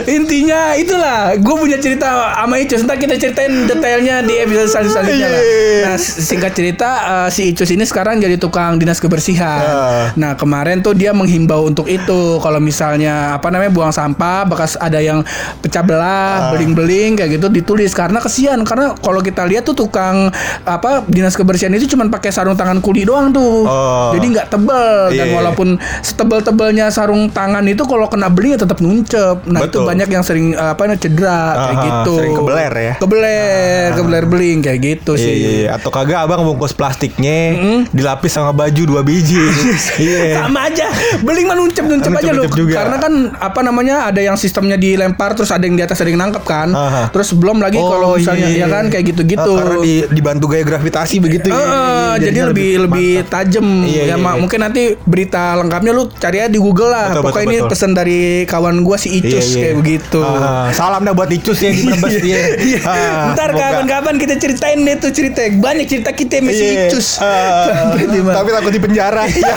Intinya 0.10 0.60
itulah 0.74 1.36
Gue 1.38 1.56
punya 1.60 1.78
cerita 1.78 2.08
sama 2.34 2.56
Icus 2.58 2.82
Ntar 2.82 2.98
kita 2.98 3.14
ceritain 3.14 3.68
detailnya 3.68 4.24
di 4.24 4.40
episode 4.40 4.70
sel- 4.72 4.90
selanjutnya 4.90 5.28
lah 5.28 5.42
Iya. 5.44 5.84
Nah 5.86 5.96
singkat 6.26 6.52
cerita 6.52 6.90
eh, 7.22 7.30
Si 7.30 7.50
Icus 7.50 7.70
ini 7.70 7.84
sekarang 7.84 8.18
jadi 8.18 8.36
tukang 8.36 8.76
dinas 8.76 8.98
kebersihan 8.98 9.62
Ah. 9.64 10.06
Nah 10.14 10.34
kemarin 10.34 10.80
tuh 10.80 10.92
dia 10.92 11.12
menghimbau 11.12 11.64
untuk 11.64 11.86
itu 11.86 12.04
Kalau 12.38 12.58
misalnya 12.58 13.04
Apa 13.34 13.48
namanya 13.48 13.70
Buang 13.70 13.90
sampah 13.90 14.44
Bekas 14.44 14.76
ada 14.76 14.98
yang 14.98 15.22
pecah 15.60 15.80
Ah. 15.80 15.84
belah 15.84 16.36
Beling-beling 16.50 17.16
kayak 17.16 17.30
gitu 17.34 17.48
Ditulis 17.50 17.92
Karena 17.92 18.18
kesian 18.18 18.64
Karena 18.64 18.96
kalau 18.96 19.20
kita 19.20 19.44
lihat 19.44 19.64
tuh 19.64 19.76
tukang 19.78 20.32
Apa 20.64 21.04
Dinas 21.06 21.34
kebersihan 21.34 21.72
itu 21.72 21.86
Cuman 21.88 22.08
pakai 22.08 22.30
sarung 22.30 22.54
tangan 22.54 22.80
kuli 22.80 23.04
doang 23.04 23.30
tuh 23.30 23.64
Oh. 23.64 24.12
Jadi 24.12 24.26
nggak 24.30 24.48
tebel 24.50 25.12
Dan 25.12 25.28
Iya, 25.28 25.36
walaupun 25.36 25.76
Setebel-tebelnya 26.00 26.88
sarung 26.88 27.28
tangan 27.28 27.66
itu 27.66 27.84
Kalau 27.84 28.06
kena 28.06 28.28
beling 28.28 28.54
ya 28.54 28.60
tetap 28.60 28.78
nuncep 28.78 29.44
Nah 29.46 29.60
itu 29.60 29.68
Betul. 29.74 29.84
banyak 29.86 30.08
yang 30.08 30.22
sering 30.22 30.54
eh, 30.54 30.70
apa 30.70 30.82
namanya 30.82 31.02
cedera 31.02 31.40
kayak 31.56 31.74
Aha, 31.74 31.84
gitu. 31.84 32.14
sering 32.16 32.34
kebeler 32.36 32.74
ya. 32.74 32.94
Kebeler, 32.98 33.88
kebeler 33.94 34.24
beling 34.26 34.58
kayak 34.62 34.80
gitu 34.80 35.12
Iya, 35.14 35.20
sih. 35.20 35.36
iya. 35.36 35.70
Atau 35.74 35.90
kagak 35.90 36.13
abang 36.16 36.44
bungkus 36.44 36.72
plastiknya 36.72 37.58
dilapis 37.90 38.32
sama 38.32 38.52
baju 38.52 38.82
dua 38.86 39.02
biji. 39.02 39.42
Iya. 39.96 40.42
Sama 40.42 40.68
aja, 40.68 40.90
beling 41.22 41.46
mah 41.46 41.56
nuncep 41.56 41.86
nuncep 41.86 42.12
aja 42.12 42.32
loh. 42.34 42.50
Juga. 42.50 42.76
Karena 42.76 42.98
kan 42.98 43.14
apa 43.36 43.60
namanya 43.62 44.10
ada 44.10 44.20
yang 44.20 44.36
sistemnya 44.36 44.76
dilempar 44.76 45.34
terus 45.34 45.50
ada 45.50 45.64
yang 45.64 45.74
di 45.74 45.84
atas 45.84 46.02
ada 46.02 46.10
yang 46.10 46.20
nangkep 46.20 46.44
kan. 46.44 46.70
Aha. 46.72 47.04
Terus 47.10 47.32
belum 47.34 47.62
lagi 47.62 47.78
kalau 47.78 48.18
misalnya 48.18 48.50
ya 48.50 48.68
kan 48.68 48.90
kayak 48.90 49.14
gitu-gitu. 49.14 49.52
Ah, 49.54 49.60
karena 49.64 49.78
di, 49.80 49.94
dibantu 50.10 50.46
gaya 50.50 50.64
gravitasi 50.64 51.20
begitu 51.20 51.48
Eh, 51.48 51.54
ya. 51.54 51.56
Iya, 51.56 51.64
iya, 51.64 52.12
jadi 52.14 52.22
jadinya 52.24 52.46
lebih 52.50 52.70
lebih 52.84 53.10
tajam 53.28 53.66
Iya, 53.84 53.94
ya 53.94 54.04
iya, 54.10 54.16
iya. 54.18 54.34
mungkin 54.36 54.60
nanti 54.60 54.84
berita 55.04 55.56
lengkapnya 55.56 55.92
lu 55.94 56.04
cari 56.10 56.38
aja 56.42 56.50
di 56.50 56.60
Google 56.60 56.90
lah. 56.90 57.08
Betul, 57.14 57.24
Pokoknya 57.24 57.46
betul, 57.46 57.54
ini 57.54 57.60
betul. 57.60 57.72
pesan 57.72 57.92
dari 57.94 58.22
kawan 58.44 58.76
gua 58.82 58.98
si 58.98 59.10
Icus 59.14 59.32
Iya, 59.32 59.40
iya. 59.40 59.62
kayak 59.64 59.76
begitu. 59.80 60.22
Ah, 60.24 60.68
salam 60.74 61.02
dah 61.04 61.14
buat 61.14 61.30
Icus 61.30 61.58
ya 61.60 61.70
di 61.72 61.82
Brebes 61.86 62.16
ya. 62.20 62.42
Iya. 62.74 62.80
Ntar 63.36 63.50
kapan-kapan 63.54 64.16
kita 64.18 64.36
ceritain 64.38 64.80
deh 64.82 64.96
tuh 64.98 65.12
cerita 65.12 65.42
banyak 65.54 65.86
cerita 65.86 66.03
kita 66.12 66.44
sama 66.44 66.52
si 66.52 66.66
Iya. 66.66 66.90
Icus. 66.90 67.08
Ah, 67.18 67.64
Berarti, 67.96 68.18
Bang. 68.20 68.36
tapi 68.36 68.50
takut 68.52 68.72
di 68.74 68.82
penjara. 68.82 69.24
Iya. 69.34 69.54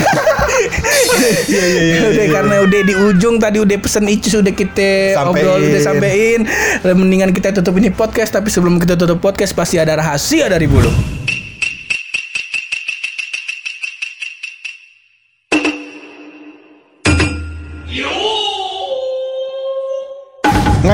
Iya, 1.46 1.64
iya, 1.66 1.82
iya, 1.82 1.96
udah 2.06 2.24
iya. 2.24 2.32
karena 2.32 2.54
udah 2.62 2.80
di 2.82 2.94
ujung 2.96 3.36
tadi 3.36 3.58
udah 3.58 3.76
pesen 3.76 4.06
Icus 4.06 4.36
udah 4.36 4.52
kita 4.52 5.12
Sampein. 5.12 5.44
obrol 5.44 5.60
udah 5.64 5.82
sampein. 5.82 6.40
Mendingan 6.82 7.30
kita 7.32 7.50
tutup 7.52 7.74
ini 7.76 7.90
podcast 7.90 8.30
tapi 8.30 8.48
sebelum 8.48 8.78
kita 8.78 8.94
tutup 8.94 9.18
podcast 9.18 9.52
pasti 9.52 9.76
ada 9.76 9.96
rahasia 9.96 10.46
dari 10.46 10.64
bulu. 10.64 11.15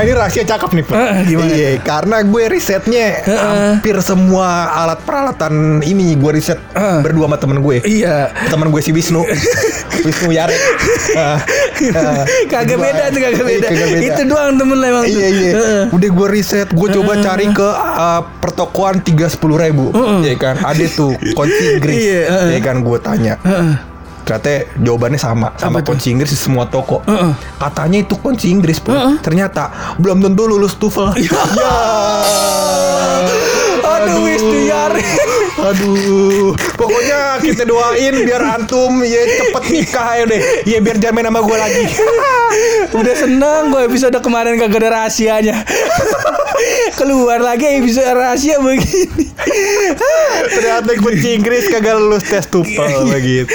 Ini 0.03 0.13
rahasia 0.13 0.43
cakep 0.43 0.69
nih 0.71 0.83
Pak. 0.83 0.95
Eh, 0.95 1.15
gimana? 1.25 1.49
Iya, 1.49 1.69
karena 1.79 2.17
gue 2.21 2.43
risetnya 2.45 3.07
hampir 3.23 3.95
semua 3.99 4.47
alat 4.73 4.99
peralatan 5.01 5.53
ini 5.79 6.13
gue 6.13 6.31
riset 6.31 6.59
Eh. 6.71 6.99
berdua 6.99 7.25
sama 7.25 7.37
temen 7.37 7.59
gue. 7.59 7.79
Iya. 7.81 8.29
Temen 8.47 8.67
gue 8.67 8.79
si 8.79 8.91
Wisnu, 8.91 9.23
Wisnu 10.05 10.29
Yare. 10.29 10.55
Ah, 11.13 11.37
ah. 11.93 12.23
Kagak 12.45 12.77
beda 12.77 13.03
tuh 13.09 13.19
kagak 13.19 13.39
Iya, 13.39 13.43
beda. 13.45 13.67
kagak 13.67 13.87
beda. 13.89 14.03
Itu 14.05 14.21
doang 14.25 14.55
temen 14.55 14.77
lah 14.77 14.87
emang. 14.89 15.05
Iya 15.05 15.27
iya. 15.29 15.51
Heeh. 15.53 15.83
Udah 15.89 16.09
gue 16.09 16.27
riset, 16.29 16.67
gue 16.69 16.87
coba 16.91 17.13
cari 17.17 17.47
ke 17.49 17.69
uh, 17.69 18.21
pertokoan 18.37 18.99
tiga 18.99 19.25
sepuluh 19.25 19.55
ribu, 19.55 19.89
ya 20.21 20.35
kan? 20.35 20.59
Ada 20.59 20.85
tuh 20.89 21.13
kunci 21.33 21.63
Inggris, 21.71 21.95
Iya, 21.95 22.19
heeh. 22.27 22.47
ya 22.53 22.59
kan? 22.61 22.81
Gue 22.81 22.97
tanya. 22.97 23.39
Ternyata 24.23 24.51
jawabannya 24.79 25.19
sama 25.19 25.51
sama 25.59 25.83
kunci 25.83 26.15
Inggris 26.15 26.31
di 26.31 26.39
semua 26.39 26.63
toko. 26.67 27.03
Katanya 27.59 27.99
itu 28.03 28.15
kunci 28.19 28.49
Inggris 28.49 28.79
pun. 28.79 29.19
Ternyata 29.19 29.95
belum 29.99 30.23
tentu 30.23 30.47
lulus 30.47 30.75
TOEFL. 30.79 31.11
Ya. 31.53 31.73
Aduh, 33.83 34.25
Wisnu 34.25 34.59
Yare. 34.67 35.03
Aduh, 35.63 36.51
pokoknya 36.75 37.39
kita 37.39 37.63
doain 37.63 38.25
biar 38.25 38.41
antum 38.57 38.99
ya 38.99 39.21
cepet 39.27 39.63
nikah 39.69 40.07
ya 40.19 40.23
deh. 40.27 40.41
Ya 40.67 40.77
biar 40.83 40.97
jamin 40.99 41.23
sama 41.29 41.39
gue 41.39 41.57
lagi. 41.57 41.83
Udah 42.99 43.15
seneng 43.15 43.71
gue 43.71 43.81
episode 43.87 44.17
kemarin 44.19 44.59
kagak 44.59 44.83
ada 44.83 44.89
rahasianya. 45.03 45.61
Keluar 46.93 47.39
lagi 47.39 47.63
episode 47.73 48.11
rahasia 48.11 48.59
begini. 48.59 49.31
Ternyata 50.45 50.91
kunci 50.97 51.33
Inggris 51.33 51.65
kagak 51.65 51.95
lulus 51.95 52.23
tes 52.23 52.43
TOEFL 52.45 53.07
begitu. 53.07 53.47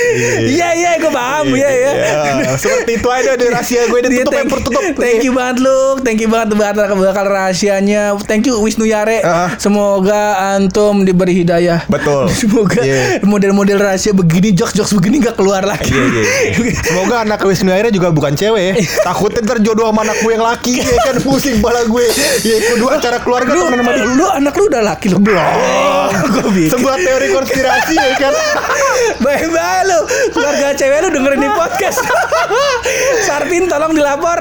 Iya 0.49 0.69
iya 0.73 0.91
gue 0.97 1.09
paham 1.09 1.53
ya 1.53 1.69
ya. 1.69 1.93
Ya, 1.95 2.57
seperti 2.57 2.97
itu 2.97 3.09
aja 3.09 3.35
deh 3.35 3.49
rahasia 3.49 3.85
gue 3.85 3.99
Iya, 3.99 4.09
ditutup 4.25 4.33
yang 4.33 4.49
tertutup. 4.49 4.83
thank 4.97 5.21
you 5.21 5.33
banget 5.33 5.57
lu 5.61 5.79
Thank 6.01 6.19
you 6.19 6.29
banget 6.29 6.49
bakal, 6.55 6.97
bakal 6.97 7.25
rahasianya 7.27 8.17
Thank 8.25 8.47
you 8.47 8.57
Wisnu 8.59 8.85
Yare. 8.85 9.21
Semoga 9.59 10.23
antum 10.55 11.05
diberi 11.05 11.37
hidayah 11.37 11.85
Betul. 11.87 12.33
Semoga 12.41 12.81
Iya. 12.81 13.21
model-model 13.23 13.77
rahasia 13.79 14.11
begini 14.11 14.51
Jokes-jokes 14.51 14.95
begini 14.95 15.21
gak 15.21 15.37
keluar 15.37 15.63
lagi 15.63 15.93
Iya, 15.93 16.05
iya, 16.07 16.23
iya. 16.55 16.73
Semoga 16.81 17.23
anak 17.23 17.43
Wisnu 17.43 17.69
Aire 17.71 17.91
juga 17.91 18.09
bukan 18.09 18.33
cewek 18.33 18.63
ya. 18.63 18.75
Takutnya 19.07 19.45
ntar 19.45 19.59
jodoh 19.61 19.91
sama 19.91 20.01
anak 20.03 20.17
gue 20.19 20.33
yang 20.33 20.45
laki 20.45 20.73
ya 20.79 20.97
kan 21.03 21.17
pusing 21.21 21.61
bala 21.61 21.85
gue. 21.85 22.07
Ya 22.43 22.57
kedua 22.65 22.97
acara 22.97 23.18
keluarga 23.21 23.51
Lu, 23.51 23.63
temen 23.65 23.79
sama 23.79 23.93
dia. 23.93 24.05
lu 24.07 24.27
anak 24.29 24.55
lu 24.55 24.65
udah 24.67 24.83
laki 24.85 25.07
lu 25.09 25.19
Belum 25.19 26.51
bikin 26.57 26.71
Sebuah 26.71 26.97
teori 26.97 27.29
konspirasi 27.31 27.95
ya 27.95 28.11
kan. 28.17 28.33
Baik-baik 29.25 29.83
lu 29.85 29.99
Keluarga 30.31 30.67
cewek 30.73 30.99
lu 31.01 31.09
dengerin 31.11 31.41
di 31.41 31.51
podcast 31.51 31.99
Sarpin 33.27 33.67
tolong 33.67 33.93
dilapor 33.93 34.39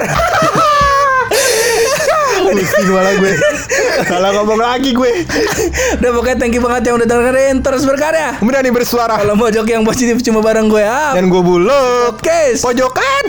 Pusing 2.38 2.88
bala 2.88 3.12
gue. 3.18 3.34
Salah 4.06 4.30
ngomong 4.32 4.56
lagi 4.56 4.94
gue. 4.94 5.26
Udah 5.98 6.10
pokoknya 6.10 6.36
thank 6.38 6.54
you 6.54 6.62
banget 6.62 6.88
yang 6.88 6.96
udah 6.96 7.04
dengerin 7.04 7.60
Terus 7.60 7.82
berkarya 7.84 8.38
Kemudian 8.38 8.62
nih 8.62 8.72
bersuara. 8.72 9.18
Kalau 9.18 9.34
mau 9.34 9.50
jok 9.50 9.66
yang 9.66 9.82
positif 9.82 10.22
cuma 10.22 10.40
bareng 10.40 10.70
gue 10.70 10.80
ya 10.80 11.12
Dan 11.12 11.28
gue 11.28 11.42
buluk. 11.42 12.16
Oke 12.16 12.56
Pojokan. 12.56 13.24